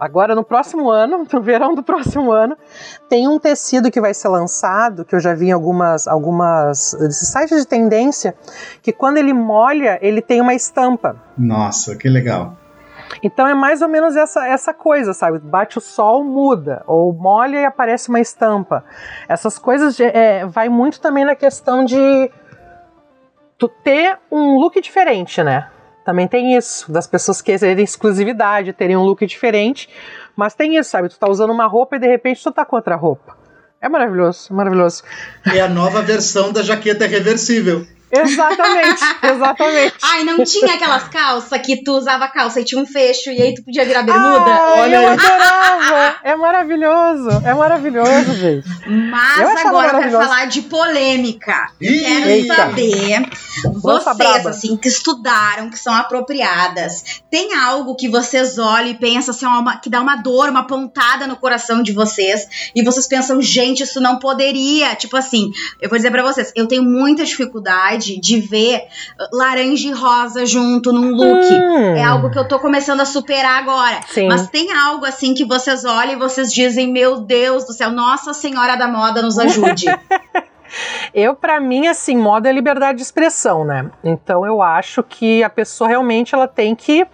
Agora, 0.00 0.34
no 0.34 0.42
próximo 0.42 0.88
ano, 0.88 1.26
no 1.30 1.42
verão 1.42 1.74
do 1.74 1.82
próximo 1.82 2.32
ano, 2.32 2.56
tem 3.06 3.28
um 3.28 3.38
tecido 3.38 3.90
que 3.90 4.00
vai 4.00 4.14
ser 4.14 4.28
lançado, 4.28 5.04
que 5.04 5.14
eu 5.14 5.20
já 5.20 5.34
vi 5.34 5.48
em 5.48 5.52
algumas, 5.52 6.08
algumas 6.08 6.96
sites 7.10 7.58
de 7.58 7.66
tendência, 7.66 8.34
que 8.80 8.92
quando 8.92 9.18
ele 9.18 9.34
molha, 9.34 9.98
ele 10.00 10.22
tem 10.22 10.40
uma 10.40 10.54
estampa. 10.54 11.16
Nossa, 11.36 11.94
que 11.94 12.08
legal. 12.08 12.56
Então 13.22 13.46
é 13.46 13.54
mais 13.54 13.82
ou 13.82 13.88
menos 13.88 14.16
essa, 14.16 14.46
essa 14.46 14.72
coisa, 14.72 15.12
sabe? 15.12 15.38
Bate 15.38 15.76
o 15.76 15.80
sol, 15.80 16.24
muda. 16.24 16.82
Ou 16.86 17.12
molha 17.12 17.58
e 17.58 17.64
aparece 17.64 18.08
uma 18.08 18.20
estampa. 18.20 18.84
Essas 19.28 19.58
coisas 19.58 19.98
é, 20.00 20.46
vai 20.46 20.68
muito 20.68 21.00
também 21.00 21.24
na 21.24 21.34
questão 21.34 21.84
de 21.84 22.30
tu 23.60 23.68
ter 23.68 24.18
um 24.32 24.56
look 24.56 24.80
diferente, 24.80 25.42
né? 25.42 25.68
Também 26.02 26.26
tem 26.26 26.56
isso, 26.56 26.90
das 26.90 27.06
pessoas 27.06 27.42
quererem 27.42 27.84
exclusividade, 27.84 28.72
terem 28.72 28.96
um 28.96 29.02
look 29.02 29.24
diferente. 29.26 29.88
Mas 30.34 30.54
tem 30.54 30.76
isso, 30.76 30.90
sabe? 30.90 31.10
Tu 31.10 31.18
tá 31.18 31.28
usando 31.28 31.50
uma 31.50 31.66
roupa 31.66 31.96
e 31.96 31.98
de 31.98 32.06
repente 32.06 32.42
tu 32.42 32.50
tá 32.50 32.64
com 32.64 32.74
outra 32.74 32.96
roupa. 32.96 33.36
É 33.82 33.88
maravilhoso, 33.88 34.52
maravilhoso. 34.52 35.02
É 35.54 35.60
a 35.60 35.68
nova 35.68 36.00
versão 36.00 36.52
da 36.52 36.62
jaqueta 36.62 37.06
reversível. 37.06 37.86
Exatamente, 38.12 39.02
exatamente. 39.22 39.94
Ai, 40.02 40.24
não 40.24 40.42
tinha 40.44 40.74
aquelas 40.74 41.04
calças 41.08 41.60
que 41.60 41.82
tu 41.82 41.92
usava 41.92 42.26
calça 42.28 42.60
e 42.60 42.64
tinha 42.64 42.80
um 42.80 42.86
fecho 42.86 43.30
e 43.30 43.40
aí 43.40 43.54
tu 43.54 43.62
podia 43.62 43.84
virar 43.84 44.02
bermuda? 44.02 44.50
Ai, 44.50 44.80
Olha 44.80 44.96
eu 44.96 45.08
aí. 45.08 45.18
adorava! 45.18 46.16
É 46.24 46.34
maravilhoso, 46.34 47.30
é 47.44 47.54
maravilhoso, 47.54 48.34
gente. 48.34 48.68
Mas 48.86 49.64
agora 49.64 49.92
eu 49.92 49.98
quero 50.00 50.12
falar 50.12 50.46
de 50.46 50.62
polêmica. 50.62 51.70
Ih, 51.80 52.00
quero 52.00 52.28
eita. 52.28 52.54
saber, 52.56 53.30
vocês, 53.74 54.46
assim, 54.46 54.76
que 54.76 54.88
estudaram, 54.88 55.70
que 55.70 55.78
são 55.78 55.94
apropriadas, 55.94 57.22
tem 57.30 57.54
algo 57.54 57.94
que 57.94 58.08
vocês 58.08 58.58
olham 58.58 58.88
e 58.88 58.94
pensam 58.94 59.32
assim, 59.32 59.46
uma, 59.46 59.76
que 59.76 59.88
dá 59.88 60.00
uma 60.00 60.16
dor, 60.16 60.48
uma 60.48 60.66
pontada 60.66 61.26
no 61.26 61.36
coração 61.36 61.82
de 61.82 61.92
vocês 61.92 62.70
e 62.74 62.82
vocês 62.82 63.06
pensam, 63.06 63.40
gente, 63.40 63.82
isso 63.84 64.00
não 64.00 64.18
poderia. 64.18 64.94
Tipo 64.96 65.16
assim, 65.16 65.50
eu 65.80 65.88
vou 65.88 65.96
dizer 65.96 66.10
pra 66.10 66.22
vocês, 66.22 66.52
eu 66.56 66.66
tenho 66.66 66.82
muita 66.82 67.24
dificuldade 67.24 67.99
vontade 68.00 68.18
de 68.18 68.40
ver 68.40 68.86
laranja 69.32 69.88
e 69.88 69.92
rosa 69.92 70.46
junto 70.46 70.92
num 70.92 71.10
look. 71.14 71.44
Hum. 71.44 71.94
É 71.94 72.02
algo 72.02 72.30
que 72.30 72.38
eu 72.38 72.48
tô 72.48 72.58
começando 72.58 73.00
a 73.00 73.04
superar 73.04 73.62
agora. 73.62 74.00
Sim. 74.08 74.26
Mas 74.26 74.48
tem 74.48 74.72
algo 74.72 75.04
assim 75.04 75.34
que 75.34 75.44
vocês 75.44 75.84
olham 75.84 76.14
e 76.14 76.16
vocês 76.16 76.52
dizem: 76.52 76.90
Meu 76.90 77.20
Deus 77.20 77.66
do 77.66 77.72
céu, 77.72 77.90
Nossa 77.90 78.32
Senhora 78.32 78.76
da 78.76 78.88
Moda 78.88 79.22
nos 79.22 79.38
ajude. 79.38 79.86
Eu, 81.12 81.34
para 81.34 81.58
mim, 81.58 81.88
assim, 81.88 82.16
moda 82.16 82.48
é 82.48 82.52
liberdade 82.52 82.98
de 82.98 83.02
expressão, 83.02 83.64
né? 83.64 83.90
Então 84.04 84.46
eu 84.46 84.62
acho 84.62 85.02
que 85.02 85.42
a 85.42 85.50
pessoa 85.50 85.88
realmente 85.88 86.32
ela 86.32 86.46
tem 86.46 86.76
que 86.76 87.04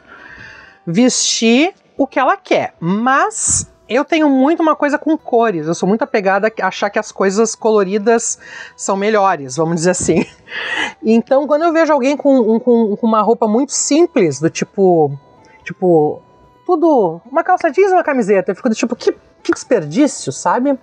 vestir 0.87 1.73
o 1.97 2.07
que 2.07 2.19
ela 2.19 2.37
quer. 2.37 2.75
Mas 2.79 3.73
eu 3.89 4.05
tenho 4.05 4.29
muito 4.29 4.63
uma 4.63 4.75
coisa 4.75 4.99
com 4.99 5.17
cores. 5.17 5.67
Eu 5.67 5.75
sou 5.75 5.89
muito 5.89 6.03
apegada 6.03 6.53
a 6.61 6.67
achar 6.67 6.91
que 6.91 6.99
as 6.99 7.13
coisas 7.13 7.55
coloridas 7.55 8.39
são 8.77 8.97
melhores, 8.97 9.57
vamos 9.57 9.77
dizer 9.77 9.91
assim. 9.91 10.25
Então, 11.03 11.47
quando 11.47 11.63
eu 11.63 11.73
vejo 11.73 11.93
alguém 11.93 12.17
com, 12.17 12.59
com, 12.59 12.97
uma 13.03 13.21
roupa 13.21 13.47
muito 13.47 13.73
simples, 13.73 14.41
do 14.41 14.49
tipo. 14.49 15.13
Tipo. 15.65 16.23
Tudo. 16.65 17.21
Uma 17.31 17.45
calça 17.45 17.71
jeans 17.71 17.91
e 17.91 17.95
uma 17.95 18.03
camiseta, 18.03 18.51
eu 18.51 18.57
fico 18.57 18.69
do 18.69 18.75
tipo, 18.75 18.97
que, 18.97 19.13
que 19.43 19.53
desperdício, 19.53 20.33
sabe? 20.33 20.79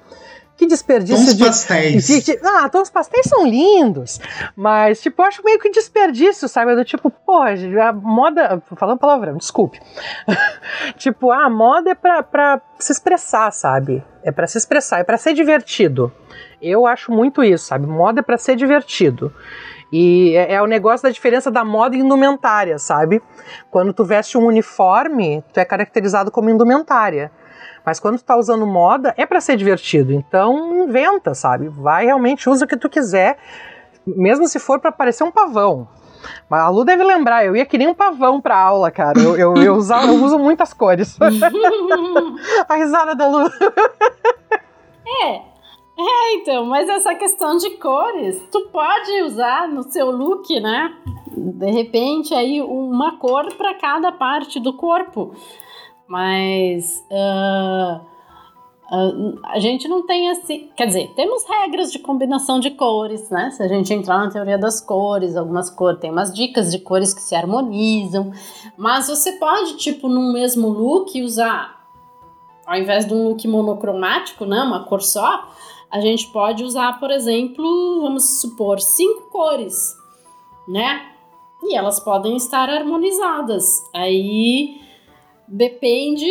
Que 0.64 0.68
desperdício 0.68 1.26
tons 1.26 1.36
de, 1.36 1.46
pastéis. 1.46 2.08
De, 2.08 2.22
de, 2.22 2.40
ah, 2.42 2.70
tons 2.70 2.90
pastéis 2.90 3.28
são 3.28 3.46
lindos, 3.46 4.20
mas 4.56 5.02
tipo, 5.02 5.22
eu 5.22 5.26
acho 5.26 5.44
meio 5.44 5.60
que 5.60 5.70
desperdício, 5.70 6.48
sabe? 6.48 6.74
Do 6.74 6.86
tipo, 6.86 7.10
pô, 7.10 7.42
a 7.42 7.92
moda, 7.92 8.64
falando 8.78 8.98
palavrão, 8.98 9.36
desculpe. 9.36 9.82
tipo, 10.96 11.32
ah, 11.32 11.48
a 11.48 11.50
moda 11.50 11.92
é 11.92 11.96
pra, 11.96 12.24
pra 12.24 12.62
se 12.80 12.94
expressar, 12.94 13.52
sabe? 13.52 14.02
É 14.24 14.32
para 14.32 14.48
se 14.48 14.58
expressar, 14.58 15.00
é 15.00 15.04
para 15.04 15.18
ser 15.18 15.34
divertido. 15.34 16.14
Eu 16.62 16.88
acho 16.88 17.12
muito 17.12 17.44
isso, 17.44 17.66
sabe? 17.66 17.86
Moda 17.86 18.22
é 18.22 18.24
para 18.24 18.38
ser 18.38 18.56
divertido. 18.56 19.34
E 19.92 20.34
é, 20.38 20.54
é, 20.54 20.62
o 20.62 20.66
negócio 20.66 21.04
da 21.04 21.12
diferença 21.12 21.52
da 21.52 21.66
moda 21.66 21.96
e 21.96 22.00
indumentária, 22.00 22.80
sabe? 22.80 23.22
Quando 23.70 23.94
tu 23.94 24.06
veste 24.06 24.38
um 24.38 24.46
uniforme, 24.46 25.44
tu 25.52 25.60
é 25.60 25.66
caracterizado 25.66 26.32
como 26.32 26.50
indumentária. 26.50 27.32
Mas 27.86 28.00
quando 28.00 28.18
tu 28.18 28.24
tá 28.24 28.38
usando 28.38 28.66
moda, 28.66 29.14
é 29.18 29.26
para 29.26 29.42
ser 29.42 29.58
divertido. 29.58 30.14
Então, 30.14 30.84
inventa, 30.84 31.34
sabe? 31.34 31.68
Vai 31.68 32.06
realmente, 32.06 32.50
usa 32.50 32.66
o 32.66 32.68
que 32.68 32.78
tu 32.78 32.90
quiser, 32.90 33.38
mesmo 34.06 34.48
se 34.48 34.60
for 34.60 34.80
para 34.80 34.92
parecer 34.92 35.24
um 35.24 35.32
pavão. 35.32 35.88
Mas 36.50 36.62
a 36.62 36.70
Lu 36.70 36.86
deve 36.86 37.04
lembrar, 37.04 37.46
eu 37.46 37.56
ia 37.56 37.66
que 37.66 37.78
nem 37.78 37.88
um 37.88 37.94
pavão 37.94 38.40
pra 38.40 38.58
aula, 38.58 38.90
cara. 38.90 39.20
Eu, 39.20 39.36
eu, 39.36 39.56
eu, 39.58 39.76
usa, 39.76 40.02
eu 40.04 40.24
uso 40.24 40.40
muitas 40.40 40.74
cores. 40.74 41.18
a 42.70 42.76
risada 42.76 43.16
da 43.16 43.28
Lu. 43.28 43.50
é. 45.06 45.54
É, 45.96 46.34
então, 46.36 46.66
mas 46.66 46.90
essa 46.90 47.14
questão 47.14 47.56
de 47.58 47.78
cores, 47.78 48.42
tu 48.52 48.62
pode 48.72 49.12
usar 49.22 49.68
no 49.68 49.84
seu 49.84 50.10
look, 50.10 50.60
né? 50.60 50.92
De 51.28 51.70
repente, 51.70 52.34
aí 52.34 52.62
uma 52.62 53.18
cor 53.20 53.54
para 53.54 53.76
cada 53.76 54.12
parte 54.12 54.60
do 54.60 54.74
corpo. 54.74 55.36
Mas 56.08 57.04
uh, 57.10 58.02
uh, 58.94 59.40
a 59.46 59.60
gente 59.60 59.88
não 59.88 60.06
tem 60.06 60.30
assim. 60.30 60.70
Quer 60.76 60.88
dizer, 60.88 61.12
temos 61.16 61.44
regras 61.46 61.92
de 61.92 62.00
combinação 62.00 62.60
de 62.60 62.72
cores, 62.72 63.30
né? 63.30 63.52
Se 63.52 63.64
a 63.64 63.68
gente 63.68 63.94
entrar 63.94 64.18
na 64.18 64.30
teoria 64.30 64.58
das 64.58 64.82
cores, 64.82 65.36
algumas 65.36 65.70
cores, 65.70 66.00
tem 66.00 66.12
umas 66.12 66.34
dicas 66.34 66.72
de 66.72 66.80
cores 66.80 67.14
que 67.14 67.22
se 67.22 67.36
harmonizam. 67.36 68.32
Mas 68.78 69.08
você 69.08 69.34
pode, 69.34 69.78
tipo, 69.78 70.08
num 70.08 70.32
mesmo 70.32 70.68
look, 70.68 71.22
usar 71.22 71.84
ao 72.66 72.78
invés 72.78 73.06
de 73.06 73.14
um 73.14 73.28
look 73.28 73.48
monocromático, 73.48 74.46
né, 74.46 74.62
uma 74.62 74.86
cor 74.86 75.02
só, 75.02 75.50
a 75.92 76.00
gente 76.00 76.28
pode 76.30 76.64
usar, 76.64 77.00
por 77.00 77.12
exemplo, 77.12 78.02
vamos 78.02 78.42
supor, 78.42 78.80
cinco 78.80 79.30
cores, 79.30 79.94
né? 80.68 81.10
E 81.62 81.76
elas 81.76 82.00
podem 82.00 82.36
estar 82.36 82.68
harmonizadas. 82.70 83.88
Aí 83.94 84.82
depende 85.54 86.28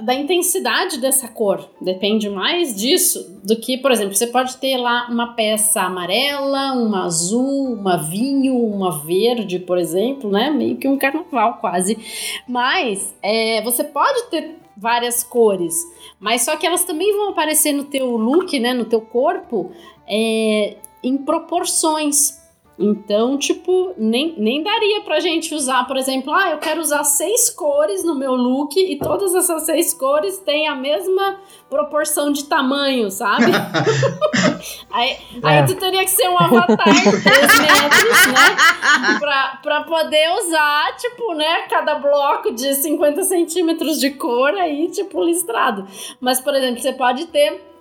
da 0.00 0.14
intensidade 0.14 1.00
dessa 1.00 1.26
cor. 1.26 1.68
Depende 1.80 2.28
mais 2.30 2.76
disso 2.76 3.40
do 3.42 3.56
que, 3.56 3.78
por 3.78 3.90
exemplo, 3.90 4.14
você 4.14 4.26
pode 4.26 4.56
ter 4.58 4.76
lá 4.76 5.08
uma 5.10 5.34
peça 5.34 5.82
amarela, 5.82 6.72
uma 6.74 7.06
azul, 7.06 7.72
uma 7.72 7.96
vinho, 7.96 8.56
uma 8.56 8.98
verde, 9.04 9.58
por 9.58 9.78
exemplo, 9.78 10.30
né? 10.30 10.50
Meio 10.50 10.76
que 10.76 10.86
um 10.86 10.98
carnaval 10.98 11.54
quase. 11.60 11.98
Mas 12.46 13.14
é, 13.22 13.62
você 13.62 13.82
pode 13.82 14.30
ter 14.30 14.58
várias 14.76 15.24
cores, 15.24 15.74
mas 16.20 16.42
só 16.42 16.54
que 16.56 16.66
elas 16.66 16.84
também 16.84 17.10
vão 17.16 17.30
aparecer 17.30 17.72
no 17.72 17.84
teu 17.84 18.16
look, 18.16 18.60
né? 18.60 18.74
No 18.74 18.84
teu 18.84 19.00
corpo, 19.00 19.72
é, 20.06 20.76
em 21.02 21.16
proporções. 21.16 22.45
Então, 22.78 23.38
tipo, 23.38 23.94
nem, 23.96 24.34
nem 24.36 24.62
daria 24.62 25.00
pra 25.00 25.18
gente 25.18 25.54
usar, 25.54 25.86
por 25.86 25.96
exemplo, 25.96 26.30
ah, 26.30 26.50
eu 26.50 26.58
quero 26.58 26.78
usar 26.78 27.04
seis 27.04 27.48
cores 27.48 28.04
no 28.04 28.14
meu 28.14 28.34
look 28.34 28.76
e 28.76 28.98
todas 28.98 29.34
essas 29.34 29.64
seis 29.64 29.94
cores 29.94 30.38
têm 30.38 30.68
a 30.68 30.74
mesma 30.74 31.40
proporção 31.70 32.30
de 32.30 32.44
tamanho, 32.44 33.10
sabe? 33.10 33.46
aí, 34.92 35.10
é. 35.10 35.16
aí 35.42 35.66
tu 35.66 35.74
teria 35.76 36.04
que 36.04 36.10
ser 36.10 36.28
um 36.28 36.38
avatar 36.38 36.92
de 36.92 37.02
3 37.02 37.22
metros, 37.24 38.26
né? 38.26 39.18
Pra, 39.20 39.58
pra 39.62 39.80
poder 39.84 40.30
usar, 40.40 40.96
tipo, 40.98 41.32
né, 41.32 41.62
cada 41.70 41.94
bloco 41.94 42.52
de 42.52 42.74
50 42.74 43.22
centímetros 43.22 43.98
de 43.98 44.10
cor 44.10 44.52
aí, 44.52 44.90
tipo, 44.90 45.24
listrado. 45.24 45.86
Mas, 46.20 46.40
por 46.42 46.54
exemplo, 46.54 46.82
você 46.82 46.92
pode 46.92 47.26
ter 47.28 47.75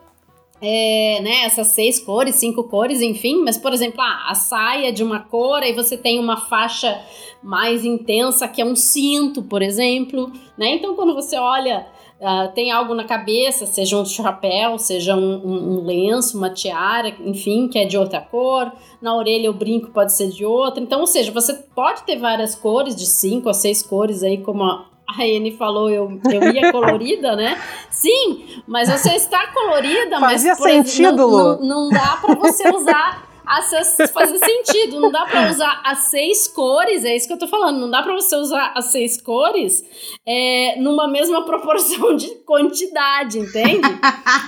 é, 0.62 1.20
né, 1.22 1.46
essas 1.46 1.68
seis 1.68 2.00
cores, 2.00 2.36
cinco 2.36 2.64
cores, 2.64 3.02
enfim, 3.02 3.44
mas 3.44 3.58
por 3.58 3.74
exemplo, 3.74 4.02
ah, 4.02 4.28
a 4.30 4.36
saia 4.36 4.92
de 4.92 5.04
uma 5.04 5.20
cor, 5.20 5.62
aí 5.62 5.74
você 5.74 5.98
tem 5.98 6.20
uma 6.20 6.38
faixa 6.38 7.02
mais 7.44 7.84
intensa 7.84 8.48
que 8.48 8.62
é 8.62 8.66
um 8.66 8.76
cinto, 8.76 9.44
por 9.44 9.62
exemplo, 9.62 10.32
né? 10.58 10.76
Então 10.76 10.96
quando 10.96 11.14
você 11.14 11.38
olha, 11.38 11.86
uh, 12.20 12.52
tem 12.54 12.72
algo 12.72 12.96
na 12.96 13.04
cabeça, 13.04 13.66
seja 13.66 13.98
um 13.98 14.06
chapéu, 14.06 14.80
seja 14.80 15.16
um, 15.16 15.46
um, 15.46 15.74
um, 15.74 15.86
lenço, 15.86 16.38
uma 16.38 16.50
tiara, 16.50 17.10
enfim, 17.24 17.68
que 17.68 17.78
é 17.78 17.86
de 17.86 17.98
outra 17.98 18.22
cor, 18.22 18.72
na 19.02 19.16
orelha 19.16 19.52
o 19.52 19.54
brinco 19.54 19.92
pode 19.92 20.14
ser 20.14 20.30
de 20.30 20.46
outra, 20.46 20.82
então, 20.82 21.02
ou 21.02 21.08
seja, 21.08 21.32
você 21.32 21.54
pode 21.54 22.04
ter 22.04 22.18
várias 22.18 22.56
cores, 22.56 22.96
de 22.96 23.06
cinco 23.06 23.50
a 23.50 23.54
seis 23.54 23.84
cores 23.84 24.24
aí, 24.24 24.38
como 24.38 24.64
a, 24.64 24.86
a 25.08 25.22
Anne 25.22 25.56
falou, 25.56 25.90
eu, 25.90 26.20
eu 26.32 26.52
ia 26.52 26.72
colorida, 26.72 27.36
né? 27.36 27.60
Sim, 27.90 28.62
mas 28.68 28.90
você 28.90 29.12
está 29.16 29.48
colorida, 29.48 30.20
Fazia 30.20 30.50
mas 30.52 30.58
por 30.58 30.70
sentido, 30.70 31.08
exemplo, 31.08 31.32
não, 31.32 31.60
não, 31.60 31.66
não 31.84 31.90
dá 31.90 32.18
para 32.22 32.36
você 32.36 32.70
usar 32.70 33.24
as, 33.46 34.12
fazer 34.12 34.38
sentido. 34.38 35.00
Não 35.00 35.12
dá 35.12 35.26
para 35.26 35.50
usar 35.50 35.82
as 35.84 36.00
seis 36.10 36.48
cores, 36.48 37.06
é 37.06 37.16
isso 37.16 37.28
que 37.28 37.34
eu 37.34 37.40
tô 37.40 37.48
falando. 37.48 37.80
Não 37.80 37.90
dá 37.90 38.02
para 38.02 38.14
você 38.14 38.36
usar 38.36 38.74
as 38.76 38.86
seis 38.86 39.22
cores 39.22 39.84
é, 40.26 40.76
numa 40.80 41.08
mesma 41.08 41.46
proporção 41.46 42.16
de 42.16 42.28
quantidade, 42.46 43.40
entende? 43.40 43.88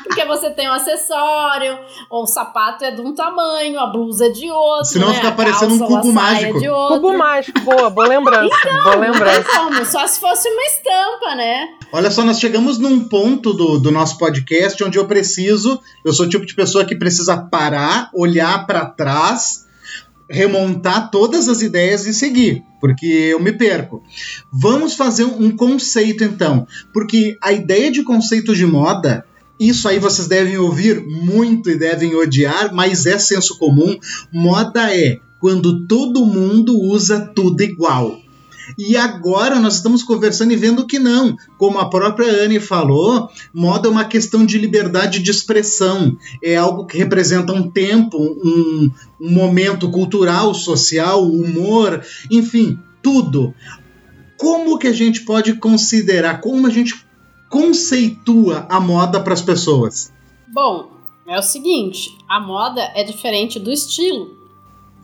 Porque 0.03 0.25
você 0.25 0.49
tem 0.51 0.69
um 0.69 0.73
acessório, 0.73 1.77
ou 2.09 2.23
o 2.23 2.27
sapato 2.27 2.83
é 2.83 2.91
de 2.91 3.01
um 3.01 3.13
tamanho, 3.13 3.79
a 3.79 3.87
blusa 3.87 4.27
é 4.27 4.29
de 4.29 4.49
outro. 4.49 4.85
Senão 4.85 5.09
né? 5.09 5.15
fica 5.15 5.31
parecendo 5.31 5.75
um 5.75 5.79
cubo 5.79 6.11
mágico. 6.11 6.57
É 6.57 6.67
cubo 6.67 7.17
mágico, 7.17 7.59
boa, 7.61 7.89
boa 7.89 8.07
lembrança. 8.07 8.55
Então, 8.59 8.83
boa 8.83 8.95
lembrança. 8.95 9.49
Como? 9.57 9.85
Só 9.85 10.07
se 10.07 10.19
fosse 10.19 10.49
uma 10.49 10.63
estampa, 10.63 11.35
né? 11.35 11.69
Olha 11.91 12.11
só, 12.11 12.23
nós 12.23 12.39
chegamos 12.39 12.77
num 12.77 13.07
ponto 13.07 13.53
do, 13.53 13.79
do 13.79 13.91
nosso 13.91 14.17
podcast 14.17 14.83
onde 14.83 14.97
eu 14.97 15.05
preciso, 15.05 15.79
eu 16.03 16.11
sou 16.11 16.25
o 16.25 16.29
tipo 16.29 16.45
de 16.45 16.53
pessoa 16.53 16.83
que 16.83 16.95
precisa 16.95 17.37
parar, 17.37 18.09
olhar 18.13 18.65
para 18.65 18.86
trás, 18.87 19.65
remontar 20.29 21.09
todas 21.09 21.47
as 21.47 21.61
ideias 21.61 22.05
e 22.05 22.13
seguir, 22.13 22.63
porque 22.79 23.05
eu 23.05 23.39
me 23.39 23.53
perco. 23.53 24.03
Vamos 24.51 24.93
fazer 24.93 25.23
um 25.23 25.55
conceito 25.55 26.23
então, 26.23 26.67
porque 26.93 27.37
a 27.41 27.51
ideia 27.51 27.91
de 27.91 28.03
conceito 28.03 28.55
de 28.55 28.65
moda 28.65 29.25
isso 29.59 29.87
aí 29.87 29.97
vocês 29.97 30.27
devem 30.27 30.57
ouvir 30.57 31.01
muito 31.01 31.69
e 31.69 31.77
devem 31.77 32.13
odiar, 32.15 32.71
mas 32.73 33.07
é 33.07 33.17
senso 33.17 33.57
comum. 33.57 33.97
Moda 34.31 34.95
é 34.95 35.19
quando 35.39 35.87
todo 35.87 36.25
mundo 36.25 36.79
usa 36.79 37.31
tudo 37.35 37.61
igual. 37.61 38.19
E 38.77 38.97
agora 38.97 39.59
nós 39.59 39.75
estamos 39.75 40.03
conversando 40.03 40.51
e 40.51 40.55
vendo 40.55 40.87
que 40.87 40.97
não. 40.97 41.35
Como 41.57 41.77
a 41.79 41.89
própria 41.89 42.43
Anne 42.43 42.59
falou, 42.59 43.29
moda 43.53 43.87
é 43.87 43.91
uma 43.91 44.05
questão 44.05 44.45
de 44.45 44.57
liberdade 44.57 45.19
de 45.19 45.29
expressão. 45.29 46.17
É 46.43 46.55
algo 46.55 46.85
que 46.85 46.97
representa 46.97 47.53
um 47.53 47.69
tempo, 47.69 48.17
um, 48.17 48.89
um 49.21 49.31
momento 49.31 49.89
cultural, 49.91 50.53
social, 50.53 51.23
humor, 51.23 52.03
enfim, 52.31 52.79
tudo. 53.01 53.53
Como 54.37 54.77
que 54.77 54.87
a 54.87 54.93
gente 54.93 55.21
pode 55.21 55.53
considerar, 55.53 56.41
como 56.41 56.67
a 56.67 56.69
gente 56.69 57.05
conceitua 57.49 58.65
a 58.69 58.79
moda 58.79 59.19
para 59.19 59.33
as 59.33 59.41
pessoas? 59.41 60.13
Bom, 60.47 60.91
é 61.27 61.37
o 61.37 61.41
seguinte, 61.41 62.17
a 62.27 62.39
moda 62.39 62.81
é 62.95 63.03
diferente 63.03 63.59
do 63.59 63.71
estilo. 63.71 64.37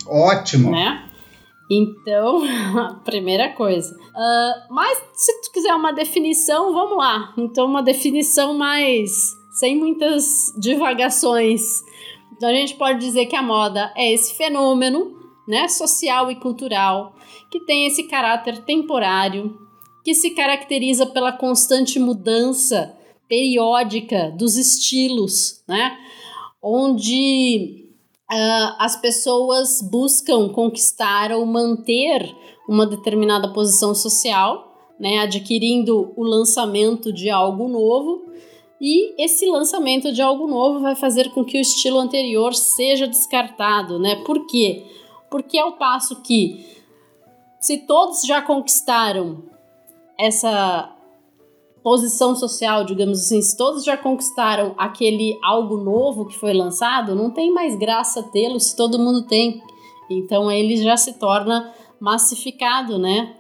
Ótimo. 0.06 0.72
Né? 0.72 1.10
Então, 1.78 2.42
primeira 3.04 3.50
coisa. 3.54 3.94
Uh, 3.96 4.74
mas 4.74 5.02
se 5.14 5.42
tu 5.42 5.52
quiser 5.52 5.74
uma 5.74 5.92
definição, 5.92 6.74
vamos 6.74 6.98
lá. 6.98 7.34
Então, 7.38 7.66
uma 7.66 7.82
definição 7.82 8.54
mais 8.54 9.32
sem 9.52 9.78
muitas 9.78 10.54
divagações. 10.60 11.82
Então, 12.36 12.50
a 12.50 12.54
gente 12.54 12.76
pode 12.76 13.00
dizer 13.00 13.26
que 13.28 13.36
a 13.36 13.42
moda 13.42 13.94
é 13.96 14.12
esse 14.12 14.36
fenômeno, 14.36 15.14
né, 15.48 15.68
social 15.68 16.32
e 16.32 16.36
cultural, 16.36 17.16
que 17.52 17.60
tem 17.62 17.86
esse 17.86 18.04
caráter 18.04 18.60
temporário, 18.60 19.58
que 20.04 20.14
se 20.14 20.32
caracteriza 20.32 21.06
pela 21.06 21.32
constante 21.32 22.00
mudança 22.00 22.98
periódica 23.28 24.32
dos 24.38 24.58
estilos, 24.58 25.64
né? 25.68 25.98
Onde 26.62 27.83
uh, 28.34 28.76
as 28.80 28.96
pessoas 28.96 29.82
buscam 29.82 30.50
conquistar 30.50 31.32
ou 31.32 31.46
manter 31.46 32.36
uma 32.68 32.86
determinada 32.86 33.54
posição 33.54 33.94
social, 33.94 34.74
né, 35.00 35.20
adquirindo 35.20 36.12
o 36.16 36.24
lançamento 36.24 37.14
de 37.14 37.30
algo 37.30 37.68
novo, 37.68 38.26
e 38.82 39.14
esse 39.22 39.46
lançamento 39.46 40.12
de 40.12 40.22
algo 40.22 40.48
novo 40.48 40.80
vai 40.80 40.96
fazer 40.96 41.32
com 41.32 41.46
que 41.46 41.58
o 41.58 41.62
estilo 41.62 42.00
anterior 42.00 42.54
seja 42.54 43.08
descartado, 43.08 43.98
né? 43.98 44.18
Por 44.26 44.46
quê? 44.46 44.86
Porque 45.30 45.58
ao 45.58 45.74
passo 45.74 46.22
que 46.22 46.66
se 47.60 47.78
todos 47.78 48.24
já 48.24 48.42
conquistaram 48.42 49.44
essa 50.18 50.93
posição 51.84 52.34
social, 52.36 52.86
digamos 52.86 53.20
assim, 53.20 53.42
se 53.42 53.58
todos 53.58 53.84
já 53.84 53.98
conquistaram 53.98 54.74
aquele 54.78 55.38
algo 55.44 55.78
novo 55.78 56.26
que 56.26 56.40
foi 56.40 56.54
lançado, 56.54 57.14
não 57.14 57.30
tem 57.30 57.54
mais 57.54 57.76
graça 57.76 58.24
tê-lo 58.24 58.60
se 58.60 58.76
todo 58.76 58.98
mundo 58.98 59.28
tem. 59.28 59.62
Então 60.10 60.50
ele 60.50 60.78
já 60.78 60.96
se 60.96 61.20
torna 61.20 61.74
massificado, 62.00 62.98
né? 62.98 63.36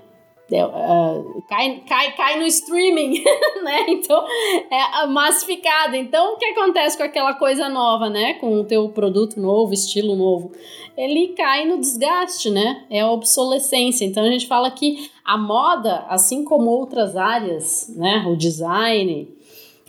Uh, 0.51 1.41
cai, 1.47 1.83
cai, 1.87 2.15
cai 2.15 2.37
no 2.37 2.45
streaming, 2.45 3.23
né? 3.63 3.85
Então 3.87 4.23
é 4.69 5.07
massificado. 5.07 5.95
Então 5.95 6.33
o 6.33 6.37
que 6.37 6.45
acontece 6.45 6.97
com 6.97 7.03
aquela 7.03 7.33
coisa 7.33 7.69
nova, 7.69 8.09
né? 8.09 8.33
Com 8.35 8.59
o 8.59 8.63
teu 8.63 8.89
produto 8.89 9.39
novo, 9.39 9.73
estilo 9.73 10.15
novo? 10.15 10.51
Ele 10.97 11.29
cai 11.29 11.65
no 11.65 11.79
desgaste, 11.79 12.49
né? 12.49 12.85
É 12.89 13.01
a 13.01 13.11
obsolescência. 13.11 14.05
Então 14.05 14.23
a 14.23 14.29
gente 14.29 14.45
fala 14.45 14.69
que 14.69 15.09
a 15.23 15.37
moda, 15.37 16.05
assim 16.09 16.43
como 16.43 16.69
outras 16.69 17.15
áreas, 17.15 17.91
né? 17.95 18.25
O 18.27 18.35
design 18.35 19.27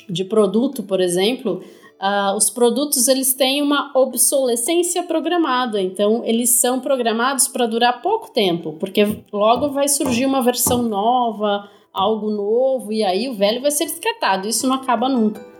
de 0.08 0.24
produto, 0.24 0.82
por 0.82 1.00
exemplo, 1.00 1.62
Uh, 2.00 2.36
os 2.36 2.50
produtos 2.50 3.08
eles 3.08 3.34
têm 3.34 3.62
uma 3.62 3.90
obsolescência 3.94 5.04
programada, 5.04 5.80
então 5.80 6.22
eles 6.24 6.50
são 6.50 6.80
programados 6.80 7.48
para 7.48 7.66
durar 7.66 8.02
pouco 8.02 8.30
tempo, 8.30 8.74
porque 8.74 9.22
logo 9.32 9.70
vai 9.70 9.88
surgir 9.88 10.26
uma 10.26 10.42
versão 10.42 10.82
nova, 10.82 11.68
algo 11.92 12.30
novo, 12.30 12.92
e 12.92 13.02
aí 13.02 13.28
o 13.28 13.34
velho 13.34 13.62
vai 13.62 13.70
ser 13.70 13.86
descartado. 13.86 14.48
Isso 14.48 14.66
não 14.66 14.74
acaba 14.74 15.08
nunca. 15.08 15.54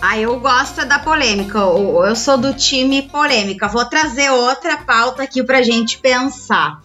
Ah, 0.00 0.18
eu 0.18 0.38
gosto 0.38 0.86
da 0.86 1.00
polêmica. 1.00 1.58
Eu 1.58 2.16
sou 2.16 2.38
do 2.38 2.54
time 2.54 3.02
polêmica. 3.02 3.68
Vou 3.68 3.84
trazer 3.84 4.30
outra 4.30 4.78
pauta 4.78 5.24
aqui 5.24 5.42
pra 5.42 5.60
gente 5.60 5.98
pensar. 5.98 6.80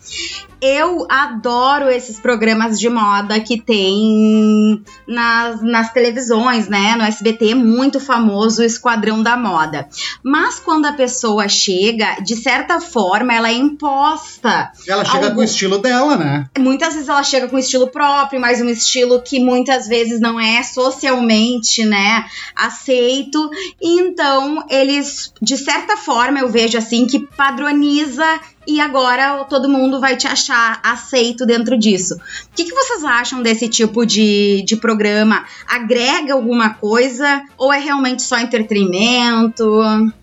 Eu 0.65 1.05
adoro 1.09 1.89
esses 1.89 2.19
programas 2.19 2.79
de 2.79 2.89
moda 2.89 3.39
que 3.41 3.59
tem 3.61 4.81
nas, 5.07 5.61
nas 5.61 5.91
televisões, 5.91 6.67
né? 6.69 6.95
No 6.95 7.03
SBT 7.03 7.51
é 7.51 7.55
muito 7.55 7.99
famoso 7.99 8.61
o 8.61 8.65
Esquadrão 8.65 9.21
da 9.21 9.35
Moda. 9.35 9.87
Mas 10.23 10.59
quando 10.59 10.85
a 10.85 10.93
pessoa 10.93 11.49
chega, 11.49 12.15
de 12.21 12.35
certa 12.37 12.79
forma, 12.79 13.33
ela 13.33 13.49
é 13.49 13.53
imposta. 13.53 14.71
Ela 14.87 15.03
chega 15.03 15.25
Algo- 15.25 15.35
com 15.35 15.41
o 15.41 15.45
estilo 15.45 15.77
dela, 15.79 16.15
né? 16.15 16.47
Muitas 16.57 16.93
vezes 16.93 17.09
ela 17.09 17.23
chega 17.23 17.47
com 17.49 17.57
um 17.57 17.59
estilo 17.59 17.89
próprio, 17.89 18.39
mas 18.39 18.61
um 18.61 18.69
estilo 18.69 19.21
que 19.21 19.39
muitas 19.39 19.87
vezes 19.87 20.19
não 20.21 20.39
é 20.39 20.63
socialmente, 20.63 21.83
né, 21.85 22.25
aceito. 22.55 23.49
Então, 23.81 24.63
eles, 24.69 25.33
de 25.41 25.57
certa 25.57 25.97
forma, 25.97 26.39
eu 26.39 26.47
vejo 26.49 26.77
assim 26.77 27.05
que 27.05 27.19
padroniza 27.19 28.23
e 28.67 28.79
agora 28.79 29.43
todo 29.45 29.69
mundo 29.69 29.99
vai 29.99 30.15
te 30.15 30.27
achar 30.27 30.79
aceito 30.83 31.45
dentro 31.45 31.77
disso. 31.77 32.15
O 32.15 32.55
que, 32.55 32.65
que 32.65 32.73
vocês 32.73 33.03
acham 33.03 33.41
desse 33.41 33.67
tipo 33.67 34.05
de, 34.05 34.63
de 34.65 34.75
programa? 34.75 35.45
Agrega 35.67 36.33
alguma 36.33 36.73
coisa 36.73 37.43
ou 37.57 37.71
é 37.71 37.79
realmente 37.79 38.21
só 38.21 38.37
entretenimento? 38.39 40.13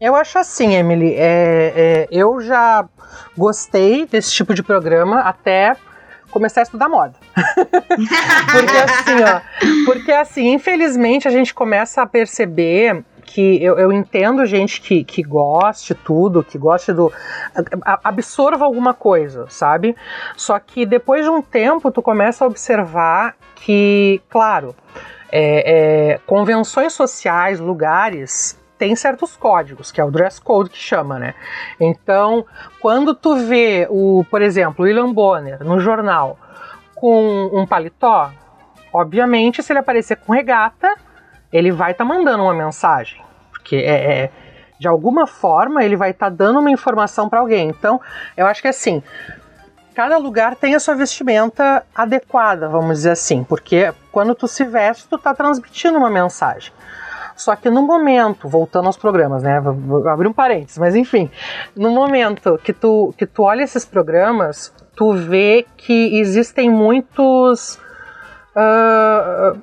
Eu 0.00 0.14
acho 0.14 0.38
assim, 0.38 0.74
Emily. 0.74 1.14
é, 1.14 1.72
é, 1.76 2.08
eu 2.10 2.40
já 2.40 2.88
gostei 3.36 4.06
desse 4.06 4.32
tipo 4.32 4.54
de 4.54 4.62
programa 4.62 5.20
até 5.20 5.76
começar 6.30 6.60
a 6.60 6.64
estudar 6.64 6.88
moda. 6.88 7.14
porque 7.34 8.76
assim, 8.76 9.22
ó. 9.24 9.40
Porque 9.86 10.12
assim, 10.12 10.52
infelizmente 10.52 11.26
a 11.26 11.30
gente 11.30 11.54
começa 11.54 12.02
a 12.02 12.06
perceber 12.06 13.04
que 13.28 13.62
eu, 13.62 13.78
eu 13.78 13.92
entendo 13.92 14.46
gente 14.46 14.80
que, 14.80 15.04
que 15.04 15.22
goste 15.22 15.94
tudo, 15.94 16.42
que 16.42 16.56
goste 16.56 16.94
do. 16.94 17.12
absorva 17.84 18.64
alguma 18.64 18.94
coisa, 18.94 19.44
sabe? 19.50 19.94
Só 20.34 20.58
que 20.58 20.86
depois 20.86 21.24
de 21.24 21.30
um 21.30 21.42
tempo 21.42 21.90
tu 21.90 22.00
começa 22.00 22.44
a 22.44 22.48
observar 22.48 23.36
que, 23.54 24.22
claro, 24.30 24.74
é, 25.30 26.12
é, 26.12 26.18
convenções 26.26 26.94
sociais, 26.94 27.60
lugares, 27.60 28.58
tem 28.78 28.96
certos 28.96 29.36
códigos, 29.36 29.92
que 29.92 30.00
é 30.00 30.04
o 30.04 30.10
dress 30.10 30.40
code 30.40 30.70
que 30.70 30.78
chama, 30.78 31.18
né? 31.18 31.34
Então, 31.78 32.46
quando 32.80 33.14
tu 33.14 33.36
vê 33.36 33.86
o, 33.90 34.24
por 34.30 34.40
exemplo, 34.40 34.86
William 34.86 35.12
Bonner 35.12 35.62
no 35.62 35.78
jornal 35.80 36.38
com 36.94 37.50
um 37.52 37.66
paletó, 37.66 38.30
obviamente, 38.90 39.62
se 39.62 39.70
ele 39.70 39.80
aparecer 39.80 40.16
com 40.16 40.32
regata, 40.32 40.96
ele 41.52 41.70
vai 41.72 41.92
estar 41.92 42.04
mandando 42.04 42.42
uma 42.42 42.54
mensagem, 42.54 43.20
porque 43.50 43.76
é, 43.76 44.22
é- 44.24 44.30
de 44.78 44.86
alguma 44.86 45.26
forma 45.26 45.82
ele 45.82 45.96
vai 45.96 46.10
estar 46.10 46.28
dando 46.28 46.60
uma 46.60 46.70
informação 46.70 47.28
para 47.28 47.40
alguém. 47.40 47.68
Então, 47.68 48.00
eu 48.36 48.46
acho 48.46 48.62
que 48.62 48.68
assim, 48.68 49.02
cada 49.94 50.16
lugar 50.18 50.54
tem 50.54 50.74
a 50.74 50.80
sua 50.80 50.94
vestimenta 50.94 51.84
adequada, 51.94 52.68
vamos 52.68 52.98
dizer 52.98 53.10
assim, 53.10 53.42
porque 53.42 53.92
quando 54.12 54.34
tu 54.34 54.46
se 54.46 54.64
veste, 54.64 55.08
tu 55.08 55.18
tá 55.18 55.34
transmitindo 55.34 55.98
uma 55.98 56.10
mensagem. 56.10 56.72
Só 57.34 57.54
que 57.54 57.70
no 57.70 57.82
momento, 57.82 58.48
voltando 58.48 58.86
aos 58.86 58.96
programas, 58.96 59.44
né? 59.44 59.60
Vou, 59.60 60.08
abrir 60.08 60.26
um 60.26 60.32
parênteses, 60.32 60.76
mas 60.76 60.96
enfim, 60.96 61.30
no 61.74 61.90
momento 61.90 62.58
que 62.58 62.72
tu, 62.72 63.14
que 63.16 63.26
tu 63.26 63.44
olha 63.44 63.62
esses 63.62 63.84
programas, 63.84 64.74
tu 64.96 65.12
vê 65.12 65.64
que 65.76 66.18
existem 66.18 66.68
muitos 66.68 67.78
ah, 68.56 69.54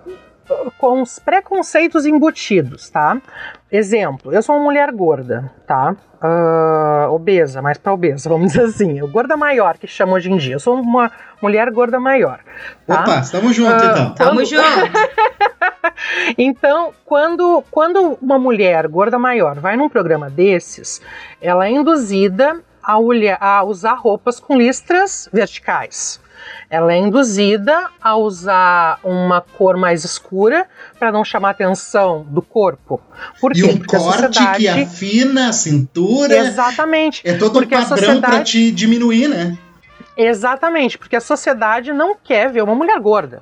com 0.77 1.01
os 1.01 1.19
preconceitos 1.19 2.05
embutidos, 2.05 2.89
tá? 2.89 3.17
Exemplo, 3.71 4.31
eu 4.33 4.41
sou 4.41 4.55
uma 4.55 4.63
mulher 4.63 4.91
gorda, 4.91 5.51
tá? 5.67 5.95
Ah, 6.21 7.07
obesa, 7.11 7.61
mais 7.61 7.77
pra 7.77 7.93
obesa, 7.93 8.29
vamos 8.29 8.53
dizer 8.53 8.65
assim. 8.65 8.97
Eu 8.99 9.07
gorda 9.07 9.35
maior, 9.35 9.77
que 9.77 9.87
chama 9.87 10.13
hoje 10.13 10.31
em 10.31 10.37
dia. 10.37 10.55
Eu 10.55 10.59
sou 10.59 10.79
uma 10.79 11.11
mulher 11.41 11.69
gorda 11.71 11.99
maior, 11.99 12.39
tá? 12.87 13.01
Opa, 13.01 13.19
estamos 13.19 13.55
juntos 13.55 13.83
Ah, 13.83 13.91
então. 13.91 14.13
Tamo 14.15 14.31
Quando- 14.41 14.45
junto. 14.45 14.63
Então, 16.37 16.91
quando, 17.05 17.63
quando 17.71 18.17
uma 18.21 18.37
mulher 18.37 18.87
gorda 18.87 19.17
maior 19.17 19.59
vai 19.59 19.77
num 19.77 19.87
programa 19.89 20.29
desses, 20.29 21.01
ela 21.41 21.67
é 21.67 21.71
induzida 21.71 22.59
a, 22.83 22.97
olhar, 22.99 23.37
a 23.39 23.63
usar 23.63 23.93
roupas 23.93 24.39
com 24.39 24.57
listras 24.57 25.29
verticais. 25.31 26.19
Ela 26.69 26.93
é 26.93 26.97
induzida 26.97 27.89
a 28.01 28.15
usar 28.15 28.99
uma 29.03 29.41
cor 29.41 29.77
mais 29.77 30.03
escura 30.03 30.65
para 30.99 31.11
não 31.11 31.23
chamar 31.23 31.49
a 31.49 31.51
atenção 31.51 32.25
do 32.29 32.41
corpo. 32.41 33.01
Por 33.39 33.51
E 33.51 33.61
quê? 33.61 33.67
um 33.71 33.77
Porque 33.77 33.95
a 33.95 33.99
corte 33.99 34.19
sociedade... 34.37 34.57
que 34.63 34.67
afina 34.69 35.49
a 35.49 35.53
cintura. 35.53 36.35
Exatamente. 36.37 37.21
É 37.27 37.37
todo 37.37 37.59
um 37.59 37.61
padrão 37.63 37.85
sociedade- 37.87 38.21
pra 38.21 38.43
te 38.43 38.71
diminuir, 38.71 39.27
né? 39.27 39.57
Exatamente, 40.17 40.97
porque 40.97 41.15
a 41.15 41.19
sociedade 41.21 41.91
não 41.91 42.15
quer 42.15 42.49
ver 42.49 42.61
uma 42.63 42.73
mulher 42.75 42.99
gorda. 42.99 43.41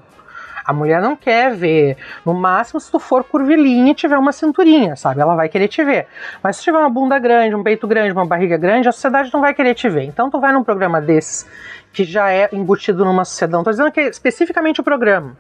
A 0.66 0.72
mulher 0.72 1.02
não 1.02 1.14
quer 1.16 1.54
ver. 1.54 1.98
No 2.26 2.34
máximo, 2.34 2.80
se 2.80 2.90
tu 2.90 2.98
for 2.98 3.22
curvilínea 3.24 3.92
e 3.92 3.96
tiver 3.96 4.18
uma 4.18 4.32
cinturinha, 4.32 4.96
sabe? 4.96 5.20
Ela 5.20 5.36
vai 5.36 5.50
querer 5.50 5.68
te 5.68 5.84
ver. 5.84 6.08
Mas 6.42 6.56
se 6.56 6.64
tiver 6.64 6.78
uma 6.78 6.90
bunda 6.90 7.20
grande, 7.20 7.54
um 7.54 7.62
peito 7.62 7.86
grande, 7.86 8.14
uma 8.14 8.26
barriga 8.26 8.56
grande, 8.56 8.88
a 8.88 8.92
sociedade 8.94 9.30
não 9.34 9.42
vai 9.42 9.54
querer 9.54 9.76
te 9.76 9.90
ver. 9.90 10.04
Então 10.06 10.30
tu 10.30 10.40
vai 10.40 10.54
num 10.54 10.64
programa 10.64 11.02
desses, 11.02 11.46
que 11.94 12.04
já 12.04 12.32
é 12.32 12.50
embutido 12.52 13.06
numa 13.06 13.24
sociedade. 13.24 13.54
Não 13.54 13.64
tô 13.64 13.70
dizendo 13.70 13.92
que 13.92 14.00
é 14.00 14.10
especificamente 14.10 14.82
o 14.82 14.84
programa, 14.84 15.38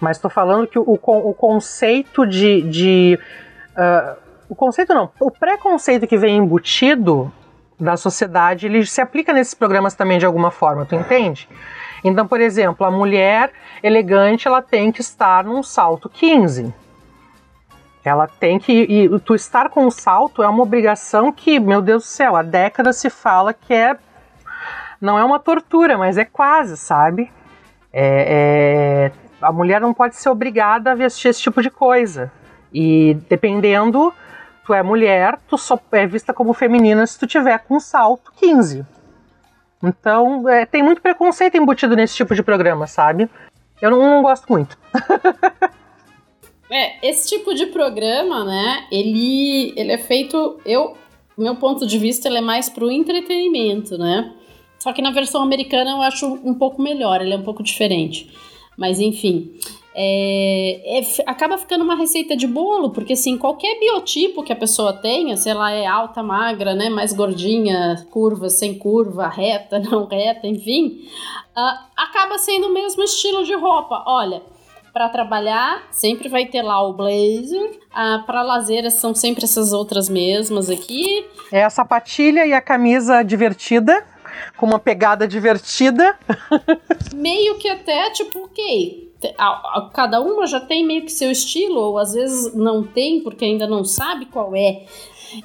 mas 0.00 0.18
tô 0.18 0.28
falando 0.28 0.66
que 0.66 0.78
o, 0.78 0.84
o 0.86 1.34
conceito 1.34 2.26
de. 2.26 2.62
de 2.62 3.18
ah, 3.76 4.16
o 4.48 4.54
conceito 4.54 4.94
não, 4.94 5.10
o 5.20 5.30
preconceito 5.30 6.06
que 6.06 6.16
vem 6.16 6.38
embutido 6.38 7.30
da 7.78 7.96
sociedade, 7.96 8.66
ele 8.66 8.84
se 8.86 9.00
aplica 9.00 9.32
nesses 9.32 9.54
programas 9.54 9.94
também 9.94 10.18
de 10.18 10.24
alguma 10.24 10.50
forma, 10.50 10.86
tu 10.86 10.94
entende? 10.94 11.48
Então, 12.02 12.26
por 12.26 12.40
exemplo, 12.40 12.86
a 12.86 12.90
mulher 12.90 13.52
elegante, 13.82 14.48
ela 14.48 14.62
tem 14.62 14.90
que 14.90 15.00
estar 15.00 15.44
num 15.44 15.62
salto 15.62 16.08
15. 16.08 16.72
Ela 18.04 18.26
tem 18.26 18.58
que. 18.58 18.72
E 18.72 19.18
tu 19.20 19.34
estar 19.34 19.68
com 19.68 19.86
um 19.86 19.90
salto 19.90 20.42
é 20.42 20.48
uma 20.48 20.62
obrigação 20.62 21.32
que, 21.32 21.58
meu 21.60 21.82
Deus 21.82 22.04
do 22.04 22.06
céu, 22.06 22.36
há 22.36 22.42
décadas 22.42 22.96
se 22.96 23.10
fala 23.10 23.52
que 23.52 23.74
é. 23.74 23.96
Não 25.00 25.18
é 25.18 25.24
uma 25.24 25.38
tortura, 25.38 25.96
mas 25.96 26.18
é 26.18 26.24
quase, 26.24 26.76
sabe? 26.76 27.30
É- 27.92 29.10
é- 29.10 29.12
a 29.40 29.52
mulher 29.52 29.80
não 29.80 29.94
pode 29.94 30.16
ser 30.16 30.28
obrigada 30.28 30.92
a 30.92 30.94
vestir 30.94 31.28
esse 31.28 31.40
tipo 31.40 31.62
de 31.62 31.70
coisa. 31.70 32.32
E 32.72 33.14
dependendo, 33.28 34.12
tu 34.66 34.74
é 34.74 34.82
mulher, 34.82 35.38
tu 35.48 35.56
só 35.56 35.78
é 35.92 36.06
vista 36.06 36.34
como 36.34 36.52
feminina 36.52 37.06
se 37.06 37.18
tu 37.18 37.26
tiver 37.26 37.58
com 37.60 37.78
salto 37.80 38.32
15. 38.36 38.84
Então, 39.82 40.48
é, 40.48 40.66
tem 40.66 40.82
muito 40.82 41.00
preconceito 41.00 41.56
embutido 41.56 41.94
nesse 41.94 42.16
tipo 42.16 42.34
de 42.34 42.42
programa, 42.42 42.86
sabe? 42.86 43.28
Eu 43.80 43.90
não, 43.92 43.98
não 43.98 44.22
gosto 44.22 44.46
muito. 44.48 44.76
É, 46.70 47.08
esse 47.08 47.28
tipo 47.28 47.54
de 47.54 47.66
programa, 47.66 48.44
né, 48.44 48.86
ele, 48.92 49.72
ele 49.74 49.90
é 49.90 49.96
feito, 49.96 50.60
eu, 50.66 50.98
meu 51.36 51.56
ponto 51.56 51.86
de 51.86 51.98
vista, 51.98 52.28
ele 52.28 52.38
é 52.38 52.42
mais 52.42 52.68
pro 52.68 52.90
entretenimento, 52.90 53.96
né? 53.96 54.34
Só 54.78 54.92
que 54.92 55.02
na 55.02 55.10
versão 55.10 55.42
americana 55.42 55.90
eu 55.90 56.02
acho 56.02 56.26
um 56.44 56.54
pouco 56.54 56.80
melhor, 56.80 57.20
ele 57.20 57.34
é 57.34 57.36
um 57.36 57.42
pouco 57.42 57.62
diferente. 57.62 58.30
Mas 58.76 59.00
enfim, 59.00 59.52
é, 60.00 61.00
é, 61.00 61.02
acaba 61.26 61.58
ficando 61.58 61.82
uma 61.82 61.96
receita 61.96 62.36
de 62.36 62.46
bolo, 62.46 62.90
porque 62.90 63.14
assim, 63.14 63.36
qualquer 63.36 63.80
biotipo 63.80 64.44
que 64.44 64.52
a 64.52 64.56
pessoa 64.56 64.92
tenha, 64.92 65.36
se 65.36 65.50
ela 65.50 65.72
é 65.72 65.84
alta, 65.84 66.22
magra, 66.22 66.72
né, 66.72 66.88
mais 66.88 67.12
gordinha, 67.12 68.06
curva, 68.08 68.48
sem 68.48 68.78
curva, 68.78 69.26
reta, 69.26 69.80
não 69.82 70.06
reta, 70.06 70.46
enfim, 70.46 71.00
ah, 71.56 71.86
acaba 71.96 72.38
sendo 72.38 72.68
o 72.68 72.72
mesmo 72.72 73.02
estilo 73.02 73.42
de 73.42 73.54
roupa. 73.54 74.04
Olha, 74.06 74.40
para 74.92 75.08
trabalhar, 75.08 75.82
sempre 75.90 76.28
vai 76.28 76.46
ter 76.46 76.62
lá 76.62 76.80
o 76.80 76.92
blazer. 76.92 77.80
Ah, 77.92 78.22
para 78.24 78.42
lazer, 78.42 78.88
são 78.92 79.12
sempre 79.12 79.44
essas 79.44 79.72
outras 79.72 80.08
mesmas 80.08 80.70
aqui. 80.70 81.26
É 81.50 81.64
a 81.64 81.70
sapatilha 81.70 82.46
e 82.46 82.52
a 82.52 82.60
camisa 82.60 83.24
divertida, 83.24 84.06
com 84.56 84.66
uma 84.66 84.78
pegada 84.78 85.26
divertida. 85.26 86.18
Meio 87.14 87.58
que 87.58 87.68
até, 87.68 88.10
tipo, 88.10 88.44
ok. 88.44 89.12
Cada 89.92 90.20
uma 90.20 90.46
já 90.46 90.60
tem 90.60 90.86
meio 90.86 91.02
que 91.02 91.12
seu 91.12 91.30
estilo, 91.30 91.80
ou 91.80 91.98
às 91.98 92.14
vezes 92.14 92.54
não 92.54 92.84
tem, 92.84 93.20
porque 93.20 93.44
ainda 93.44 93.66
não 93.66 93.84
sabe 93.84 94.26
qual 94.26 94.54
é. 94.54 94.84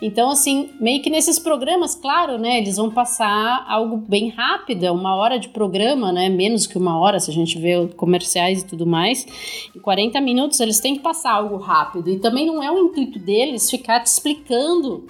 Então, 0.02 0.30
assim, 0.30 0.70
meio 0.80 1.02
que 1.02 1.10
nesses 1.10 1.38
programas, 1.38 1.96
claro, 1.96 2.38
né? 2.38 2.58
Eles 2.58 2.78
vão 2.78 2.89
passar 2.89 3.66
algo 3.68 3.98
bem 3.98 4.30
rápido, 4.30 4.86
é 4.86 4.91
uma 4.91 5.16
hora 5.16 5.38
de 5.38 5.50
programa, 5.50 6.12
né? 6.12 6.30
Menos 6.30 6.66
que 6.66 6.78
uma 6.78 6.98
hora, 6.98 7.20
se 7.20 7.30
a 7.30 7.34
gente 7.34 7.60
vê 7.60 7.88
comerciais 7.98 8.62
e 8.62 8.66
tudo 8.66 8.86
mais. 8.86 9.26
Em 9.76 9.80
40 9.80 10.22
minutos 10.22 10.60
eles 10.60 10.80
têm 10.80 10.96
que 10.96 11.02
passar 11.02 11.34
algo 11.34 11.58
rápido. 11.58 12.10
E 12.10 12.20
também 12.20 12.46
não 12.46 12.64
é 12.64 12.72
o 12.72 12.80
intuito 12.80 13.20
deles 13.20 13.70
ficar 13.70 14.00
te 14.00 14.08
explicando, 14.08 15.06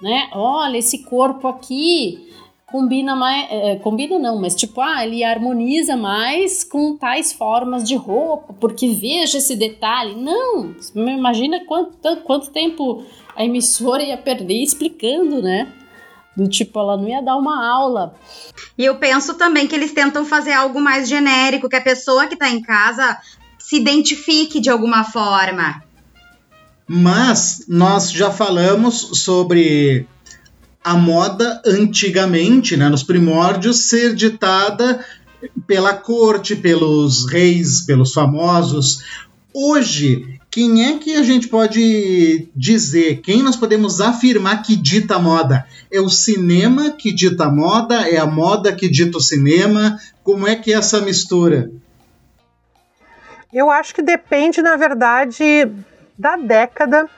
né? 0.00 0.28
Olha, 0.32 0.76
esse 0.76 1.02
corpo 1.04 1.48
aqui 1.48 2.32
combina 2.74 3.14
mais. 3.14 3.46
é, 3.52 3.76
combina 3.76 4.18
não, 4.18 4.40
mas 4.40 4.52
tipo, 4.56 4.80
ah, 4.80 5.06
ele 5.06 5.22
harmoniza 5.22 5.96
mais 5.96 6.64
com 6.64 6.96
tais 6.96 7.32
formas 7.32 7.86
de 7.86 7.94
roupa, 7.94 8.52
porque 8.54 8.88
veja 8.88 9.38
esse 9.38 9.54
detalhe. 9.54 10.16
Não! 10.16 10.74
Imagina 10.96 11.64
quanto, 11.66 12.16
quanto 12.24 12.50
tempo 12.50 13.04
a 13.36 13.44
emissora 13.44 14.02
ia 14.02 14.16
perder 14.16 14.60
explicando, 14.60 15.40
né? 15.40 15.72
Do 16.36 16.48
tipo, 16.48 16.76
ela 16.80 16.96
não 16.96 17.08
ia 17.08 17.22
dar 17.22 17.36
uma 17.36 17.64
aula. 17.64 18.16
E 18.76 18.84
eu 18.84 18.96
penso 18.96 19.34
também 19.34 19.68
que 19.68 19.74
eles 19.76 19.92
tentam 19.92 20.26
fazer 20.26 20.50
algo 20.50 20.80
mais 20.80 21.08
genérico, 21.08 21.68
que 21.68 21.76
a 21.76 21.80
pessoa 21.80 22.26
que 22.26 22.34
tá 22.34 22.50
em 22.50 22.60
casa 22.60 23.16
se 23.56 23.76
identifique 23.76 24.58
de 24.58 24.68
alguma 24.68 25.04
forma. 25.04 25.80
Mas 26.88 27.66
nós 27.68 28.10
já 28.10 28.32
falamos 28.32 29.22
sobre 29.22 30.08
a 30.84 30.94
moda 30.94 31.62
antigamente, 31.66 32.76
né, 32.76 32.90
nos 32.90 33.02
primórdios, 33.02 33.88
ser 33.88 34.14
ditada 34.14 35.02
pela 35.66 35.94
corte, 35.94 36.54
pelos 36.54 37.26
reis, 37.26 37.80
pelos 37.80 38.12
famosos. 38.12 39.02
Hoje, 39.52 40.38
quem 40.50 40.84
é 40.84 40.98
que 40.98 41.16
a 41.16 41.22
gente 41.22 41.48
pode 41.48 42.48
dizer, 42.54 43.22
quem 43.22 43.42
nós 43.42 43.56
podemos 43.56 44.00
afirmar 44.00 44.62
que 44.62 44.76
dita 44.76 45.16
a 45.16 45.18
moda? 45.18 45.66
É 45.90 46.00
o 46.00 46.10
cinema 46.10 46.90
que 46.90 47.12
dita 47.12 47.46
a 47.46 47.50
moda? 47.50 48.08
É 48.08 48.18
a 48.18 48.26
moda 48.26 48.72
que 48.72 48.88
dita 48.88 49.16
o 49.16 49.22
cinema? 49.22 49.98
Como 50.22 50.46
é 50.46 50.54
que 50.54 50.72
é 50.72 50.76
essa 50.76 51.00
mistura? 51.00 51.70
Eu 53.52 53.70
acho 53.70 53.94
que 53.94 54.02
depende, 54.02 54.60
na 54.60 54.76
verdade, 54.76 55.44
da 56.18 56.36
década 56.36 57.08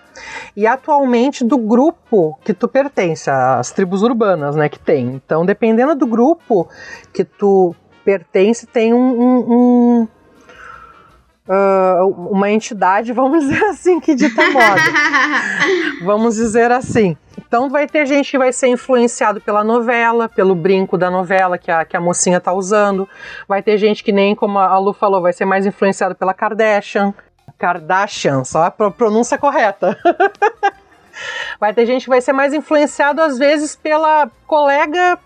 e 0.56 0.66
atualmente 0.66 1.44
do 1.44 1.58
grupo 1.58 2.38
que 2.42 2.54
tu 2.54 2.66
pertence, 2.66 3.28
as 3.28 3.70
tribos 3.70 4.02
urbanas, 4.02 4.56
né, 4.56 4.68
que 4.68 4.78
tem. 4.78 5.08
Então, 5.08 5.44
dependendo 5.44 5.94
do 5.94 6.06
grupo 6.06 6.66
que 7.12 7.24
tu 7.24 7.74
pertence, 8.02 8.66
tem 8.66 8.94
um, 8.94 9.20
um, 9.20 9.52
um 9.52 10.08
uh, 11.46 12.06
uma 12.30 12.50
entidade, 12.50 13.12
vamos 13.14 13.44
dizer 13.44 13.62
assim, 13.64 14.00
que 14.00 14.14
dita 14.14 14.50
moda. 14.50 14.82
vamos 16.04 16.36
dizer 16.36 16.70
assim. 16.72 17.16
Então 17.38 17.68
vai 17.68 17.86
ter 17.86 18.06
gente 18.06 18.30
que 18.30 18.38
vai 18.38 18.52
ser 18.52 18.68
influenciado 18.68 19.40
pela 19.40 19.62
novela, 19.62 20.28
pelo 20.28 20.54
brinco 20.54 20.96
da 20.98 21.10
novela 21.10 21.58
que 21.58 21.70
a, 21.70 21.84
que 21.84 21.96
a 21.96 22.00
mocinha 22.00 22.40
tá 22.40 22.52
usando. 22.52 23.08
Vai 23.46 23.62
ter 23.62 23.76
gente 23.76 24.02
que 24.02 24.10
nem, 24.10 24.34
como 24.34 24.58
a 24.58 24.78
Lu 24.78 24.92
falou, 24.92 25.20
vai 25.20 25.32
ser 25.32 25.44
mais 25.44 25.66
influenciado 25.66 26.14
pela 26.14 26.34
Kardashian. 26.34 27.14
Kardashian, 27.58 28.44
só 28.44 28.64
a 28.64 28.70
pronúncia 28.70 29.38
correta. 29.38 29.98
vai 31.58 31.72
ter 31.72 31.86
gente 31.86 32.04
que 32.04 32.08
vai 32.08 32.20
ser 32.20 32.32
mais 32.32 32.52
influenciado, 32.52 33.20
às 33.20 33.38
vezes, 33.38 33.74
pela 33.76 34.30
colega 34.46 35.18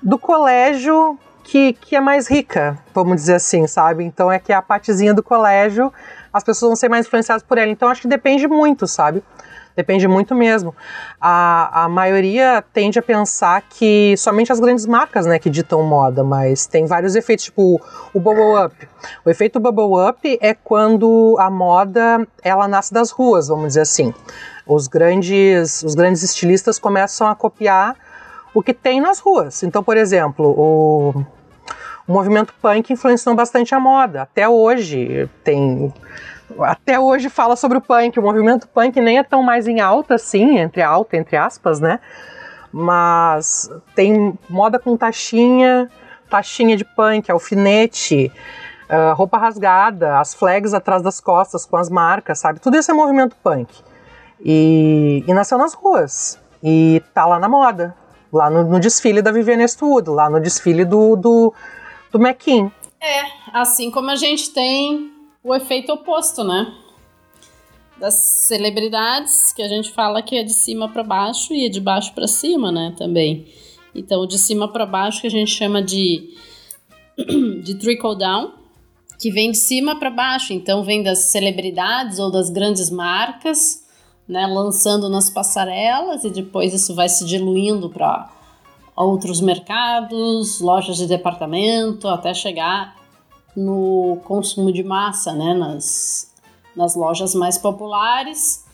do 0.00 0.18
colégio 0.18 1.18
que, 1.44 1.72
que 1.74 1.96
é 1.96 2.00
mais 2.00 2.28
rica, 2.28 2.78
vamos 2.94 3.16
dizer 3.16 3.34
assim, 3.34 3.66
sabe? 3.66 4.04
Então 4.04 4.30
é 4.30 4.38
que 4.38 4.52
a 4.52 4.62
partezinha 4.62 5.12
do 5.12 5.22
colégio, 5.22 5.92
as 6.32 6.42
pessoas 6.42 6.70
vão 6.70 6.76
ser 6.76 6.88
mais 6.88 7.06
influenciadas 7.06 7.42
por 7.42 7.58
ela. 7.58 7.70
Então 7.70 7.88
acho 7.88 8.02
que 8.02 8.08
depende 8.08 8.46
muito, 8.46 8.86
sabe? 8.86 9.22
Depende 9.76 10.06
muito 10.06 10.34
mesmo. 10.34 10.74
A, 11.20 11.84
a 11.84 11.88
maioria 11.88 12.62
tende 12.72 12.98
a 12.98 13.02
pensar 13.02 13.62
que 13.62 14.14
somente 14.18 14.52
as 14.52 14.60
grandes 14.60 14.86
marcas, 14.86 15.24
né, 15.24 15.38
que 15.38 15.48
ditam 15.48 15.82
moda, 15.82 16.22
mas 16.22 16.66
tem 16.66 16.84
vários 16.84 17.14
efeitos, 17.14 17.46
tipo 17.46 17.80
o 18.12 18.20
bubble 18.20 18.64
up. 18.64 18.88
O 19.24 19.30
efeito 19.30 19.58
bubble 19.58 20.08
up 20.08 20.38
é 20.40 20.54
quando 20.54 21.36
a 21.38 21.50
moda, 21.50 22.26
ela 22.42 22.68
nasce 22.68 22.92
das 22.92 23.10
ruas, 23.10 23.48
vamos 23.48 23.68
dizer 23.68 23.82
assim. 23.82 24.12
Os 24.66 24.86
grandes, 24.86 25.82
os 25.82 25.94
grandes 25.94 26.22
estilistas 26.22 26.78
começam 26.78 27.26
a 27.26 27.34
copiar 27.34 27.96
o 28.54 28.62
que 28.62 28.74
tem 28.74 29.00
nas 29.00 29.18
ruas. 29.18 29.62
Então, 29.62 29.82
por 29.82 29.96
exemplo, 29.96 30.54
o, 30.56 31.24
o 32.06 32.12
movimento 32.12 32.54
punk 32.60 32.92
influenciou 32.92 33.34
bastante 33.34 33.74
a 33.74 33.80
moda. 33.80 34.22
Até 34.22 34.48
hoje 34.48 35.28
tem 35.42 35.92
até 36.60 36.98
hoje 36.98 37.28
fala 37.28 37.56
sobre 37.56 37.78
o 37.78 37.80
punk. 37.80 38.18
O 38.18 38.22
movimento 38.22 38.68
punk 38.68 39.00
nem 39.00 39.18
é 39.18 39.22
tão 39.22 39.42
mais 39.42 39.66
em 39.66 39.80
alta 39.80 40.14
assim, 40.14 40.58
entre 40.58 40.82
alta, 40.82 41.16
entre 41.16 41.36
aspas, 41.36 41.80
né? 41.80 42.00
Mas 42.72 43.70
tem 43.94 44.38
moda 44.48 44.78
com 44.78 44.96
taxinha, 44.96 45.90
taxinha 46.30 46.76
de 46.76 46.84
punk, 46.84 47.30
alfinete, 47.30 48.32
uh, 48.88 49.14
roupa 49.14 49.36
rasgada, 49.36 50.18
as 50.18 50.34
flags 50.34 50.72
atrás 50.72 51.02
das 51.02 51.20
costas 51.20 51.66
com 51.66 51.76
as 51.76 51.90
marcas, 51.90 52.38
sabe? 52.38 52.60
Tudo 52.60 52.76
isso 52.76 52.90
é 52.90 52.94
movimento 52.94 53.36
punk. 53.42 53.72
E, 54.40 55.22
e 55.26 55.34
nasceu 55.34 55.58
nas 55.58 55.74
ruas. 55.74 56.40
E 56.62 57.02
tá 57.12 57.26
lá 57.26 57.38
na 57.38 57.48
moda. 57.48 57.94
Lá 58.32 58.48
no, 58.48 58.64
no 58.64 58.80
desfile 58.80 59.20
da 59.20 59.30
Vivienne 59.30 59.62
Westwood, 59.62 60.08
lá 60.08 60.30
no 60.30 60.40
desfile 60.40 60.84
do, 60.84 61.16
do, 61.16 61.52
do 62.10 62.18
McKean. 62.18 62.72
É, 62.98 63.22
assim 63.52 63.90
como 63.90 64.10
a 64.10 64.16
gente 64.16 64.52
tem 64.54 65.11
o 65.44 65.54
efeito 65.54 65.92
oposto, 65.92 66.44
né? 66.44 66.72
Das 67.98 68.14
celebridades, 68.14 69.52
que 69.52 69.62
a 69.62 69.68
gente 69.68 69.90
fala 69.90 70.22
que 70.22 70.36
é 70.36 70.42
de 70.42 70.52
cima 70.52 70.88
para 70.88 71.02
baixo 71.02 71.52
e 71.52 71.66
é 71.66 71.68
de 71.68 71.80
baixo 71.80 72.12
para 72.14 72.26
cima, 72.26 72.70
né? 72.70 72.94
Também. 72.96 73.46
Então, 73.94 74.26
de 74.26 74.38
cima 74.38 74.68
para 74.68 74.86
baixo, 74.86 75.20
que 75.20 75.26
a 75.26 75.30
gente 75.30 75.50
chama 75.50 75.82
de, 75.82 76.30
de 77.62 77.74
trickle 77.74 78.16
down, 78.16 78.52
que 79.18 79.30
vem 79.30 79.50
de 79.50 79.58
cima 79.58 79.98
para 79.98 80.10
baixo. 80.10 80.52
Então, 80.52 80.82
vem 80.82 81.02
das 81.02 81.30
celebridades 81.30 82.18
ou 82.18 82.30
das 82.30 82.48
grandes 82.48 82.90
marcas, 82.90 83.86
né? 84.26 84.46
Lançando 84.46 85.08
nas 85.08 85.28
passarelas 85.28 86.24
e 86.24 86.30
depois 86.30 86.72
isso 86.72 86.94
vai 86.94 87.08
se 87.08 87.24
diluindo 87.26 87.90
para 87.90 88.30
outros 88.94 89.40
mercados, 89.40 90.60
lojas 90.60 90.96
de 90.96 91.06
departamento, 91.06 92.08
até 92.08 92.32
chegar 92.32 93.01
no 93.56 94.18
consumo 94.24 94.72
de 94.72 94.82
massa, 94.82 95.32
né, 95.32 95.54
nas, 95.54 96.32
nas 96.74 96.94
lojas 96.94 97.34
mais 97.34 97.58
populares. 97.58 98.64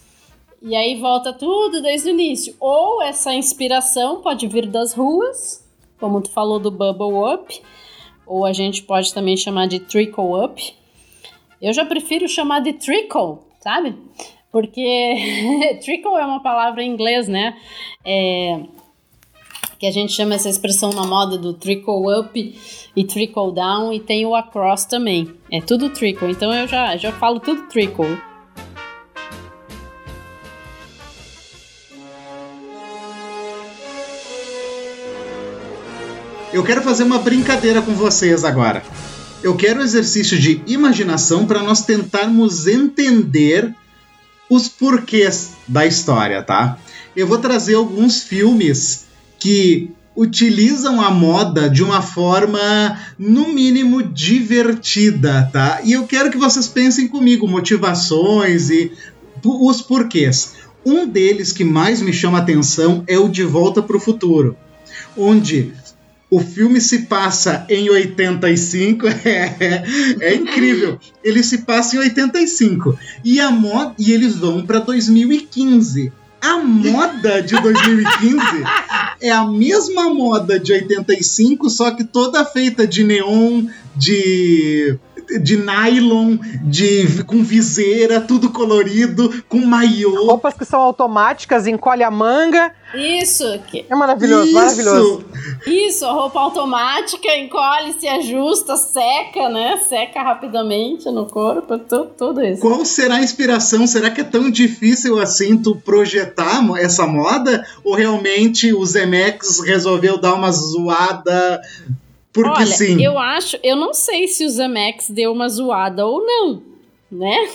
E 0.60 0.74
aí 0.74 1.00
volta 1.00 1.32
tudo 1.32 1.80
desde 1.82 2.08
o 2.08 2.12
início. 2.12 2.54
Ou 2.58 3.02
essa 3.02 3.32
inspiração 3.32 4.20
pode 4.22 4.46
vir 4.46 4.66
das 4.66 4.92
ruas, 4.92 5.64
como 5.98 6.20
tu 6.20 6.30
falou 6.30 6.58
do 6.58 6.70
bubble 6.70 7.34
up, 7.34 7.62
ou 8.26 8.44
a 8.44 8.52
gente 8.52 8.82
pode 8.82 9.12
também 9.14 9.36
chamar 9.36 9.66
de 9.66 9.80
trickle 9.80 10.44
up. 10.44 10.74
Eu 11.60 11.72
já 11.72 11.84
prefiro 11.84 12.28
chamar 12.28 12.60
de 12.60 12.72
trickle, 12.72 13.38
sabe? 13.60 13.96
Porque 14.50 15.78
trickle 15.84 16.16
é 16.16 16.24
uma 16.24 16.40
palavra 16.40 16.82
em 16.82 16.90
inglês, 16.90 17.28
né? 17.28 17.56
É, 18.04 18.60
que 19.78 19.86
a 19.86 19.92
gente 19.92 20.12
chama 20.12 20.34
essa 20.34 20.48
expressão 20.48 20.92
na 20.92 21.06
moda 21.06 21.38
do 21.38 21.52
trickle 21.52 22.18
up 22.18 22.60
e 22.96 23.04
trickle 23.04 23.52
down 23.54 23.92
e 23.92 24.00
tem 24.00 24.26
o 24.26 24.34
across 24.34 24.84
também. 24.84 25.32
É 25.50 25.60
tudo 25.60 25.90
trickle, 25.90 26.32
então 26.32 26.52
eu 26.52 26.66
já, 26.66 26.96
já 26.96 27.12
falo 27.12 27.38
tudo 27.38 27.68
trickle. 27.68 28.18
Eu 36.52 36.64
quero 36.64 36.82
fazer 36.82 37.04
uma 37.04 37.18
brincadeira 37.18 37.80
com 37.80 37.92
vocês 37.92 38.44
agora. 38.44 38.82
Eu 39.44 39.56
quero 39.56 39.78
um 39.78 39.84
exercício 39.84 40.36
de 40.36 40.60
imaginação 40.66 41.46
para 41.46 41.62
nós 41.62 41.82
tentarmos 41.82 42.66
entender 42.66 43.72
os 44.50 44.66
porquês 44.66 45.52
da 45.68 45.86
história, 45.86 46.42
tá? 46.42 46.78
Eu 47.14 47.28
vou 47.28 47.38
trazer 47.38 47.74
alguns 47.74 48.22
filmes 48.24 49.07
que 49.38 49.90
utilizam 50.16 51.00
a 51.00 51.10
moda 51.10 51.70
de 51.70 51.82
uma 51.82 52.02
forma, 52.02 52.58
no 53.16 53.52
mínimo, 53.52 54.02
divertida, 54.02 55.48
tá? 55.52 55.80
E 55.84 55.92
eu 55.92 56.06
quero 56.06 56.30
que 56.30 56.36
vocês 56.36 56.66
pensem 56.66 57.06
comigo 57.06 57.46
motivações 57.46 58.68
e 58.68 58.90
os 59.44 59.80
porquês. 59.80 60.54
Um 60.84 61.06
deles 61.06 61.52
que 61.52 61.62
mais 61.62 62.02
me 62.02 62.12
chama 62.12 62.38
atenção 62.38 63.04
é 63.06 63.16
o 63.16 63.28
De 63.28 63.44
Volta 63.44 63.80
para 63.80 63.96
o 63.96 64.00
Futuro, 64.00 64.56
onde 65.16 65.72
o 66.30 66.40
filme 66.40 66.80
se 66.80 67.00
passa 67.00 67.64
em 67.68 67.88
85, 67.88 69.06
é, 69.24 69.84
é 70.20 70.34
incrível. 70.34 70.98
Ele 71.24 71.42
se 71.42 71.58
passa 71.58 71.96
em 71.96 72.00
85 72.00 72.98
e 73.24 73.40
a 73.40 73.50
moda 73.50 73.94
e 73.98 74.12
eles 74.12 74.36
vão 74.36 74.66
para 74.66 74.78
2015. 74.80 76.12
A 76.40 76.58
moda 76.58 77.42
de 77.42 77.60
2015 77.60 78.38
é 79.20 79.30
a 79.30 79.44
mesma 79.44 80.12
moda 80.12 80.58
de 80.58 80.72
85, 80.72 81.68
só 81.68 81.90
que 81.90 82.04
toda 82.04 82.44
feita 82.44 82.86
de 82.86 83.02
neon, 83.04 83.66
de 83.96 84.98
de 85.40 85.56
nylon, 85.56 86.38
de 86.64 87.22
com 87.24 87.42
viseira, 87.42 88.20
tudo 88.20 88.50
colorido, 88.50 89.42
com 89.48 89.58
maiô. 89.58 90.26
Roupas 90.26 90.54
que 90.54 90.64
são 90.64 90.80
automáticas, 90.80 91.66
encolhe 91.66 92.02
a 92.02 92.10
manga. 92.10 92.72
Isso. 92.94 93.44
É 93.88 93.94
maravilhoso, 93.94 94.46
Isso. 94.46 94.54
maravilhoso. 94.54 95.24
Isso, 95.66 96.06
a 96.06 96.12
roupa 96.12 96.40
automática, 96.40 97.36
encolhe, 97.36 97.92
se 98.00 98.08
ajusta, 98.08 98.76
seca, 98.76 99.48
né? 99.50 99.76
Seca 99.88 100.22
rapidamente 100.22 101.10
no 101.10 101.26
corpo, 101.26 101.78
tudo, 101.78 102.10
tudo 102.16 102.42
isso. 102.42 102.62
Qual 102.62 102.84
será 102.84 103.16
a 103.16 103.22
inspiração? 103.22 103.86
Será 103.86 104.10
que 104.10 104.22
é 104.22 104.24
tão 104.24 104.50
difícil 104.50 105.18
assim 105.18 105.58
tu 105.58 105.76
projetar 105.76 106.64
essa 106.78 107.06
moda? 107.06 107.66
Ou 107.84 107.94
realmente 107.94 108.72
o 108.72 108.84
Zemex 108.86 109.60
resolveu 109.60 110.18
dar 110.18 110.34
uma 110.34 110.50
zoada 110.50 111.60
porque 112.32 112.50
Olha, 112.50 112.66
sim. 112.66 113.02
eu 113.02 113.18
acho, 113.18 113.58
eu 113.62 113.76
não 113.76 113.92
sei 113.92 114.28
se 114.28 114.44
o 114.44 114.50
Zemex 114.50 115.10
deu 115.10 115.32
uma 115.32 115.48
zoada 115.48 116.06
ou 116.06 116.24
não, 116.24 116.62
né? 117.10 117.48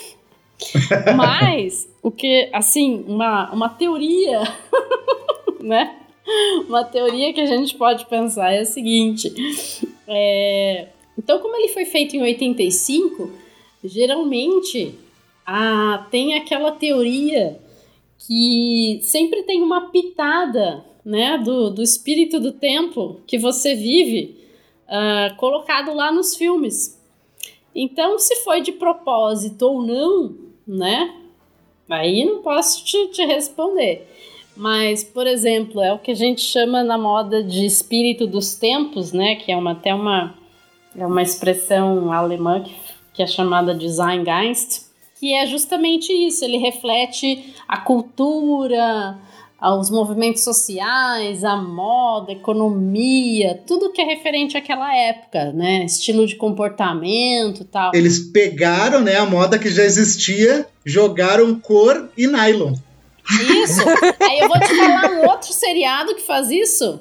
Mas 1.16 1.88
o 2.02 2.12
que, 2.12 2.50
assim, 2.52 3.04
uma, 3.08 3.52
uma 3.52 3.70
teoria, 3.70 4.42
né? 5.60 5.98
uma 6.68 6.84
teoria 6.84 7.34
que 7.34 7.42
a 7.42 7.46
gente 7.46 7.76
pode 7.76 8.06
pensar 8.06 8.52
é 8.52 8.60
a 8.60 8.66
seguinte: 8.66 9.32
é, 10.08 10.88
então, 11.18 11.40
como 11.40 11.56
ele 11.56 11.70
foi 11.70 11.86
feito 11.86 12.16
em 12.16 12.22
85, 12.22 13.32
geralmente 13.84 14.96
ah, 15.46 16.08
tem 16.10 16.36
aquela 16.36 16.72
teoria 16.72 17.60
que 18.18 19.00
sempre 19.04 19.44
tem 19.44 19.62
uma 19.62 19.90
pitada 19.90 20.86
né, 21.04 21.38
do, 21.38 21.70
do 21.70 21.84
espírito 21.84 22.40
do 22.40 22.54
tempo 22.54 23.20
que 23.28 23.38
você 23.38 23.76
vive 23.76 24.43
uh, 24.94 25.36
colocado 25.38 25.94
lá 25.94 26.12
nos 26.12 26.36
filmes. 26.36 27.02
Então, 27.76 28.20
se 28.20 28.36
foi 28.44 28.62
de 28.62 28.72
propósito 28.72 29.64
ou 29.64 29.82
não, 29.82 30.36
né? 30.68 31.16
Aí 31.90 32.24
não 32.24 32.42
posso 32.42 32.86
te, 32.86 33.08
te 33.08 33.26
responder. 33.26 34.08
Mas, 34.56 35.04
por 35.04 35.26
exemplo, 35.26 35.82
é 35.82 35.92
o 35.92 35.98
que 35.98 36.12
a 36.12 36.16
gente 36.16 36.42
chama 36.42 36.84
na 36.84 36.98
moda 36.98 37.44
de 37.44 37.66
espírito 37.66 38.28
dos 38.28 38.54
tempos, 38.56 39.12
né? 39.12 39.36
Que 39.36 39.52
é 39.52 39.58
uma, 39.58 39.72
até 39.72 39.94
uma, 39.94 40.36
é 40.96 41.06
uma 41.06 41.24
expressão 41.24 42.12
alemã 42.14 42.62
que, 42.62 42.76
que 43.16 43.24
é 43.24 43.28
chamada 43.28 43.74
de 43.74 43.90
Zeitgeist, 43.90 44.86
que 45.20 45.34
é 45.34 45.48
justamente 45.48 46.14
isso. 46.14 46.46
Ele 46.46 46.58
reflete 46.58 47.56
a 47.68 47.78
cultura, 47.78 49.18
os 49.72 49.90
movimentos 49.90 50.44
sociais, 50.44 51.44
a 51.44 51.56
moda, 51.56 52.32
a 52.32 52.36
economia, 52.36 53.62
tudo 53.66 53.92
que 53.92 54.02
é 54.02 54.06
referente 54.06 54.58
àquela 54.58 54.94
época, 54.94 55.54
né? 55.54 55.86
Estilo 55.86 56.28
de 56.28 56.36
comportamento 56.36 57.64
tal. 57.64 57.92
Eles 57.94 58.20
pegaram 58.20 59.00
né, 59.00 59.16
a 59.16 59.26
moda 59.26 59.58
que 59.58 59.70
já 59.70 59.84
existia, 59.84 60.68
jogaram 60.86 61.56
cor 61.60 62.10
e 62.18 62.28
nylon. 62.28 62.74
Isso. 63.64 63.82
Aí 64.20 64.40
eu 64.40 64.50
vou 64.50 64.60
te 64.60 64.76
falar 64.76 65.12
um 65.12 65.30
outro 65.30 65.54
seriado 65.54 66.14
que 66.16 66.22
faz 66.22 66.52
isso. 66.52 67.00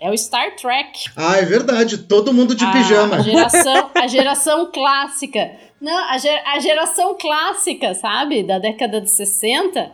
É 0.00 0.08
o 0.08 0.16
Star 0.16 0.54
Trek. 0.54 1.10
Ah, 1.16 1.38
é 1.38 1.44
verdade. 1.44 1.98
Todo 1.98 2.32
mundo 2.32 2.54
de 2.54 2.64
a 2.64 2.70
pijama. 2.70 3.20
Geração, 3.20 3.90
a 3.92 4.06
geração 4.06 4.70
clássica. 4.72 5.50
Não, 5.80 5.96
a, 5.96 6.16
a 6.54 6.58
geração 6.58 7.16
clássica, 7.18 7.94
sabe? 7.94 8.42
Da 8.42 8.58
década 8.58 9.00
de 9.00 9.10
60. 9.10 9.90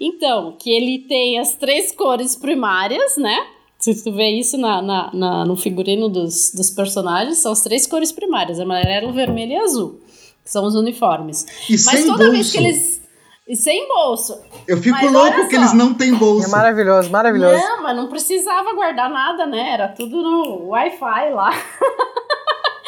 Então, 0.00 0.56
que 0.58 0.70
ele 0.70 1.00
tem 1.08 1.38
as 1.38 1.54
três 1.54 1.90
cores 1.92 2.36
primárias, 2.36 3.16
né? 3.16 3.46
Se 3.78 4.02
tu 4.02 4.12
vê 4.12 4.30
isso 4.30 4.56
na, 4.56 4.80
na, 4.80 5.10
na, 5.12 5.44
no 5.44 5.56
figurino 5.56 6.08
dos, 6.08 6.52
dos 6.54 6.70
personagens, 6.70 7.38
são 7.38 7.52
as 7.52 7.62
três 7.62 7.86
cores 7.86 8.12
primárias: 8.12 8.60
amarelo, 8.60 9.12
vermelho 9.12 9.52
e 9.52 9.56
azul. 9.56 10.00
Que 10.44 10.50
são 10.50 10.64
os 10.64 10.74
uniformes. 10.74 11.44
E 11.68 11.72
Mas 11.72 12.04
toda 12.04 12.18
bolso. 12.18 12.32
vez 12.32 12.52
que 12.52 12.58
eles 12.58 13.06
e 13.48 13.54
sem 13.54 13.86
bolso. 13.86 14.40
Eu 14.66 14.76
fico 14.78 14.98
mas 15.00 15.12
louco 15.12 15.48
que 15.48 15.54
eles 15.54 15.72
não 15.72 15.94
têm 15.94 16.12
bolso. 16.14 16.48
É 16.48 16.50
maravilhoso, 16.50 17.10
maravilhoso. 17.10 17.56
Não, 17.56 17.82
mas 17.82 17.96
não 17.96 18.08
precisava 18.08 18.74
guardar 18.74 19.08
nada, 19.08 19.46
né? 19.46 19.70
Era 19.70 19.88
tudo 19.88 20.20
no 20.20 20.68
Wi-Fi 20.70 21.30
lá. 21.30 21.50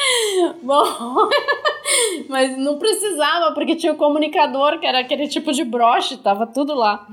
Bom, 0.63 1.29
mas 2.29 2.57
não 2.59 2.79
precisava, 2.79 3.53
porque 3.55 3.77
tinha 3.77 3.93
o 3.93 3.97
comunicador, 3.97 4.79
que 4.79 4.87
era 4.87 5.01
aquele 5.01 5.29
tipo 5.29 5.53
de 5.53 5.65
broche, 5.65 6.17
tava 6.17 6.47
tudo 6.47 6.75
lá. 6.75 7.07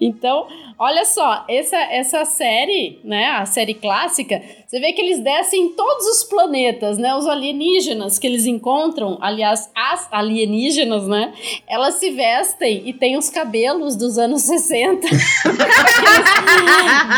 Então, 0.00 0.46
olha 0.78 1.04
só, 1.04 1.44
essa, 1.48 1.76
essa 1.76 2.24
série, 2.24 3.00
né, 3.02 3.26
a 3.30 3.44
série 3.44 3.74
clássica, 3.74 4.40
você 4.66 4.78
vê 4.78 4.92
que 4.92 5.00
eles 5.00 5.18
descem 5.18 5.64
em 5.64 5.72
todos 5.72 6.06
os 6.06 6.24
planetas, 6.24 6.98
né, 6.98 7.14
os 7.14 7.26
alienígenas 7.26 8.18
que 8.18 8.26
eles 8.26 8.46
encontram, 8.46 9.18
aliás, 9.20 9.70
as 9.74 10.06
alienígenas, 10.12 11.08
né, 11.08 11.32
elas 11.66 11.94
se 11.94 12.10
vestem 12.10 12.82
e 12.86 12.92
têm 12.92 13.16
os 13.16 13.28
cabelos 13.28 13.96
dos 13.96 14.18
anos 14.18 14.42
60. 14.42 15.08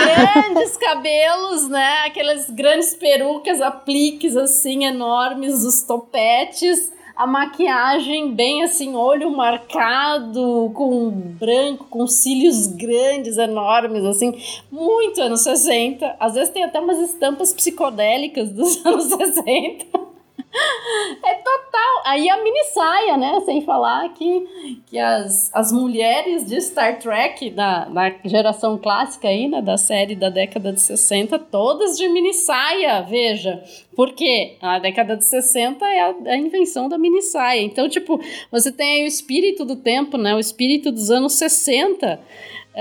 grandes 0.00 0.76
cabelos, 0.78 1.68
né, 1.68 2.04
aquelas 2.06 2.48
grandes 2.48 2.94
perucas, 2.94 3.61
apliques 3.61 4.36
assim, 4.36 4.86
enormes, 4.86 5.64
os 5.64 5.82
topetes, 5.82 6.92
a 7.21 7.27
maquiagem 7.27 8.35
bem 8.35 8.62
assim, 8.62 8.97
olho 8.97 9.31
marcado, 9.31 10.71
com 10.73 11.11
branco, 11.11 11.85
com 11.91 12.07
cílios 12.07 12.66
grandes, 12.66 13.37
enormes, 13.37 14.03
assim, 14.07 14.41
muito 14.73 15.21
anos 15.21 15.43
60. 15.43 16.16
Às 16.18 16.33
vezes 16.33 16.49
tem 16.49 16.64
até 16.64 16.81
umas 16.81 16.99
estampas 16.99 17.53
psicodélicas 17.53 18.51
dos 18.51 18.81
anos 18.87 19.05
60. 19.05 20.09
É 21.22 21.34
total. 21.34 22.03
Aí 22.05 22.28
a 22.28 22.42
mini 22.42 22.64
saia, 22.72 23.16
né? 23.16 23.40
Sem 23.44 23.62
falar 23.62 24.09
que, 24.14 24.80
que 24.86 24.98
as, 24.98 25.51
as 25.55 25.72
mulheres 25.72 26.46
de 26.46 26.61
Star 26.61 26.98
Trek, 26.98 27.51
da, 27.51 27.84
da 27.86 28.14
geração 28.24 28.78
clássica 28.78 29.28
aí, 29.28 29.48
né? 29.48 29.61
Da 29.62 29.76
série 29.76 30.14
da 30.14 30.30
década 30.30 30.72
de 30.72 30.80
60, 30.80 31.38
todas 31.38 31.96
de 31.96 32.09
mini 32.09 32.32
saia, 32.32 33.03
veja. 33.03 33.62
Porque 33.94 34.57
a 34.61 34.78
década 34.78 35.16
de 35.16 35.24
60 35.24 35.84
é 35.84 36.01
a, 36.01 36.14
a 36.32 36.36
invenção 36.36 36.88
da 36.88 36.98
mini 36.98 37.22
saia. 37.22 37.62
Então, 37.62 37.88
tipo, 37.88 38.20
você 38.51 38.72
tem 38.72 39.01
aí 39.01 39.05
o 39.05 39.07
espírito 39.07 39.64
do 39.64 39.76
tempo, 39.76 40.16
né? 40.16 40.34
O 40.34 40.40
espírito 40.40 40.90
dos 40.90 41.11
anos 41.11 41.34
60 41.34 42.20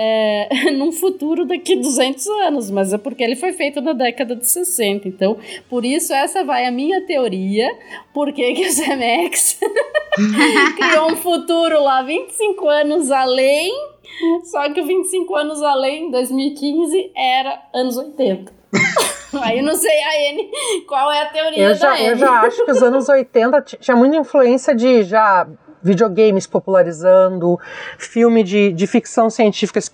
é, 0.01 0.47
num 0.71 0.93
futuro 0.93 1.43
daqui 1.45 1.75
200 1.75 2.25
anos, 2.45 2.71
mas 2.71 2.93
é 2.93 2.97
porque 2.97 3.21
ele 3.21 3.35
foi 3.35 3.51
feito 3.51 3.81
na 3.81 3.91
década 3.91 4.33
de 4.33 4.49
60. 4.49 5.05
Então, 5.09 5.37
por 5.69 5.83
isso, 5.83 6.13
essa 6.13 6.41
vai 6.41 6.65
a 6.65 6.71
minha 6.71 7.05
teoria. 7.05 7.69
Por 8.13 8.31
que, 8.31 8.65
o 8.65 8.71
Zemex 8.71 9.59
criou 10.77 11.11
um 11.11 11.17
futuro 11.17 11.83
lá 11.83 12.01
25 12.01 12.67
anos 12.69 13.11
além, 13.11 13.73
só 14.45 14.71
que 14.71 14.81
25 14.81 15.35
anos 15.35 15.61
além, 15.61 16.09
2015, 16.09 17.11
era 17.13 17.61
anos 17.73 17.97
80. 17.97 18.53
Aí 19.41 19.59
eu 19.59 19.63
não 19.63 19.75
sei 19.75 20.03
a 20.03 20.31
N 20.31 20.49
qual 20.87 21.11
é 21.11 21.21
a 21.21 21.25
teoria 21.29 21.63
eu 21.69 21.75
já, 21.75 21.89
da 21.89 21.99
N. 21.99 22.09
Eu 22.09 22.17
já 22.17 22.41
acho 22.41 22.65
que 22.65 22.71
os 22.71 22.81
anos 22.81 23.09
80 23.09 23.61
tinha 23.61 23.95
muita 23.95 24.17
influência 24.17 24.73
de 24.73 25.03
já 25.03 25.47
videogames 25.81 26.45
popularizando, 26.45 27.59
filme 27.97 28.43
de, 28.43 28.71
de 28.71 28.87
ficção 28.87 29.29
científica 29.29 29.79
se 29.79 29.89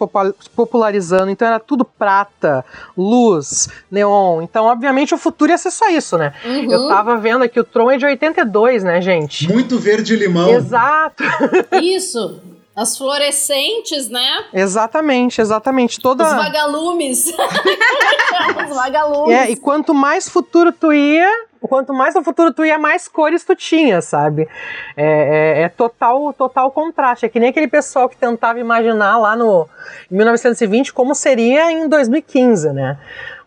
popularizando, 0.55 1.29
então 1.29 1.47
era 1.47 1.59
tudo 1.59 1.85
prata, 1.85 2.65
luz, 2.97 3.69
neon. 3.89 4.41
Então, 4.41 4.65
obviamente, 4.65 5.13
o 5.13 5.17
futuro 5.17 5.51
ia 5.51 5.57
ser 5.57 5.71
só 5.71 5.89
isso, 5.89 6.17
né? 6.17 6.33
Uhum. 6.43 6.71
Eu 6.71 6.87
tava 6.87 7.17
vendo 7.17 7.43
aqui, 7.43 7.59
o 7.59 7.63
Tron 7.63 7.91
é 7.91 7.97
de 7.97 8.05
82, 8.05 8.83
né, 8.83 9.01
gente? 9.01 9.51
Muito 9.51 9.77
verde-limão. 9.77 10.49
Exato. 10.49 11.23
Isso. 11.81 12.41
As 12.75 12.97
fluorescentes, 12.97 14.09
né? 14.09 14.45
Exatamente, 14.53 15.39
exatamente. 15.39 15.99
Toda... 16.01 16.25
Os 16.25 16.33
vagalumes. 16.33 17.27
Os 17.31 18.75
vagalumes. 18.75 19.33
É, 19.33 19.49
e 19.49 19.55
quanto 19.55 19.93
mais 19.93 20.27
futuro 20.27 20.73
tu 20.73 20.91
ia, 20.91 21.29
quanto 21.67 21.93
mais 21.93 22.15
no 22.15 22.23
futuro 22.23 22.53
tu 22.53 22.65
ia, 22.65 22.77
mais 22.77 23.07
cores 23.07 23.43
tu 23.43 23.55
tinha, 23.55 24.01
sabe? 24.01 24.47
É, 24.95 25.05
é, 25.05 25.61
é, 25.63 25.69
total, 25.69 26.33
total 26.33 26.71
contraste. 26.71 27.25
É 27.25 27.29
que 27.29 27.39
nem 27.39 27.49
aquele 27.49 27.67
pessoal 27.67 28.09
que 28.09 28.17
tentava 28.17 28.59
imaginar 28.59 29.17
lá 29.17 29.35
no 29.35 29.67
em 30.11 30.15
1920 30.15 30.93
como 30.93 31.15
seria 31.15 31.71
em 31.71 31.87
2015, 31.87 32.71
né? 32.73 32.97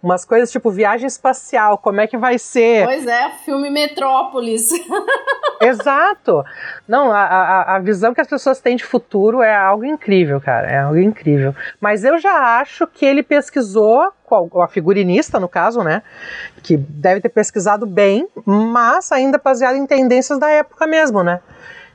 Umas 0.03 0.25
coisas 0.25 0.51
tipo 0.51 0.71
viagem 0.71 1.07
espacial, 1.07 1.79
como 1.79 2.01
é 2.01 2.07
que 2.07 2.17
vai 2.17 2.39
ser. 2.39 2.85
Pois 2.85 3.07
é, 3.07 3.31
filme 3.45 3.71
Metrópolis. 3.71 4.71
Exato. 5.61 6.45
Não, 6.87 7.11
a, 7.11 7.21
a, 7.21 7.77
a 7.77 7.79
visão 7.79 8.15
que 8.15 8.21
as 8.21 8.29
pessoas 8.29 8.61
têm 8.61 8.77
de 8.77 8.85
futuro 8.85 9.43
é 9.43 9.55
algo 9.55 9.85
incrível, 9.85 10.41
cara. 10.41 10.69
É 10.69 10.79
algo 10.79 10.99
incrível. 10.99 11.55
Mas 11.81 12.05
eu 12.05 12.19
já 12.19 12.59
acho 12.61 12.87
que 12.87 13.05
ele 13.05 13.23
pesquisou, 13.23 14.13
a 14.31 14.69
figurinista, 14.69 15.41
no 15.41 15.49
caso, 15.49 15.83
né? 15.83 16.03
Que 16.63 16.77
deve 16.77 17.21
ter 17.21 17.31
pesquisado 17.31 17.87
bem, 17.87 18.29
mas 18.45 19.11
ainda 19.11 19.39
baseado 19.39 19.77
em 19.77 19.87
tendências 19.87 20.39
da 20.39 20.49
época 20.49 20.87
mesmo, 20.87 21.23
né? 21.23 21.41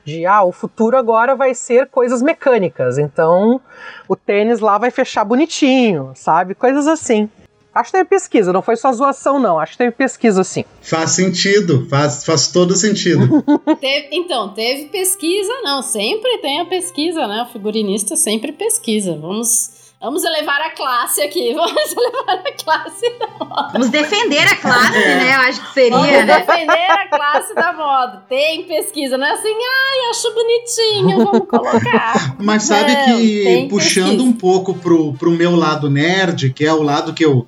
de 0.04 0.26
ah, 0.26 0.42
o 0.42 0.52
futuro 0.52 0.96
agora 0.96 1.34
vai 1.34 1.54
ser 1.54 1.88
coisas 1.88 2.20
mecânicas, 2.20 2.98
então 2.98 3.58
o 4.06 4.14
tênis 4.14 4.60
lá 4.60 4.76
vai 4.76 4.90
fechar 4.90 5.24
bonitinho, 5.24 6.12
sabe? 6.14 6.54
Coisas 6.54 6.86
assim. 6.86 7.28
Acho 7.74 7.90
que 7.90 7.98
teve 7.98 8.08
pesquisa, 8.08 8.52
não 8.52 8.62
foi 8.62 8.76
só 8.76 8.92
zoação, 8.92 9.40
não. 9.40 9.58
Acho 9.58 9.72
que 9.72 9.78
teve 9.78 9.90
pesquisa, 9.90 10.44
sim. 10.44 10.64
Faz 10.80 11.10
sentido, 11.10 11.86
faz, 11.90 12.24
faz 12.24 12.48
todo 12.48 12.74
sentido. 12.76 13.42
teve, 13.80 14.08
então, 14.12 14.54
teve 14.54 14.84
pesquisa, 14.86 15.52
não. 15.62 15.82
Sempre 15.82 16.38
tem 16.38 16.60
a 16.60 16.66
pesquisa, 16.66 17.26
né? 17.26 17.42
O 17.42 17.52
figurinista 17.52 18.14
sempre 18.14 18.52
pesquisa. 18.52 19.16
Vamos. 19.16 19.82
Vamos 20.00 20.22
elevar 20.22 20.60
a 20.60 20.70
classe 20.70 21.22
aqui. 21.22 21.54
Vamos 21.56 21.92
elevar 21.96 22.42
a 22.46 22.52
classe 22.52 23.10
da 23.18 23.26
moda. 23.26 23.70
Vamos 23.72 23.88
defender 23.88 24.46
a 24.46 24.56
classe, 24.56 24.98
é. 24.98 25.14
né? 25.16 25.34
Eu 25.34 25.40
acho 25.40 25.60
que 25.62 25.72
seria, 25.72 25.90
Vamos 25.96 26.10
né? 26.10 26.26
defender 26.26 26.90
a 26.90 27.08
classe 27.08 27.54
da 27.54 27.72
moda. 27.72 28.22
Tem 28.28 28.64
pesquisa, 28.64 29.16
não 29.16 29.26
é 29.26 29.32
assim, 29.32 29.48
ai, 29.48 30.10
acho 30.10 30.34
bonitinho, 30.34 31.24
vamos 31.24 31.48
colocar. 31.48 32.36
Mas 32.38 32.64
sabe 32.64 32.92
não, 32.92 33.16
que, 33.16 33.66
puxando 33.70 34.08
pesquisa. 34.08 34.22
um 34.24 34.32
pouco 34.34 34.74
pro, 34.74 35.14
pro 35.14 35.30
meu 35.30 35.56
lado 35.56 35.88
nerd, 35.88 36.52
que 36.52 36.66
é 36.66 36.72
o 36.72 36.82
lado 36.82 37.14
que 37.14 37.24
eu 37.24 37.46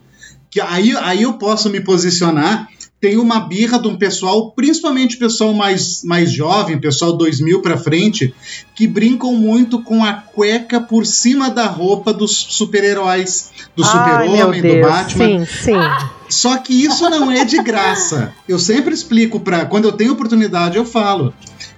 que 0.57 0.61
aí, 0.63 0.97
aí 1.03 1.23
eu 1.25 1.35
posso 1.35 1.69
me 1.69 1.83
posicionar. 1.83 2.67
tem 2.99 3.19
uma 3.19 3.41
birra 3.41 3.79
de 3.79 3.89
um 3.89 3.99
pessoal, 3.99 4.53
principalmente 4.53 5.19
pessoal 5.19 5.53
mais, 5.53 6.03
mais 6.03 6.33
jovem, 6.33 6.81
pessoal 6.81 7.13
2000 7.13 7.61
para 7.61 7.77
frente, 7.77 8.35
que 8.75 8.87
brincam 8.87 9.35
muito 9.35 9.83
com 9.83 10.03
a 10.03 10.15
cueca 10.15 10.81
por 10.81 11.05
cima 11.05 11.51
da 11.51 11.67
roupa 11.67 12.11
dos 12.11 12.35
super-heróis, 12.35 13.51
do 13.77 13.85
super-homem, 13.85 14.63
do 14.63 14.81
Batman. 14.81 15.45
Sim, 15.45 15.47
sim. 15.47 16.07
Só 16.27 16.57
que 16.57 16.73
isso 16.73 17.09
não 17.11 17.31
é 17.31 17.45
de 17.45 17.63
graça. 17.63 18.33
Eu 18.49 18.59
sempre 18.59 18.95
explico 18.95 19.39
para 19.39 19.67
quando 19.67 19.85
eu 19.85 19.93
tenho 19.93 20.15
oportunidade 20.15 20.79
eu 20.79 20.87
falo 20.87 21.35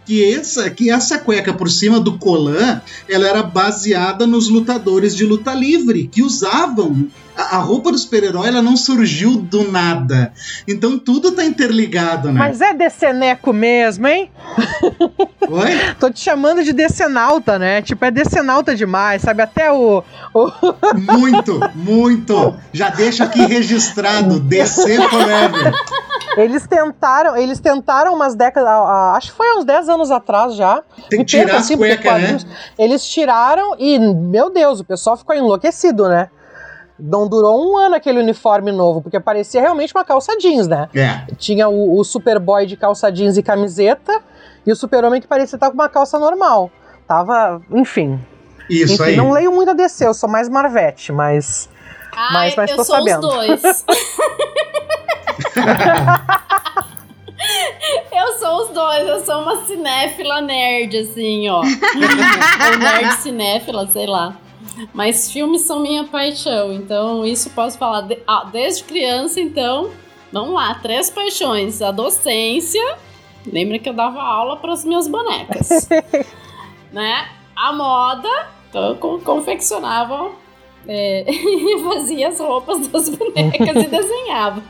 que 0.07 0.25
essa, 0.25 0.71
que 0.71 0.89
essa 0.89 1.19
cueca 1.19 1.53
por 1.53 1.69
cima 1.69 1.99
do 1.99 2.17
colã, 2.17 2.81
ela 3.09 3.27
era 3.27 3.43
baseada 3.43 4.25
nos 4.25 4.49
lutadores 4.49 5.17
de 5.17 5.27
luta 5.27 5.53
livre 5.53 6.09
que 6.11 6.23
usavam 6.23 7.09
a, 7.39 7.57
a 7.57 7.59
roupa 7.59 7.93
do 7.93 7.99
super-herói, 7.99 8.49
ela 8.49 8.61
não 8.61 8.77
surgiu 8.77 9.37
do 9.37 9.71
nada. 9.71 10.33
Então 10.67 10.99
tudo 10.99 11.31
tá 11.31 11.45
interligado, 11.45 12.33
né? 12.33 12.39
Mas 12.39 12.61
é 12.61 12.75
deceneco 12.75 13.53
mesmo, 13.53 14.09
hein? 14.09 14.31
Oi? 15.49 15.95
Tô 16.01 16.11
te 16.11 16.21
chamando 16.21 16.65
de 16.65 16.73
decenalta, 16.73 17.59
né? 17.59 17.81
Tipo, 17.81 18.05
é 18.05 18.11
decenalta 18.11 18.75
demais, 18.75 19.23
sabe? 19.23 19.43
Até 19.43 19.73
o. 19.73 20.03
o... 20.35 20.53
Muito, 21.19 21.61
muito. 21.75 22.55
Já 22.73 22.91
deixa 22.91 23.25
aqui 23.25 23.45
registrado, 23.47 24.41
DC 24.41 24.97
Forever. 25.09 25.73
Eles 26.37 26.67
tentaram, 26.67 27.37
eles 27.37 27.61
tentaram 27.61 28.15
umas 28.15 28.35
décadas, 28.35 28.69
acho 29.17 29.31
que 29.31 29.37
foi 29.37 29.59
uns 29.59 29.65
10 29.65 29.89
anos 29.89 30.11
atrás 30.11 30.55
já. 30.55 30.83
Tem 31.09 31.21
que 31.21 31.25
tirar 31.25 31.57
as 31.57 31.69
cuecas, 31.71 32.45
né? 32.45 32.51
Eles 32.79 33.05
tiraram 33.05 33.77
e, 33.79 33.99
meu 33.99 34.51
Deus, 34.51 34.81
o 34.81 34.85
pessoal 34.85 35.17
ficou 35.17 35.35
enlouquecido, 35.35 36.09
né? 36.09 36.29
Não 36.99 37.29
durou 37.29 37.71
um 37.73 37.77
ano 37.79 37.95
aquele 37.95 38.19
uniforme 38.19 38.73
novo, 38.73 39.01
porque 39.01 39.21
parecia 39.21 39.61
realmente 39.61 39.95
uma 39.95 40.05
calça 40.05 40.37
jeans, 40.37 40.67
né? 40.67 40.89
É. 40.95 41.33
Tinha 41.37 41.69
o, 41.69 41.99
o 41.99 42.05
Superboy 42.05 42.67
de 42.67 42.77
calça 42.77 43.11
jeans 43.13 43.37
e 43.37 43.43
camiseta, 43.43 44.21
e 44.67 44.73
o 44.73 44.77
Super-Homem 44.77 45.21
que 45.21 45.27
parecia 45.29 45.57
estar 45.57 45.69
com 45.69 45.75
uma 45.75 45.89
calça 45.89 46.19
normal. 46.19 46.71
Tava, 47.07 47.63
enfim. 47.71 48.19
Isso 48.69 48.95
enfim, 48.95 49.03
aí. 49.05 49.17
não 49.17 49.31
leio 49.31 49.51
muito 49.53 49.71
a 49.71 49.75
DC, 49.75 50.07
eu 50.07 50.13
sou 50.13 50.29
mais 50.29 50.49
Marvete, 50.49 51.13
mas. 51.13 51.69
Ai, 52.13 52.33
Mas- 52.33 52.57
mas 52.57 52.71
eu 52.73 52.77
tô 52.79 52.85
sou 52.85 52.97
sabendo. 52.97 53.27
os 53.29 53.35
dois. 53.35 53.63
eu 58.13 58.33
sou 58.39 58.63
os 58.65 58.71
dois, 58.71 59.07
eu 59.09 59.25
sou 59.25 59.43
uma 59.43 59.65
cinéfila 59.65 60.41
nerd, 60.41 60.97
assim, 60.99 61.49
ó. 61.49 61.59
Ou 61.61 61.65
nerd 62.79 63.13
cinéfila, 63.19 63.87
sei 63.87 64.07
lá. 64.07 64.37
Mas 64.93 65.31
filmes 65.31 65.63
são 65.63 65.81
minha 65.81 66.05
paixão, 66.05 66.73
então 66.73 67.25
isso 67.25 67.51
posso 67.51 67.79
falar 67.79 68.03
de- 68.03 68.19
ah, 68.27 68.49
desde 68.53 68.85
criança, 68.85 69.41
então. 69.41 69.91
Vamos 70.33 70.55
lá, 70.55 70.75
três 70.75 71.09
paixões. 71.11 71.81
A 71.81 71.91
docência. 71.91 72.97
Lembra 73.51 73.79
que 73.79 73.89
eu 73.89 73.95
dava 73.95 74.21
aula 74.21 74.57
para 74.59 74.73
as 74.75 74.85
minhas 74.85 75.09
bonecas. 75.09 75.89
né? 76.93 77.29
A 77.57 77.73
moda. 77.73 78.29
Então 78.69 78.89
eu 78.91 78.97
con- 78.97 79.21
confeccionava 79.21 80.31
é, 80.87 81.25
fazia 81.83 82.29
as 82.29 82.39
roupas 82.39 82.87
das 82.89 83.09
bonecas 83.09 83.85
e 83.85 83.89
desenhava. 83.89 84.63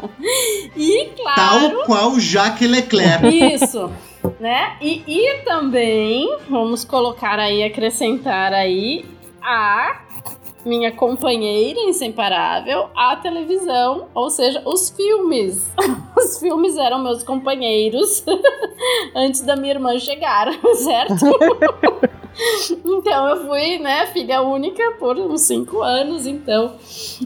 E 0.77 1.11
claro, 1.17 1.71
Tal 1.71 1.85
qual 1.85 2.21
Jacques 2.21 2.69
Leclerc. 2.69 3.27
isso, 3.55 3.91
né? 4.41 4.77
E, 4.81 5.03
e 5.07 5.39
também 5.45 6.39
vamos 6.49 6.85
colocar 6.85 7.39
aí, 7.39 7.63
acrescentar 7.65 8.53
aí 8.53 9.05
a 9.43 10.03
minha 10.65 10.93
companheira 10.93 11.79
inseparável, 11.81 12.89
a 12.95 13.17
televisão, 13.17 14.09
ou 14.15 14.31
seja, 14.31 14.63
os 14.65 14.91
filmes. 14.91 15.71
Os 16.19 16.41
filmes 16.41 16.77
eram 16.77 16.99
meus 16.99 17.23
companheiros 17.23 18.25
antes 19.15 19.41
da 19.43 19.55
minha 19.55 19.75
irmã 19.75 19.97
chegar, 20.01 20.49
certo? 20.75 21.15
Então 22.85 23.29
eu 23.29 23.47
fui, 23.47 23.79
né, 23.79 24.07
filha 24.09 24.43
única 24.43 24.97
por 24.99 25.17
uns 25.17 25.43
cinco 25.43 25.81
anos, 25.81 26.27
então, 26.27 26.75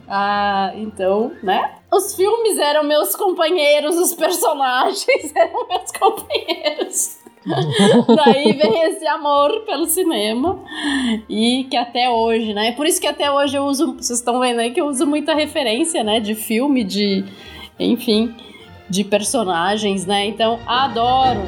ah, 0.06 0.72
então, 0.74 1.32
né, 1.42 1.78
os 1.90 2.14
filmes 2.14 2.58
eram 2.58 2.84
meus 2.84 3.16
companheiros, 3.16 3.96
os 3.96 4.14
personagens 4.14 5.34
eram 5.34 5.66
meus 5.68 5.90
companheiros. 5.92 7.21
Daí 8.16 8.52
vem 8.52 8.82
esse 8.84 9.06
amor 9.06 9.62
pelo 9.64 9.86
cinema 9.86 10.60
e 11.28 11.64
que 11.70 11.76
até 11.76 12.08
hoje, 12.08 12.54
né? 12.54 12.72
Por 12.72 12.86
isso 12.86 13.00
que 13.00 13.06
até 13.06 13.30
hoje 13.30 13.56
eu 13.56 13.64
uso, 13.64 13.94
vocês 13.94 14.18
estão 14.18 14.40
vendo 14.40 14.60
aí 14.60 14.70
que 14.70 14.80
eu 14.80 14.86
uso 14.86 15.06
muita 15.06 15.34
referência, 15.34 16.04
né, 16.04 16.20
de 16.20 16.34
filme, 16.34 16.84
de, 16.84 17.24
enfim, 17.78 18.34
de 18.88 19.04
personagens, 19.04 20.06
né? 20.06 20.26
Então, 20.26 20.60
adoro. 20.66 21.42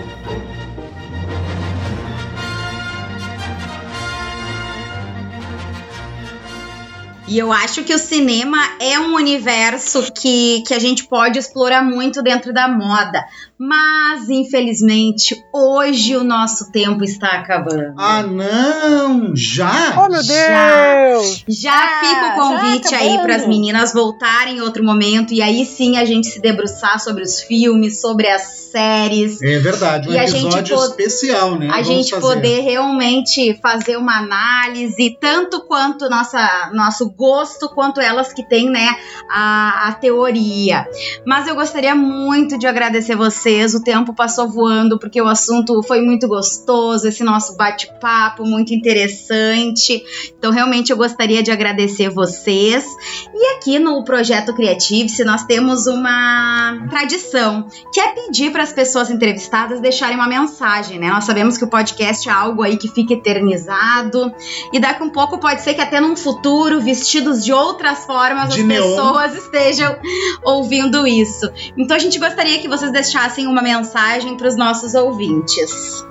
E 7.27 7.39
eu 7.39 7.51
acho 7.51 7.83
que 7.85 7.95
o 7.95 7.99
cinema 7.99 8.59
é 8.79 8.99
um 9.01 9.15
universo 9.15 10.13
que, 10.13 10.63
que 10.67 10.75
a 10.75 10.79
gente 10.79 11.05
pode 11.07 11.39
explorar 11.39 11.83
muito 11.83 12.23
dentro 12.23 12.53
da 12.53 12.69
moda. 12.69 13.25
Mas, 13.59 14.29
infelizmente, 14.29 15.37
hoje 15.53 16.17
o 16.17 16.25
nosso 16.25 16.73
tempo 16.73 17.05
está 17.05 17.29
acabando. 17.39 17.95
Ah, 17.99 18.23
não! 18.23 19.33
Já? 19.37 19.95
Oh, 20.05 20.09
meu 20.11 20.23
Já. 20.23 21.07
Deus! 21.13 21.45
Já 21.49 21.73
Ah, 21.73 22.01
fica 22.05 22.27
o 22.27 22.49
convite 22.49 22.91
já 22.91 22.99
aí 22.99 23.19
para 23.19 23.37
as 23.37 23.47
meninas 23.47 23.93
voltarem 23.93 24.57
em 24.57 24.61
outro 24.61 24.83
momento 24.85 25.33
e 25.33 25.41
aí 25.41 25.65
sim 25.65 25.97
a 25.99 26.05
gente 26.05 26.27
se 26.27 26.41
debruçar 26.41 26.99
sobre 26.99 27.23
os 27.23 27.41
filmes, 27.41 28.01
sobre 28.01 28.29
as 28.29 28.43
séries. 28.73 29.41
É 29.41 29.59
verdade, 29.61 30.09
um 30.09 30.13
E 30.13 30.19
a 30.19 30.27
gente 30.27 30.57
episódio 30.59 30.77
especial, 30.91 31.57
né? 31.57 31.69
a 31.69 31.75
Vamos 31.75 31.87
gente 31.87 32.11
fazer. 32.11 32.27
poder 32.27 32.61
realmente 32.63 33.57
fazer 33.63 33.97
uma 33.97 34.19
análise, 34.19 35.17
tanto 35.21 35.61
quanto 35.61 36.09
nossa, 36.11 36.71
nosso 36.75 37.09
gosto, 37.11 37.69
quanto 37.69 38.01
elas 38.01 38.33
que 38.33 38.43
têm, 38.49 38.69
né, 38.69 38.89
a, 39.31 39.89
a 39.89 39.93
teoria. 39.93 40.89
Mas 41.25 41.47
eu 41.47 41.55
gostaria 41.55 41.95
muito 41.95 42.59
de 42.59 42.67
agradecer 42.67 43.15
vocês, 43.15 43.44
o 43.75 43.83
tempo 43.83 44.15
passou 44.15 44.49
voando, 44.49 44.99
porque 44.99 45.21
o 45.21 45.27
assunto 45.27 45.83
foi 45.83 46.01
muito 46.01 46.27
gostoso, 46.27 47.07
esse 47.07 47.23
nosso 47.23 47.57
bate-papo 47.57 48.45
muito 48.45 48.73
interessante. 48.73 50.03
Então, 50.39 50.51
realmente, 50.51 50.91
eu 50.91 50.97
gostaria 50.97 51.43
de 51.43 51.51
agradecer 51.51 52.09
vocês. 52.09 52.87
E 53.35 53.57
aqui 53.57 53.79
no 53.79 54.03
Projeto 54.05 54.55
Creative-se, 54.55 55.25
nós 55.25 55.45
temos 55.45 55.87
uma 55.87 56.87
tradição, 56.89 57.67
que 57.93 58.01
é 58.01 58.13
pedir 58.13 58.51
para 58.53 58.63
as 58.63 58.73
pessoas 58.73 59.11
entrevistadas 59.11 59.81
deixarem 59.81 60.17
uma 60.17 60.29
mensagem, 60.29 60.99
né? 60.99 61.09
Nós 61.11 61.25
sabemos 61.25 61.59
que 61.59 61.65
o 61.65 61.69
podcast 61.69 62.29
é 62.29 62.33
algo 62.33 62.63
aí 62.63 62.77
que 62.77 62.89
fica 62.89 63.15
eternizado 63.15 64.33
e 64.73 64.79
daqui 64.81 65.03
um 65.03 65.11
pouco 65.11 65.39
pode 65.39 65.63
ser 65.63 65.75
que 65.75 65.81
até 65.81 66.01
num 66.01 66.17
futuro, 66.17 66.81
vestidos 66.81 67.45
de 67.45 67.53
outras 67.53 68.05
formas, 68.05 68.55
De 68.55 68.61
as 68.61 68.67
neon. 68.67 68.83
pessoas 68.83 69.35
estejam 69.35 69.97
ouvindo 70.45 71.07
isso. 71.07 71.51
Então 71.77 71.97
a 71.97 72.01
gente 72.01 72.19
gostaria 72.19 72.59
que 72.59 72.69
vocês 72.69 72.93
deixassem 72.93 73.34
uma 73.43 73.63
mensagem 73.63 74.37
para 74.37 74.49
os 74.49 74.57
nossos 74.57 74.95
ouvintes. 74.95 76.05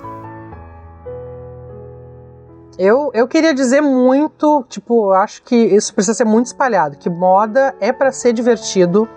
Eu, 2.78 3.12
eu 3.14 3.28
queria 3.28 3.54
dizer 3.54 3.82
muito, 3.82 4.66
tipo, 4.68 5.12
acho 5.12 5.44
que 5.44 5.56
isso 5.56 5.94
precisa 5.94 6.16
ser 6.16 6.26
muito 6.26 6.48
espalhado, 6.48 6.98
que 6.98 7.10
moda 7.10 7.76
é 7.80 7.92
para 7.92 8.12
ser 8.12 8.34
divertido, 8.34 9.08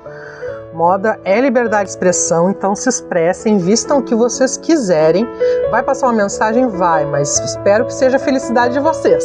moda 0.75 1.19
é 1.25 1.41
liberdade 1.41 1.85
de 1.85 1.91
expressão, 1.91 2.51
então 2.51 2.77
se 2.77 2.89
expressem, 2.89 3.57
vistam 3.57 3.99
o 3.99 4.03
que 4.03 4.15
vocês 4.15 4.59
quiserem. 4.59 5.27
Vai 5.71 5.83
passar 5.83 6.07
uma 6.07 6.13
mensagem? 6.13 6.69
Vai, 6.69 7.07
mas 7.07 7.39
espero 7.41 7.87
que 7.87 7.95
seja 7.95 8.19
a 8.19 8.21
felicidade 8.21 8.75
de 8.75 8.81
vocês. 8.81 9.25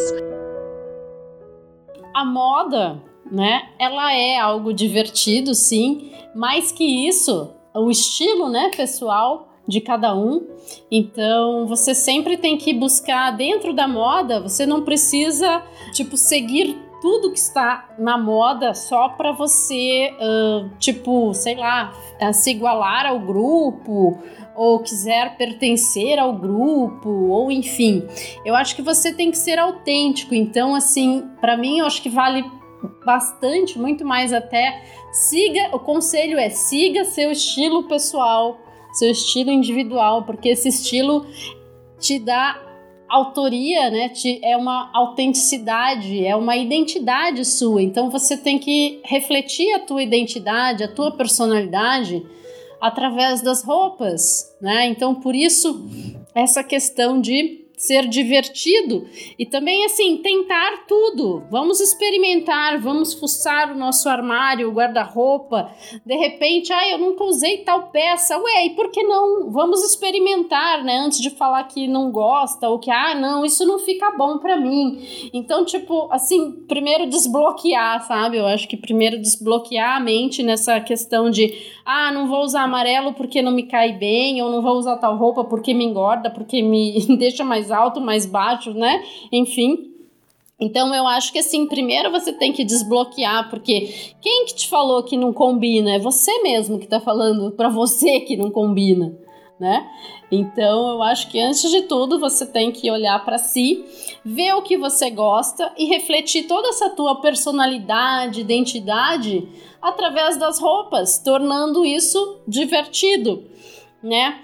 a 2.14 2.26
moda, 2.26 3.02
né, 3.30 3.64
ela 3.80 4.14
é 4.14 4.40
algo 4.40 4.74
divertido, 4.74 5.54
sim, 5.56 6.12
mais 6.36 6.72
que 6.72 7.08
isso, 7.08 7.54
o 7.74 7.90
estilo, 7.90 8.50
né, 8.50 8.72
pessoal 8.76 9.50
de 9.68 9.80
cada 9.80 10.16
um. 10.16 10.48
Então, 10.90 11.66
você 11.68 11.94
sempre 11.94 12.38
tem 12.38 12.58
que 12.58 12.74
buscar 12.74 13.32
dentro 13.32 13.74
da 13.74 13.88
moda, 13.88 14.42
você 14.42 14.66
não 14.66 14.84
precisa, 14.84 15.64
tipo, 15.94 16.18
seguir 16.18 16.78
tudo 17.02 17.32
que 17.32 17.40
está 17.40 17.90
na 17.98 18.18
moda 18.18 18.74
só 18.76 19.10
para 19.10 19.32
você, 19.32 20.14
ah, 20.20 20.70
tipo, 20.78 21.34
sei 21.34 21.56
lá, 21.56 21.92
ah, 22.22 22.32
se 22.32 22.52
igualar 22.52 23.08
ao 23.08 23.20
grupo 23.20 24.20
ou 24.56 24.80
quiser 24.80 25.38
pertencer 25.38 26.20
ao 26.20 26.34
grupo, 26.34 27.10
ou 27.10 27.52
enfim. 27.52 28.06
Eu 28.46 28.54
acho 28.54 28.76
que 28.76 28.82
você 28.82 29.12
tem 29.14 29.32
que 29.32 29.38
ser 29.38 29.58
autêntico. 29.58 30.36
Então, 30.36 30.76
assim, 30.76 31.28
para 31.40 31.58
mim, 31.58 31.80
eu 31.80 31.86
acho 31.86 32.02
que 32.02 32.10
vale 32.10 32.44
bastante, 33.06 33.78
muito 33.80 34.06
mais 34.06 34.34
até. 34.34 34.84
Siga, 35.12 35.76
o 35.76 35.80
conselho 35.80 36.38
é 36.38 36.50
siga 36.50 37.06
seu 37.06 37.32
estilo 37.32 37.84
pessoal, 37.84 38.60
seu 38.94 39.12
estilo 39.12 39.52
individual, 39.52 40.24
porque 40.24 40.50
esse 40.50 40.70
estilo 40.70 41.26
te 42.00 42.20
dá 42.20 42.60
autoria, 43.08 43.90
né? 43.90 44.10
Te, 44.10 44.40
é 44.44 44.56
uma 44.56 44.90
autenticidade, 44.94 46.26
é 46.26 46.36
uma 46.36 46.56
identidade 46.56 47.44
sua. 47.44 47.82
Então 47.84 48.10
você 48.10 48.38
tem 48.38 48.58
que 48.58 49.02
refletir 49.04 49.74
a 49.74 49.80
tua 49.80 50.02
identidade, 50.02 50.84
a 50.84 50.88
tua 50.88 51.12
personalidade 51.12 52.26
através 52.80 53.42
das 53.42 53.64
roupas, 53.64 54.56
né? 54.60 54.88
Então, 54.88 55.14
por 55.14 55.36
isso, 55.36 55.88
essa 56.34 56.64
questão 56.64 57.22
de 57.22 57.61
ser 57.82 58.08
divertido 58.08 59.08
e 59.40 59.44
também 59.44 59.84
assim 59.86 60.18
tentar 60.18 60.86
tudo. 60.88 61.44
Vamos 61.50 61.80
experimentar, 61.80 62.80
vamos 62.80 63.12
fuçar 63.12 63.72
o 63.72 63.78
nosso 63.78 64.08
armário, 64.08 64.70
o 64.70 64.72
guarda-roupa. 64.72 65.72
De 66.06 66.16
repente, 66.16 66.72
ah, 66.72 66.90
eu 66.92 67.00
nunca 67.00 67.24
usei 67.24 67.58
tal 67.64 67.88
peça. 67.88 68.38
Ué, 68.38 68.68
e 68.68 68.70
por 68.76 68.92
que 68.92 69.02
não? 69.02 69.50
Vamos 69.50 69.84
experimentar, 69.84 70.84
né? 70.84 70.98
Antes 70.98 71.20
de 71.20 71.32
falar 71.32 71.64
que 71.64 71.88
não 71.88 72.12
gosta 72.12 72.70
ou 72.70 72.78
que 72.78 72.92
ah, 72.92 73.16
não, 73.16 73.44
isso 73.44 73.66
não 73.66 73.80
fica 73.80 74.12
bom 74.12 74.38
para 74.38 74.58
mim. 74.58 75.02
Então, 75.34 75.66
tipo, 75.66 76.08
assim, 76.12 76.52
primeiro 76.68 77.10
desbloquear, 77.10 78.06
sabe? 78.06 78.38
Eu 78.38 78.46
acho 78.46 78.68
que 78.68 78.78
primeiro 78.78 79.20
desbloquear 79.20 79.98
a 79.98 80.00
mente 80.00 80.44
nessa 80.44 80.80
questão 80.80 81.32
de 81.32 81.52
ah, 81.84 82.12
não 82.12 82.28
vou 82.28 82.44
usar 82.44 82.62
amarelo 82.62 83.14
porque 83.14 83.42
não 83.42 83.52
me 83.52 83.64
cai 83.64 83.94
bem, 83.94 84.40
ou 84.42 84.52
não 84.52 84.62
vou 84.62 84.78
usar 84.78 84.98
tal 84.98 85.18
roupa 85.18 85.44
porque 85.44 85.74
me 85.74 85.84
engorda, 85.84 86.30
porque 86.30 86.62
me 86.62 87.04
deixa 87.18 87.44
mais 87.44 87.71
alto, 87.72 88.02
mais 88.02 88.26
baixo, 88.26 88.74
né? 88.74 89.04
Enfim. 89.32 89.92
Então 90.60 90.94
eu 90.94 91.08
acho 91.08 91.34
que 91.34 91.40
assim, 91.40 91.66
primeiro 91.66 92.12
você 92.12 92.32
tem 92.32 92.54
que 92.54 92.64
desbloquear, 92.64 93.50
porque 93.50 94.14
quem 94.22 94.46
que 94.46 94.54
te 94.54 94.70
falou 94.70 95.02
que 95.02 95.18
não 95.18 95.34
combina? 95.34 95.96
É 95.96 96.00
você 96.00 96.44
mesmo 96.44 96.78
que 96.78 96.86
tá 96.86 97.00
falando 97.00 97.52
para 97.52 97.68
você 97.68 98.20
que 98.20 98.38
não 98.38 98.52
combina, 98.52 99.12
né? 99.60 99.90
Então 100.32 100.92
eu 100.92 101.02
acho 101.02 101.30
que 101.30 101.40
antes 101.40 101.68
de 101.70 101.82
tudo 101.82 102.20
você 102.20 102.46
tem 102.46 102.72
que 102.72 102.92
olhar 102.92 103.26
para 103.26 103.40
si, 103.40 103.84
ver 104.24 104.54
o 104.54 104.62
que 104.62 104.78
você 104.78 105.10
gosta 105.10 105.74
e 105.76 105.86
refletir 105.86 106.44
toda 106.44 106.70
essa 106.70 106.92
tua 106.92 107.20
personalidade, 107.20 108.42
identidade 108.42 109.48
através 109.82 110.38
das 110.38 110.60
roupas, 110.60 111.18
tornando 111.18 111.84
isso 111.84 112.40
divertido, 112.48 113.44
né? 114.04 114.40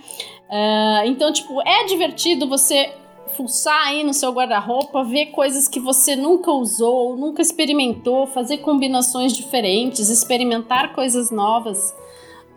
Uh, 0.50 1.08
então, 1.08 1.32
tipo, 1.32 1.62
é 1.62 1.84
divertido 1.86 2.48
você 2.48 2.92
fuçar 3.38 3.88
aí 3.88 4.04
no 4.04 4.14
seu 4.14 4.34
guarda-roupa, 4.34 5.04
ver 5.04 5.28
coisas 5.28 5.68
que 5.68 5.80
você 5.80 6.16
nunca 6.16 6.52
usou, 6.52 7.16
nunca 7.16 7.42
experimentou, 7.42 8.26
fazer 8.26 8.58
combinações 8.58 9.32
diferentes, 9.32 10.10
experimentar 10.10 10.94
coisas 10.94 11.30
novas, 11.30 11.96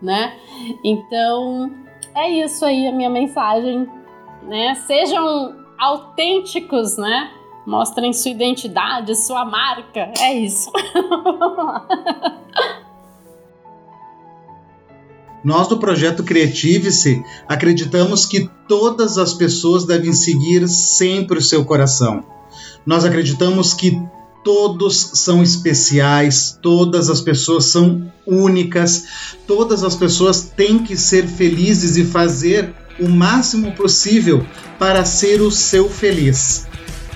né? 0.01 0.35
Então, 0.83 1.71
é 2.15 2.31
isso 2.31 2.65
aí 2.65 2.87
a 2.87 2.93
minha 2.93 3.11
mensagem, 3.11 3.87
né? 4.43 4.75
Sejam 4.87 5.55
autênticos, 5.79 6.97
né? 6.97 7.31
Mostrem 7.67 8.13
sua 8.13 8.31
identidade, 8.31 9.15
sua 9.15 9.45
marca. 9.45 10.11
É 10.19 10.33
isso. 10.33 10.73
Nós 15.43 15.69
do 15.69 15.79
projeto 15.79 16.23
Creative-se 16.23 17.23
acreditamos 17.49 18.27
que 18.27 18.49
todas 18.69 19.17
as 19.19 19.33
pessoas 19.33 19.85
devem 19.85 20.13
seguir 20.13 20.69
sempre 20.69 21.39
o 21.39 21.43
seu 21.43 21.65
coração. 21.65 22.25
Nós 22.85 23.05
acreditamos 23.05 23.73
que 23.73 24.01
todos 24.45 25.13
são 25.15 25.43
especiais, 25.43 26.59
todas 26.63 27.11
as 27.11 27.21
pessoas 27.21 27.67
são 27.67 28.11
únicas, 28.27 29.05
todas 29.47 29.85
as 29.85 29.95
pessoas 29.95 30.43
têm 30.57 30.79
que 30.79 30.97
ser 30.97 31.27
felizes 31.27 31.97
e 31.97 32.05
fazer 32.05 32.75
o 32.99 33.09
máximo 33.09 33.73
possível 33.73 34.47
para 34.79 35.05
ser 35.05 35.41
o 35.41 35.51
seu 35.51 35.89
feliz. 35.89 36.67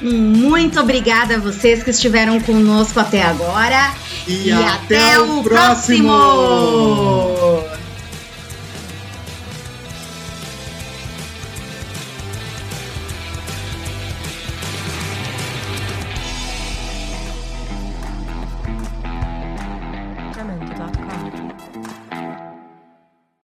Muito 0.01 0.79
obrigada 0.81 1.37
a 1.37 1.39
vocês 1.39 1.83
que 1.83 1.91
estiveram 1.91 2.41
conosco 2.41 3.01
até 3.01 3.23
agora. 3.23 3.95
E, 4.27 4.49
e 4.49 4.53
até, 4.53 5.13
até, 5.13 5.21
o 5.21 5.43
próximo. 5.43 6.09
próximo. 6.09 7.74